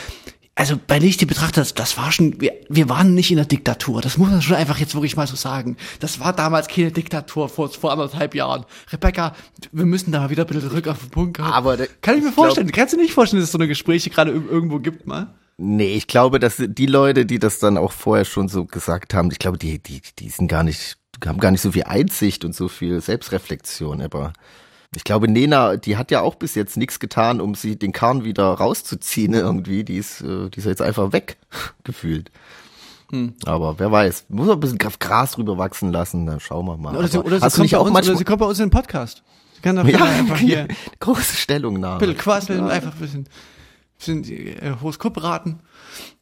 also 0.56 0.78
bei 0.86 0.98
Lichte 1.00 1.26
betrachtet, 1.26 1.56
das, 1.58 1.74
das 1.74 1.96
war 1.96 2.12
schon, 2.12 2.40
wir, 2.40 2.52
wir 2.68 2.88
waren 2.88 3.14
nicht 3.14 3.30
in 3.30 3.36
der 3.38 3.46
Diktatur. 3.46 4.00
Das 4.00 4.18
muss 4.18 4.30
man 4.30 4.40
schon 4.40 4.54
einfach 4.56 4.78
jetzt 4.78 4.94
wirklich 4.94 5.16
mal 5.16 5.26
so 5.26 5.34
sagen. 5.36 5.76
Das 5.98 6.20
war 6.20 6.32
damals 6.32 6.68
keine 6.68 6.92
Diktatur 6.92 7.48
vor, 7.48 7.68
vor 7.70 7.90
anderthalb 7.90 8.34
Jahren. 8.36 8.64
Rebecca, 8.92 9.34
wir 9.72 9.84
müssen 9.84 10.12
da 10.12 10.20
mal 10.20 10.30
wieder 10.30 10.44
ein 10.44 10.46
bisschen 10.46 10.68
zurück 10.70 10.86
auf 10.86 11.00
den 11.00 11.10
Punkt 11.10 11.36
kommen. 11.38 11.52
Aber 11.52 11.76
Kann 11.76 12.16
ich 12.16 12.22
mir 12.22 12.28
ich 12.28 12.34
glaub- 12.34 12.46
vorstellen. 12.46 12.70
Kannst 12.70 12.94
du 12.94 12.98
nicht 12.98 13.12
vorstellen, 13.12 13.40
dass 13.40 13.48
es 13.48 13.52
so 13.52 13.58
eine 13.58 13.66
Gespräche 13.68 14.10
gerade 14.10 14.30
ir- 14.32 14.48
irgendwo 14.48 14.78
gibt, 14.78 15.06
mal? 15.08 15.34
Nee, 15.56 15.94
ich 15.94 16.06
glaube, 16.06 16.38
dass 16.38 16.62
die 16.64 16.86
Leute, 16.86 17.26
die 17.26 17.38
das 17.38 17.58
dann 17.58 17.76
auch 17.76 17.92
vorher 17.92 18.24
schon 18.24 18.48
so 18.48 18.64
gesagt 18.64 19.14
haben, 19.14 19.30
ich 19.32 19.38
glaube, 19.38 19.58
die, 19.58 19.80
die, 19.80 20.02
die 20.18 20.28
sind 20.28 20.48
gar 20.48 20.62
nicht, 20.64 20.96
haben 21.24 21.38
gar 21.38 21.50
nicht 21.52 21.60
so 21.62 21.72
viel 21.72 21.84
Einsicht 21.84 22.44
und 22.44 22.54
so 22.54 22.68
viel 22.68 23.00
Selbstreflexion, 23.00 24.02
aber 24.02 24.32
ich 24.96 25.04
glaube, 25.04 25.28
Nena, 25.28 25.76
die 25.76 25.96
hat 25.96 26.10
ja 26.10 26.20
auch 26.20 26.36
bis 26.36 26.54
jetzt 26.54 26.76
nichts 26.76 27.00
getan, 27.00 27.40
um 27.40 27.54
sie 27.54 27.76
den 27.76 27.92
Karren 27.92 28.24
wieder 28.24 28.44
rauszuziehen 28.44 29.34
irgendwie. 29.34 29.84
Die 29.84 29.96
ist, 29.96 30.20
äh, 30.20 30.50
die 30.50 30.58
ist 30.58 30.66
jetzt 30.66 30.82
einfach 30.82 31.12
weg 31.12 31.36
gefühlt. 31.84 32.30
Hm. 33.10 33.34
Aber 33.44 33.78
wer 33.78 33.92
weiß, 33.92 34.26
muss 34.28 34.46
man 34.46 34.56
ein 34.56 34.60
bisschen 34.60 34.78
Gras 34.78 35.32
drüber 35.32 35.58
wachsen 35.58 35.92
lassen, 35.92 36.26
dann 36.26 36.40
schauen 36.40 36.66
wir 36.66 36.76
mal. 36.76 36.96
Oder 36.96 37.08
sie, 37.08 37.18
oder 37.18 37.38
sie, 37.38 37.46
kommt 37.46 37.58
nicht 37.58 37.72
bei 37.72 37.78
auch 37.78 37.86
uns, 37.86 38.08
oder 38.08 38.16
sie 38.16 38.24
kommt 38.24 38.38
bei 38.38 38.46
uns 38.46 38.58
in 38.58 38.66
den 38.66 38.70
Podcast. 38.70 39.22
Sie 39.54 39.60
kann 39.60 39.76
doch 39.76 39.84
ja, 39.88 40.04
einfach 40.04 40.38
hier 40.38 40.60
ein 40.60 40.76
große 41.00 41.36
Stellungnahme. 41.36 41.98
bisschen 41.98 42.16
quasseln, 42.16 42.68
einfach 42.68 42.92
ein 42.94 43.00
bisschen, 43.00 43.28
bisschen 43.98 44.24
äh, 44.24 44.74
Horoskop 44.80 45.22
raten. 45.22 45.60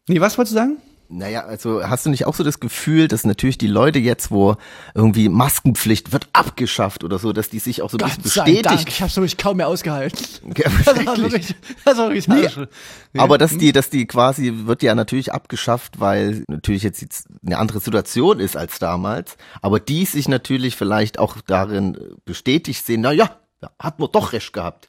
Nee, 0.09 0.21
was 0.21 0.37
wolltest 0.37 0.55
du 0.55 0.59
sagen? 0.59 0.77
Naja, 1.15 1.41
also 1.45 1.87
hast 1.87 2.07
du 2.07 2.11
nicht 2.11 2.27
auch 2.27 2.35
so 2.35 2.43
das 2.43 2.59
Gefühl, 2.59 3.07
dass 3.07 3.25
natürlich 3.25 3.59
die 3.59 3.67
Leute 3.67 3.99
jetzt, 3.99 4.31
wo 4.31 4.57
irgendwie 4.95 5.29
Maskenpflicht 5.29 6.11
wird 6.13 6.29
abgeschafft 6.33 7.05
oder 7.05 7.19
so, 7.19 7.33
dass 7.35 7.51
die 7.51 7.59
sich 7.59 7.83
auch 7.83 7.91
so 7.91 7.99
ein 7.99 8.05
bisschen 8.07 8.23
bestätigt. 8.23 8.89
ich 8.89 9.03
hab's 9.03 9.17
wirklich 9.17 9.37
kaum 9.37 9.59
mehr 9.59 9.69
ausgehalten. 9.69 10.19
Ja, 10.57 10.71
Das 10.85 10.87
war 10.87 10.97
wirklich. 11.19 11.33
wirklich, 11.33 11.57
das 11.85 11.99
war 11.99 12.07
wirklich 12.09 12.29
Nee, 12.29 12.45
harsch. 12.45 12.57
Nee. 13.13 13.21
Aber 13.21 13.37
dass 13.37 13.57
die, 13.59 13.73
dass 13.73 13.91
die 13.91 14.07
quasi 14.07 14.53
wird 14.65 14.83
ja 14.83 14.95
natürlich 14.95 15.33
abgeschafft, 15.33 16.01
weil 16.01 16.45
natürlich 16.49 16.83
jetzt 16.83 17.03
jetzt 17.03 17.27
eine 17.45 17.59
andere 17.59 17.81
Situation 17.81 18.41
ist 18.41 18.57
als 18.57 18.79
damals. 18.79 19.37
Aber 19.61 19.81
die 19.81 20.07
sich 20.07 20.29
natürlich 20.29 20.77
vielleicht 20.77 21.19
auch 21.19 21.37
darin 21.47 21.99
bestätigt 22.25 22.87
sehen, 22.87 23.03
na 23.03 23.13
ja, 23.13 23.37
da 23.61 23.71
hat 23.79 23.99
man 23.99 24.09
doch 24.11 24.33
recht 24.33 24.53
gehabt. 24.53 24.89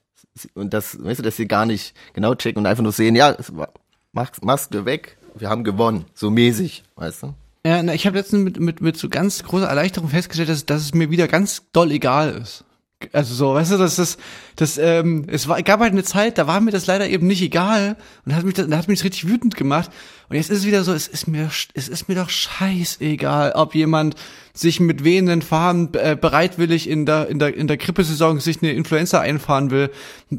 Und 0.55 0.73
das, 0.73 1.03
weißt 1.03 1.19
du, 1.19 1.23
dass 1.23 1.36
sie 1.38 1.47
gar 1.47 1.65
nicht 1.65 1.93
genau 2.13 2.33
checken 2.33 2.59
und 2.62 2.65
einfach 2.65 2.81
nur 2.83 2.91
sehen, 2.93 3.15
ja, 3.15 3.31
es 3.31 3.55
war- 3.55 3.73
Mas- 4.13 4.41
Maske 4.41 4.86
weg, 4.86 5.17
wir 5.36 5.50
haben 5.50 5.63
gewonnen, 5.63 6.06
so 6.13 6.30
mäßig, 6.30 6.84
weißt 6.96 7.24
du? 7.24 7.34
Ja, 7.65 7.82
na, 7.82 7.93
ich 7.93 8.06
habe 8.06 8.17
letztens 8.17 8.43
mit, 8.43 8.60
mit, 8.60 8.82
mit 8.82 8.98
so 8.98 9.08
ganz 9.10 9.43
großer 9.43 9.67
Erleichterung 9.67 10.10
festgestellt, 10.10 10.50
dass, 10.50 10.65
dass 10.65 10.82
es 10.82 10.93
mir 10.93 11.10
wieder 11.10 11.28
ganz 11.28 11.63
doll 11.72 11.91
egal 11.91 12.34
ist. 12.34 12.65
Also 13.12 13.36
so, 13.36 13.54
weißt 13.54 13.74
du, 13.74 13.78
dass 13.78 13.98
das, 13.98 14.17
das, 14.56 14.78
ähm, 14.78 15.26
es 15.28 15.48
war, 15.48 15.62
gab 15.62 15.82
halt 15.82 15.91
eine 15.91 16.04
Zeit, 16.04 16.38
da 16.38 16.48
war 16.48 16.62
mir 16.62 16.72
das 16.72 16.88
leider 16.88 17.10
eben 17.10 17.28
nicht 17.28 17.41
egal 17.41 17.98
und 18.26 18.36
hat 18.36 18.43
mich, 18.43 18.54
das, 18.54 18.69
hat 18.69 18.88
mich 18.88 19.00
das 19.00 19.06
richtig 19.06 19.28
wütend 19.28 19.56
gemacht. 19.56 19.91
Und 20.29 20.36
jetzt 20.36 20.49
ist 20.49 20.59
es 20.59 20.65
wieder 20.65 20.83
so, 20.83 20.93
es 20.93 21.07
ist 21.07 21.27
mir, 21.27 21.49
es 21.73 21.88
ist 21.88 22.07
mir 22.07 22.15
doch 22.15 22.29
scheißegal, 22.29 23.53
ob 23.53 23.75
jemand 23.75 24.15
sich 24.55 24.79
mit 24.79 25.03
wehenden 25.03 25.41
Farben 25.41 25.89
äh, 25.93 26.15
bereitwillig 26.19 26.88
in 26.88 27.07
der, 27.07 27.27
in 27.27 27.39
der, 27.39 27.55
in 27.57 27.67
der 27.67 27.77
Grippesaison 27.77 28.39
sich 28.39 28.62
eine 28.62 28.71
Influenza 28.71 29.19
einfahren 29.19 29.71
will. 29.71 29.89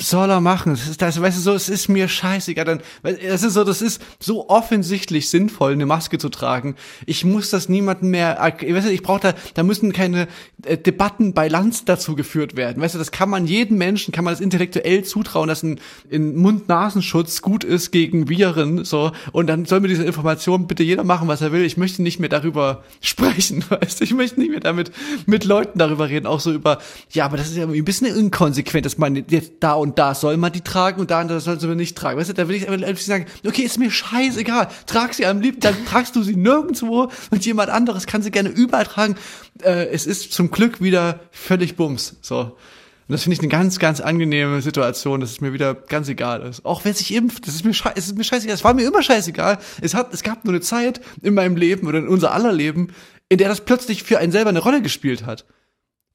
Soll 0.00 0.30
er 0.30 0.40
machen. 0.40 0.72
Das 0.72 0.86
ist, 0.86 1.02
das, 1.02 1.20
weißt 1.20 1.36
du, 1.36 1.42
so, 1.42 1.52
es 1.52 1.68
ist 1.68 1.88
mir 1.88 2.06
scheißegal. 2.06 2.64
Dann, 2.64 2.80
das 3.02 3.42
ist 3.42 3.54
so, 3.54 3.64
das 3.64 3.82
ist 3.82 4.00
so 4.20 4.48
offensichtlich 4.48 5.30
sinnvoll, 5.30 5.72
eine 5.72 5.84
Maske 5.84 6.18
zu 6.18 6.28
tragen. 6.28 6.76
Ich 7.06 7.24
muss 7.24 7.50
das 7.50 7.68
niemandem 7.68 8.10
mehr, 8.10 8.38
weißt 8.40 8.86
du, 8.86 8.92
ich 8.92 9.02
brauche 9.02 9.20
da, 9.20 9.34
da 9.54 9.64
müssen 9.64 9.92
keine 9.92 10.28
äh, 10.64 10.78
Debatten 10.78 11.34
bei 11.34 11.48
Lanz 11.48 11.84
dazu 11.84 12.14
geführt 12.14 12.54
werden. 12.54 12.80
Weißt 12.80 12.94
du, 12.94 13.00
das 13.00 13.10
kann 13.10 13.28
man 13.28 13.46
jedem 13.48 13.78
Menschen, 13.78 14.12
kann 14.12 14.24
man 14.24 14.32
das 14.32 14.40
intellektuell 14.40 15.02
zutrauen, 15.02 15.48
dass 15.48 15.64
ein, 15.64 15.80
ein 16.12 16.36
Mund-Nasenschutz 16.36 17.42
gut 17.42 17.64
ist 17.64 17.90
gegen 17.90 18.28
Viren, 18.28 18.84
so. 18.84 19.10
Und 19.32 19.48
dann 19.48 19.64
soll 19.74 19.80
mir 19.80 19.88
diese 19.88 20.04
Information 20.04 20.68
bitte 20.68 20.84
jeder 20.84 21.02
machen, 21.02 21.26
was 21.26 21.40
er 21.40 21.50
will. 21.50 21.64
Ich 21.64 21.76
möchte 21.76 22.00
nicht 22.00 22.20
mehr 22.20 22.28
darüber 22.28 22.84
sprechen, 23.00 23.64
weißt 23.68 23.98
du. 23.98 24.04
Ich 24.04 24.14
möchte 24.14 24.38
nicht 24.38 24.50
mehr 24.50 24.60
damit 24.60 24.92
mit 25.26 25.42
Leuten 25.42 25.80
darüber 25.80 26.08
reden, 26.08 26.28
auch 26.28 26.38
so 26.38 26.52
über, 26.52 26.78
ja, 27.10 27.24
aber 27.24 27.36
das 27.36 27.48
ist 27.48 27.56
ja 27.56 27.62
irgendwie 27.62 27.80
ein 27.80 27.84
bisschen 27.84 28.06
inkonsequent, 28.06 28.86
dass 28.86 28.98
man 28.98 29.16
jetzt 29.16 29.54
da 29.58 29.72
und 29.72 29.98
da 29.98 30.14
soll 30.14 30.36
man 30.36 30.52
die 30.52 30.60
tragen 30.60 31.00
und 31.00 31.10
da 31.10 31.22
und 31.22 31.28
da 31.28 31.40
soll 31.40 31.56
man 31.56 31.76
nicht 31.76 31.98
tragen. 31.98 32.20
Weißt 32.20 32.30
du, 32.30 32.34
da 32.34 32.46
will 32.46 32.54
ich 32.54 32.68
einfach 32.68 32.96
sagen, 32.98 33.26
okay, 33.44 33.62
ist 33.62 33.78
mir 33.78 33.90
scheißegal. 33.90 34.68
Trag 34.86 35.12
sie 35.12 35.26
am 35.26 35.40
liebsten, 35.40 35.62
dann 35.62 35.84
tragst 35.86 36.14
du 36.14 36.22
sie 36.22 36.36
nirgendwo 36.36 37.10
und 37.32 37.44
jemand 37.44 37.70
anderes 37.70 38.06
kann 38.06 38.22
sie 38.22 38.30
gerne 38.30 38.50
überall 38.50 38.84
tragen. 38.84 39.16
Äh, 39.60 39.88
es 39.88 40.06
ist 40.06 40.32
zum 40.32 40.52
Glück 40.52 40.80
wieder 40.80 41.18
völlig 41.32 41.74
bums, 41.74 42.14
so. 42.20 42.56
Und 43.06 43.12
das 43.12 43.24
finde 43.24 43.34
ich 43.34 43.40
eine 43.40 43.48
ganz, 43.48 43.78
ganz 43.78 44.00
angenehme 44.00 44.62
Situation, 44.62 45.20
dass 45.20 45.30
es 45.30 45.40
mir 45.42 45.52
wieder 45.52 45.74
ganz 45.74 46.08
egal 46.08 46.42
ist. 46.42 46.64
Auch 46.64 46.86
wenn 46.86 46.94
sich 46.94 47.14
impft, 47.14 47.46
das 47.46 47.54
ist 47.54 47.64
mir, 47.64 47.74
schei 47.74 47.92
es 47.94 48.06
ist 48.06 48.16
mir 48.16 48.24
scheißegal. 48.24 48.54
Es 48.54 48.64
war 48.64 48.72
mir 48.72 48.86
immer 48.86 49.02
scheißegal. 49.02 49.58
Es 49.82 49.94
hat, 49.94 50.14
es 50.14 50.22
gab 50.22 50.44
nur 50.44 50.54
eine 50.54 50.62
Zeit 50.62 51.02
in 51.20 51.34
meinem 51.34 51.56
Leben 51.56 51.86
oder 51.86 51.98
in 51.98 52.08
unser 52.08 52.32
aller 52.32 52.52
Leben, 52.52 52.94
in 53.28 53.36
der 53.36 53.48
das 53.48 53.60
plötzlich 53.60 54.04
für 54.04 54.18
einen 54.18 54.32
selber 54.32 54.50
eine 54.50 54.60
Rolle 54.60 54.80
gespielt 54.80 55.26
hat. 55.26 55.44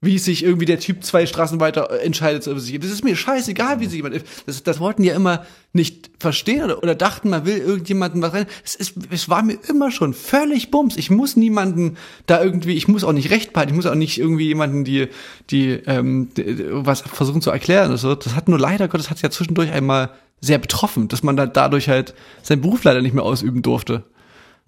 Wie 0.01 0.17
sich 0.17 0.43
irgendwie 0.43 0.65
der 0.65 0.79
Typ 0.79 1.03
zwei 1.03 1.25
Straßen 1.25 1.59
weiter 1.59 1.91
äh, 1.91 2.05
entscheidet 2.05 2.47
über 2.47 2.59
sich. 2.59 2.79
Das 2.79 2.89
ist 2.89 3.03
mir 3.03 3.17
scheißegal, 3.17 3.81
wie 3.81 3.85
sich 3.85 3.95
jemand. 3.95 4.23
Das, 4.45 4.63
das 4.63 4.79
wollten 4.79 5.03
ja 5.03 5.13
immer 5.13 5.45
nicht 5.73 6.09
verstehen 6.19 6.63
oder, 6.63 6.81
oder 6.81 6.95
dachten, 6.95 7.29
man 7.29 7.45
will 7.45 7.57
irgendjemanden 7.57 8.21
was 8.21 8.33
rein. 8.33 8.45
Es, 8.63 8.75
ist, 8.75 8.93
es 9.11 9.27
war 9.27 9.43
mir 9.43 9.57
immer 9.67 9.91
schon 9.91 10.13
völlig 10.13 10.71
bums. 10.71 10.95
Ich 10.95 11.09
muss 11.09 11.35
niemanden 11.35 11.97
da 12.27 12.41
irgendwie, 12.41 12.75
ich 12.75 12.87
muss 12.87 13.03
auch 13.03 13.11
nicht 13.11 13.29
recht 13.29 13.51
behalten, 13.51 13.71
ich 13.71 13.75
muss 13.75 13.85
auch 13.85 13.95
nicht 13.95 14.17
irgendwie 14.17 14.47
jemanden 14.47 14.85
die, 14.85 15.09
die, 15.49 15.71
ähm, 15.85 16.29
die, 16.35 16.65
was 16.69 17.01
versuchen 17.01 17.41
zu 17.41 17.51
erklären. 17.51 17.91
Also, 17.91 18.15
das 18.15 18.35
hat 18.35 18.47
nur 18.47 18.59
leider 18.59 18.87
Gottes 18.87 19.09
hat 19.09 19.21
ja 19.21 19.29
zwischendurch 19.29 19.71
einmal 19.71 20.11
sehr 20.39 20.59
betroffen, 20.59 21.09
dass 21.09 21.23
man 21.23 21.35
da 21.35 21.45
dadurch 21.45 21.89
halt 21.89 22.13
seinen 22.41 22.61
Beruf 22.61 22.85
leider 22.85 23.01
nicht 23.01 23.13
mehr 23.13 23.25
ausüben 23.25 23.61
durfte. 23.61 24.05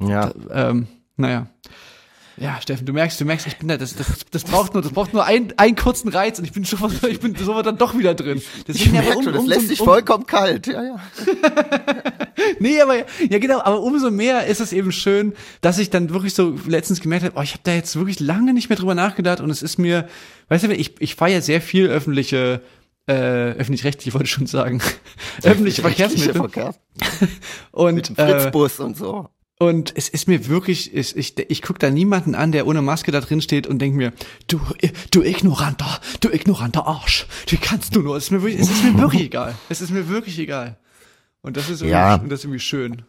Ja. 0.01 0.31
Ähm, 0.51 0.87
naja. 1.15 1.47
Ja, 2.41 2.59
Steffen, 2.59 2.85
du 2.87 2.93
merkst, 2.93 3.21
du 3.21 3.25
merkst, 3.25 3.45
ich 3.45 3.57
bin 3.57 3.67
da, 3.67 3.77
das, 3.77 3.95
das, 3.95 4.07
das 4.31 4.43
braucht 4.43 4.73
nur, 4.73 4.81
das 4.81 4.91
braucht 4.91 5.13
nur 5.13 5.23
einen, 5.25 5.53
einen 5.57 5.75
kurzen 5.75 6.09
Reiz 6.09 6.39
und 6.39 6.45
ich 6.45 6.51
bin 6.51 6.65
schon, 6.65 6.91
ich 7.07 7.19
bin 7.19 7.35
so 7.35 7.61
dann 7.61 7.77
doch 7.77 7.95
wieder 7.97 8.15
drin. 8.15 8.37
Ich 8.39 8.63
Deswegen 8.67 8.97
aber 8.97 9.05
merke 9.05 9.17
um- 9.19 9.23
schon, 9.23 9.33
das 9.33 9.41
umso- 9.43 9.53
lässt 9.55 9.67
sich 9.67 9.79
um- 9.79 9.85
vollkommen 9.85 10.25
kalt. 10.25 10.67
Ja, 10.67 10.83
ja. 10.83 10.95
Nee, 12.59 12.81
aber 12.81 12.95
ja 13.29 13.37
genau, 13.39 13.59
aber 13.61 13.81
umso 13.81 14.09
mehr 14.09 14.47
ist 14.47 14.59
es 14.61 14.73
eben 14.73 14.91
schön, 14.91 15.33
dass 15.61 15.77
ich 15.77 15.89
dann 15.91 16.09
wirklich 16.09 16.33
so 16.33 16.55
letztens 16.67 16.99
gemerkt 17.01 17.23
habe, 17.25 17.35
oh, 17.37 17.41
ich 17.41 17.51
habe 17.51 17.61
da 17.63 17.73
jetzt 17.73 17.95
wirklich 17.95 18.19
lange 18.19 18.53
nicht 18.53 18.69
mehr 18.69 18.77
drüber 18.77 18.95
nachgedacht 18.95 19.41
und 19.41 19.49
es 19.51 19.61
ist 19.61 19.77
mir, 19.77 20.07
weißt 20.49 20.63
du, 20.63 20.73
ich 20.73 20.99
ich 20.99 21.15
fahre 21.15 21.31
ja 21.31 21.41
sehr 21.41 21.61
viel 21.61 21.87
öffentliche 21.87 22.61
äh, 23.07 23.13
öffentlich-rechtlich 23.13 24.13
wollte 24.13 24.25
ich 24.25 24.31
schon 24.31 24.47
sagen, 24.47 24.81
öffentliche 25.43 25.81
Verkehrsmittel 25.81 26.33
Verkehr. 26.33 26.75
und 27.71 27.95
Mit 27.95 28.09
dem 28.09 28.15
äh, 28.17 28.27
Fritzbus 28.39 28.79
und 28.79 28.97
so. 28.97 29.29
Und 29.61 29.93
es 29.95 30.09
ist 30.09 30.27
mir 30.27 30.47
wirklich, 30.47 30.93
ich, 30.93 31.15
ich, 31.15 31.37
ich 31.37 31.61
gucke 31.61 31.79
da 31.79 31.89
niemanden 31.89 32.35
an, 32.35 32.51
der 32.51 32.65
ohne 32.67 32.81
Maske 32.81 33.11
da 33.11 33.21
drin 33.21 33.41
steht 33.41 33.67
und 33.67 33.79
denk 33.79 33.95
mir, 33.95 34.11
du, 34.47 34.59
du 35.11 35.21
ignoranter, 35.23 35.99
du 36.19 36.29
ignoranter 36.29 36.87
Arsch, 36.87 37.27
wie 37.47 37.57
kannst 37.57 37.95
du 37.95 38.01
nur? 38.01 38.17
Es 38.17 38.25
ist 38.25 38.31
mir 38.31 38.41
wirklich, 38.41 38.59
es 38.61 38.69
ist 38.71 38.83
mir 38.83 38.97
wirklich 38.97 39.21
egal. 39.23 39.55
Es 39.69 39.81
ist 39.81 39.91
mir 39.91 40.07
wirklich 40.09 40.37
egal. 40.39 40.77
Und 41.41 41.57
das 41.57 41.65
ist 41.69 41.81
irgendwie, 41.81 41.91
Ja. 41.91 42.17
das 42.17 42.39
ist 42.39 42.45
irgendwie 42.45 42.59
schön. 42.59 43.03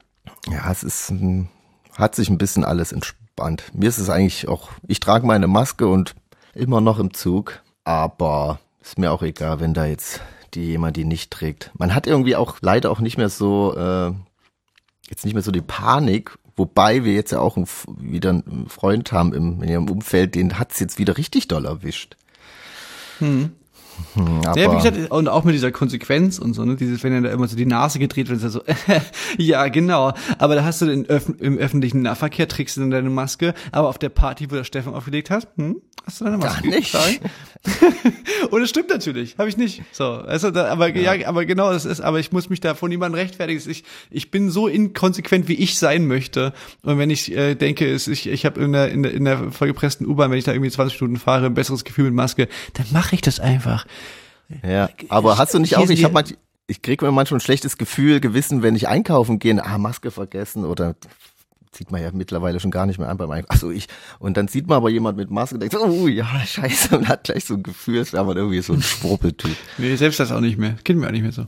Ja, 0.50 0.70
es 0.70 0.82
ist, 0.82 1.10
ein- 1.10 1.48
hat 1.96 2.14
sich 2.14 2.28
ein 2.30 2.38
bisschen 2.38 2.64
alles 2.64 2.92
entspannt. 2.92 3.64
Mir 3.72 3.88
ist 3.88 3.98
es 3.98 4.08
eigentlich 4.10 4.48
auch, 4.48 4.70
ich 4.86 5.00
trage 5.00 5.26
meine 5.26 5.46
Maske 5.46 5.86
und 5.86 6.14
immer 6.54 6.80
noch 6.80 6.98
im 6.98 7.12
Zug, 7.14 7.62
aber 7.84 8.60
ist 8.82 8.98
mir 8.98 9.10
auch 9.12 9.22
egal, 9.22 9.60
wenn 9.60 9.74
da 9.74 9.86
jetzt 9.86 10.20
die 10.54 10.64
jemand 10.66 10.96
die 10.98 11.04
nicht 11.04 11.30
trägt. 11.30 11.70
Man 11.78 11.94
hat 11.94 12.06
irgendwie 12.06 12.36
auch 12.36 12.58
leider 12.60 12.90
auch 12.90 13.00
nicht 13.00 13.16
mehr 13.16 13.30
so, 13.30 13.74
äh, 13.76 14.12
jetzt 15.08 15.24
nicht 15.24 15.34
mehr 15.34 15.42
so 15.42 15.50
die 15.50 15.60
Panik, 15.62 16.36
wobei 16.56 17.04
wir 17.04 17.12
jetzt 17.12 17.32
ja 17.32 17.40
auch 17.40 17.56
einen, 17.56 17.66
wieder 17.98 18.30
einen 18.30 18.66
Freund 18.68 19.12
haben 19.12 19.32
im, 19.32 19.62
in 19.62 19.68
ihrem 19.68 19.90
Umfeld, 19.90 20.34
den 20.34 20.58
hat's 20.58 20.80
jetzt 20.80 20.98
wieder 20.98 21.16
richtig 21.16 21.48
doll 21.48 21.64
erwischt. 21.64 22.16
Hm, 23.18 23.52
aber, 24.44 24.58
Ja, 24.58 24.72
wie 24.72 24.76
gesagt, 24.76 25.10
und 25.10 25.28
auch 25.28 25.44
mit 25.44 25.54
dieser 25.54 25.72
Konsequenz 25.72 26.38
und 26.38 26.54
so, 26.54 26.64
ne, 26.64 26.76
dieses, 26.76 27.02
wenn 27.02 27.12
er 27.12 27.20
da 27.22 27.30
immer 27.30 27.48
so 27.48 27.56
die 27.56 27.66
Nase 27.66 27.98
gedreht 27.98 28.28
wird, 28.28 28.38
ist 28.38 28.44
er 28.44 28.50
so, 28.50 28.62
ja, 29.38 29.68
genau, 29.68 30.12
aber 30.38 30.54
da 30.54 30.64
hast 30.64 30.82
du 30.82 30.86
den 30.86 31.06
Öff 31.06 31.26
im 31.38 31.58
öffentlichen 31.58 32.02
Nahverkehr, 32.02 32.48
trägst 32.48 32.76
du 32.76 32.80
dann 32.80 32.90
deine 32.90 33.10
Maske, 33.10 33.54
aber 33.70 33.88
auf 33.88 33.98
der 33.98 34.08
Party, 34.10 34.50
wo 34.50 34.54
der 34.54 34.64
Steffen 34.64 34.94
aufgelegt 34.94 35.30
hat, 35.30 35.48
hm, 35.56 35.82
hast 36.04 36.20
du 36.20 36.24
deine 36.24 36.38
Maske 36.38 36.68
Gar 36.68 36.76
nicht. 36.76 36.94
und 38.50 38.62
es 38.62 38.70
stimmt 38.70 38.90
natürlich, 38.90 39.36
habe 39.38 39.48
ich 39.48 39.56
nicht. 39.56 39.82
So, 39.92 40.04
also, 40.04 40.50
da, 40.50 40.66
aber 40.68 40.88
ja. 40.94 41.28
aber 41.28 41.44
genau, 41.44 41.72
das 41.72 41.84
ist, 41.84 42.00
aber 42.00 42.18
ich 42.18 42.32
muss 42.32 42.50
mich 42.50 42.60
da 42.60 42.74
vor 42.74 42.88
niemandem 42.88 43.20
rechtfertigen. 43.20 43.62
Ich, 43.70 43.84
ich 44.10 44.30
bin 44.30 44.50
so 44.50 44.66
inkonsequent, 44.66 45.48
wie 45.48 45.54
ich 45.54 45.78
sein 45.78 46.06
möchte. 46.06 46.52
Und 46.82 46.98
wenn 46.98 47.10
ich 47.10 47.30
äh, 47.32 47.54
denke, 47.54 47.90
es, 47.90 48.08
ich, 48.08 48.28
ich 48.28 48.44
habe 48.44 48.60
in 48.60 48.72
der, 48.72 48.90
in 48.90 49.02
der 49.02 49.12
in 49.12 49.24
der 49.24 49.52
vollgepressten 49.52 50.06
U-Bahn, 50.06 50.30
wenn 50.30 50.38
ich 50.38 50.44
da 50.44 50.52
irgendwie 50.52 50.70
20 50.70 51.00
Minuten 51.00 51.20
fahre, 51.20 51.46
ein 51.46 51.54
besseres 51.54 51.84
Gefühl 51.84 52.06
mit 52.06 52.14
Maske, 52.14 52.48
dann 52.74 52.86
mache 52.92 53.14
ich 53.14 53.20
das 53.20 53.38
einfach. 53.38 53.86
Ja, 54.66 54.90
aber 55.08 55.38
hast 55.38 55.54
du 55.54 55.58
nicht 55.58 55.76
auch, 55.76 55.88
ich 55.88 56.04
habe 56.04 56.14
manch, 56.14 56.36
ich 56.66 56.82
kriege 56.82 57.04
mir 57.04 57.12
manchmal 57.12 57.38
ein 57.38 57.42
schlechtes 57.42 57.78
Gefühl, 57.78 58.20
Gewissen, 58.20 58.62
wenn 58.62 58.76
ich 58.76 58.88
einkaufen 58.88 59.38
gehe, 59.38 59.64
ah, 59.64 59.78
Maske 59.78 60.10
vergessen 60.10 60.64
oder 60.64 60.94
sieht 61.74 61.90
man 61.90 62.02
ja 62.02 62.10
mittlerweile 62.12 62.60
schon 62.60 62.70
gar 62.70 62.84
nicht 62.86 62.98
mehr 62.98 63.08
an 63.08 63.16
beim 63.16 63.30
Einkaufen. 63.30 63.52
Achso, 63.54 63.70
ich. 63.70 63.88
Und 64.18 64.36
dann 64.36 64.46
sieht 64.48 64.66
man 64.66 64.76
aber 64.76 64.90
jemand 64.90 65.16
mit 65.16 65.30
Maske 65.30 65.54
und 65.54 65.60
denkt, 65.60 65.74
so, 65.74 65.82
oh 65.82 66.06
ja, 66.06 66.26
scheiße, 66.44 66.98
und 66.98 67.08
hat 67.08 67.24
gleich 67.24 67.46
so 67.46 67.54
ein 67.54 67.62
Gefühl, 67.62 68.00
als 68.00 68.12
wäre 68.12 68.24
man 68.24 68.36
irgendwie 68.36 68.60
so 68.60 68.74
ein 68.74 68.82
Schwurbeltyp. 68.82 69.56
Nee, 69.78 69.96
selbst 69.96 70.20
das 70.20 70.30
auch 70.32 70.40
nicht 70.40 70.58
mehr. 70.58 70.76
Kennen 70.84 71.00
wir 71.00 71.08
auch 71.08 71.12
nicht 71.12 71.22
mehr 71.22 71.32
so. 71.32 71.46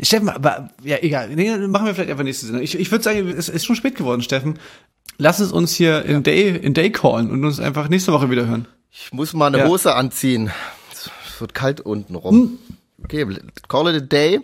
Steffen, 0.00 0.28
aber, 0.28 0.68
ja, 0.84 0.98
egal. 1.00 1.30
Nee, 1.34 1.56
machen 1.66 1.86
wir 1.86 1.94
vielleicht 1.94 2.10
einfach 2.10 2.22
nächste 2.22 2.46
Sendung. 2.46 2.62
Ich, 2.62 2.78
ich 2.78 2.90
würde 2.92 3.02
sagen, 3.02 3.28
es 3.28 3.48
ist 3.48 3.64
schon 3.64 3.74
spät 3.74 3.96
geworden, 3.96 4.22
Steffen. 4.22 4.60
Lass 5.18 5.40
es 5.40 5.50
uns 5.50 5.74
hier 5.74 6.04
in 6.04 6.22
Day, 6.22 6.50
in 6.50 6.74
Day 6.74 6.90
callen 6.90 7.30
und 7.30 7.44
uns 7.44 7.58
einfach 7.58 7.88
nächste 7.88 8.12
Woche 8.12 8.30
wieder 8.30 8.46
hören. 8.46 8.68
Ich 8.92 9.12
muss 9.12 9.32
mal 9.32 9.48
eine 9.48 9.58
Ja. 9.58 9.66
Hose 9.66 9.96
anziehen. 9.96 10.52
Wird 11.44 11.52
kalt 11.52 11.82
unten 11.82 12.14
rum. 12.14 12.58
Okay, 13.02 13.26
call 13.68 13.94
it 13.94 14.02
a 14.02 14.06
day. 14.06 14.40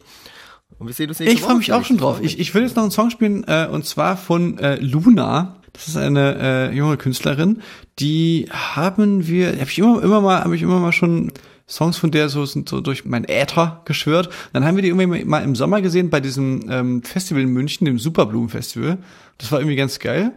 Und 0.78 0.86
wir 0.86 0.92
sehen 0.92 1.08
uns 1.08 1.18
nächste 1.18 1.34
Ich 1.34 1.42
freue 1.42 1.56
mich 1.56 1.72
auch 1.72 1.82
schon 1.82 1.96
drauf. 1.96 2.20
Ich, 2.20 2.38
ich 2.38 2.54
will 2.54 2.60
jetzt 2.60 2.76
noch 2.76 2.82
einen 2.82 2.92
Song 2.92 3.08
spielen, 3.08 3.42
äh, 3.48 3.68
und 3.72 3.86
zwar 3.86 4.18
von 4.18 4.58
äh, 4.58 4.76
Luna. 4.76 5.56
Das 5.72 5.88
ist 5.88 5.96
eine 5.96 6.70
äh, 6.70 6.76
junge 6.76 6.98
Künstlerin, 6.98 7.62
die 8.00 8.48
haben 8.50 9.26
wir, 9.26 9.52
habe 9.52 9.70
ich 9.70 9.78
immer, 9.78 10.02
immer 10.02 10.20
mal, 10.20 10.44
habe 10.44 10.54
ich 10.54 10.60
immer 10.60 10.78
mal 10.78 10.92
schon 10.92 11.32
Songs 11.66 11.96
von 11.96 12.10
der 12.10 12.28
so 12.28 12.44
sind 12.44 12.68
so 12.68 12.82
durch 12.82 13.06
mein 13.06 13.24
Äther 13.26 13.80
geschwört. 13.86 14.28
Dann 14.52 14.66
haben 14.66 14.76
wir 14.76 14.82
die 14.82 14.90
irgendwie 14.90 15.24
mal 15.24 15.42
im 15.42 15.56
Sommer 15.56 15.80
gesehen 15.80 16.10
bei 16.10 16.20
diesem 16.20 16.66
ähm, 16.68 17.02
Festival 17.02 17.44
in 17.44 17.48
München, 17.48 17.86
dem 17.86 17.98
Superblumenfestival. 17.98 18.98
Das 19.38 19.52
war 19.52 19.60
irgendwie 19.60 19.76
ganz 19.76 20.00
geil. 20.00 20.32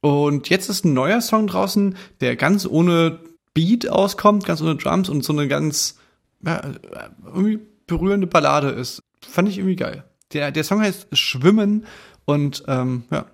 Und 0.00 0.48
jetzt 0.48 0.68
ist 0.68 0.84
ein 0.84 0.94
neuer 0.94 1.20
Song 1.20 1.46
draußen, 1.46 1.96
der 2.20 2.34
ganz 2.34 2.66
ohne 2.66 3.20
Beat 3.54 3.88
auskommt, 3.88 4.46
ganz 4.46 4.60
ohne 4.62 4.74
Drums 4.74 5.08
und 5.08 5.22
so 5.22 5.32
eine 5.32 5.46
ganz 5.46 5.94
ja, 6.44 6.62
irgendwie 7.24 7.60
berührende 7.86 8.26
Ballade 8.26 8.68
ist. 8.70 9.02
Fand 9.26 9.48
ich 9.48 9.58
irgendwie 9.58 9.76
geil. 9.76 10.04
Der, 10.32 10.50
der 10.50 10.64
Song 10.64 10.80
heißt 10.80 11.08
Schwimmen 11.16 11.86
und 12.24 12.62
ähm, 12.68 13.04
ja, 13.10 13.26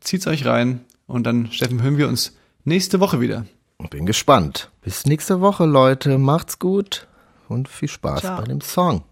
zieht's 0.00 0.26
euch 0.26 0.46
rein 0.46 0.84
und 1.06 1.24
dann, 1.24 1.50
Steffen, 1.50 1.82
hören 1.82 1.98
wir 1.98 2.08
uns 2.08 2.36
nächste 2.64 3.00
Woche 3.00 3.20
wieder. 3.20 3.44
Bin 3.90 4.06
gespannt. 4.06 4.70
Bis 4.80 5.06
nächste 5.06 5.40
Woche, 5.40 5.64
Leute. 5.64 6.18
Macht's 6.18 6.58
gut 6.58 7.08
und 7.48 7.68
viel 7.68 7.88
Spaß 7.88 8.20
Ciao. 8.20 8.40
bei 8.40 8.44
dem 8.44 8.60
Song. 8.60 9.02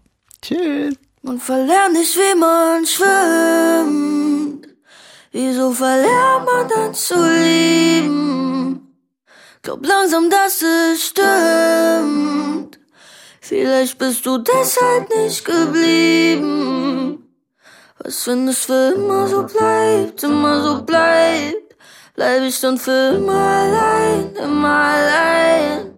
Tschüss. 0.41 0.95
Man 1.21 1.39
verlernt 1.39 1.93
nicht, 1.93 2.15
wie 2.15 2.39
man 2.39 2.85
schwimmt. 2.85 4.67
Wieso 5.31 5.71
verlernt 5.71 6.45
man 6.45 6.67
dann 6.67 6.93
zu 6.93 7.13
lieben? 7.15 8.97
Glaub 9.61 9.85
langsam, 9.85 10.29
dass 10.29 10.61
es 10.63 11.07
stimmt. 11.07 12.80
Vielleicht 13.43 13.97
bist 13.97 14.23
du 14.25 14.37
deshalb 14.37 15.09
nicht 15.09 15.43
geblieben. 15.43 17.27
Was 17.97 18.27
wenn 18.27 18.47
es 18.47 18.65
für 18.65 18.93
immer 18.95 19.27
so 19.27 19.43
bleibt, 19.43 20.23
immer 20.23 20.61
so 20.61 20.83
bleibt? 20.83 21.75
Bleib 22.15 22.43
ich 22.43 22.61
dann 22.61 22.77
für 22.77 23.15
immer 23.15 23.33
allein, 23.33 24.35
immer 24.35 24.93
allein? 24.93 25.97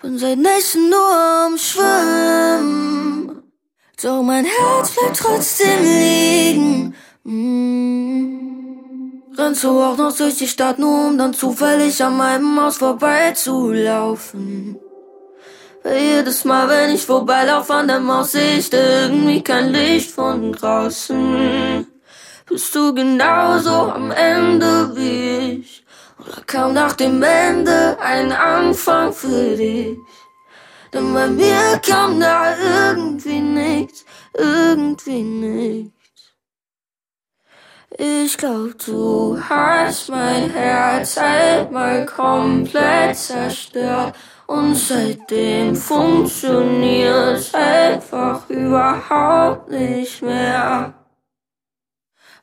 Bin 0.00 0.18
seit 0.18 0.38
Nächten 0.38 0.88
nur 0.88 1.14
am 1.46 1.58
Schwimmen. 1.58 3.42
Doch 4.02 4.22
mein 4.22 4.46
Herz 4.46 4.94
bleibt 4.94 5.18
trotzdem 5.18 5.82
liegen. 5.82 6.94
Mm. 7.24 8.38
Rennst 9.36 9.64
du 9.64 9.82
auch 9.82 9.98
noch 9.98 10.16
durch 10.16 10.38
die 10.38 10.48
Stadt, 10.48 10.78
nur 10.78 11.08
um 11.08 11.18
dann 11.18 11.34
zufällig 11.34 12.02
an 12.02 12.16
meinem 12.16 12.58
Haus 12.58 12.78
vorbeizulaufen? 12.78 14.80
Jedes 15.82 16.44
Mal, 16.44 16.68
wenn 16.68 16.94
ich 16.94 17.06
vorbeilaufe 17.06 17.72
an 17.72 17.88
der 17.88 18.00
Maus, 18.00 18.32
sehe 18.32 18.58
ich 18.58 18.70
irgendwie 18.70 19.42
kein 19.42 19.72
Licht 19.72 20.10
von 20.10 20.52
draußen. 20.52 21.86
Bist 22.46 22.74
du 22.74 22.94
genauso 22.94 23.90
am 23.90 24.10
Ende 24.10 24.94
wie 24.94 25.60
ich? 25.60 25.86
Oder 26.18 26.42
kam 26.46 26.74
nach 26.74 26.92
dem 26.92 27.22
Ende 27.22 27.96
ein 27.98 28.30
Anfang 28.30 29.12
für 29.14 29.56
dich? 29.56 29.96
Denn 30.92 31.14
bei 31.14 31.28
mir 31.28 31.80
kam 31.86 32.20
da 32.20 32.54
irgendwie 32.58 33.40
nichts, 33.40 34.04
irgendwie 34.34 35.22
nichts. 35.22 35.94
Ich 37.96 38.36
glaub, 38.36 38.78
du 38.84 39.40
hast 39.48 40.10
mein 40.10 40.50
Herz 40.50 41.16
einmal 41.16 42.04
komplett 42.06 43.16
zerstört. 43.16 44.14
Und 44.50 44.74
seitdem 44.74 45.76
funktioniert's 45.76 47.54
einfach 47.54 48.50
überhaupt 48.50 49.70
nicht 49.70 50.20
mehr. 50.22 50.92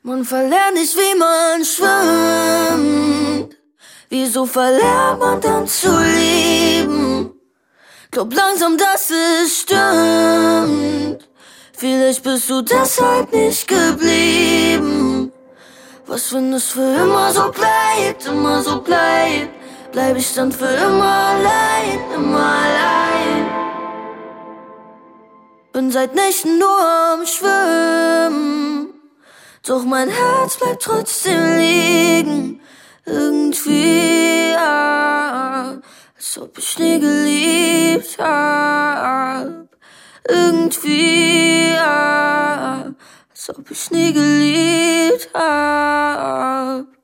Man 0.00 0.24
verlernt 0.24 0.76
nicht, 0.76 0.96
wie 0.96 1.18
man 1.18 1.62
schwimmt. 1.66 3.54
Wieso 4.08 4.46
verlernt 4.46 5.20
man 5.20 5.38
dann 5.38 5.66
zu 5.68 5.90
lieben? 6.00 7.34
Glaub 8.10 8.32
langsam, 8.32 8.78
dass 8.78 9.10
es 9.10 9.58
stimmt. 9.60 11.28
Vielleicht 11.74 12.22
bist 12.22 12.48
du 12.48 12.62
deshalb 12.62 13.30
nicht 13.34 13.68
geblieben. 13.68 15.30
Was 16.06 16.32
wenn 16.32 16.54
es 16.54 16.68
für 16.70 16.94
immer 17.02 17.30
so 17.34 17.52
bleibt, 17.52 18.24
immer 18.24 18.62
so 18.62 18.80
bleibt? 18.80 19.57
Bleib 19.92 20.16
ich 20.16 20.34
dann 20.34 20.52
für 20.52 20.66
immer 20.66 21.34
allein, 21.34 21.98
immer 22.14 22.52
allein. 22.64 23.46
Bin 25.72 25.90
seit 25.90 26.14
Nächten 26.14 26.58
nur 26.58 26.80
am 27.12 27.26
Schwimmen, 27.26 28.94
doch 29.66 29.84
mein 29.84 30.08
Herz 30.08 30.56
bleibt 30.56 30.82
trotzdem 30.82 31.58
liegen. 31.58 32.60
Irgendwie, 33.04 34.50
ja, 34.50 35.78
als 36.16 36.38
ob 36.38 36.58
ich 36.58 36.78
nie 36.78 37.00
geliebt 37.00 38.18
hab. 38.18 39.46
Irgendwie, 40.28 41.70
ja, 41.70 42.92
als 43.30 43.50
ob 43.50 43.70
ich 43.70 43.90
nie 43.90 44.12
geliebt 44.12 45.30
hab. 45.32 46.97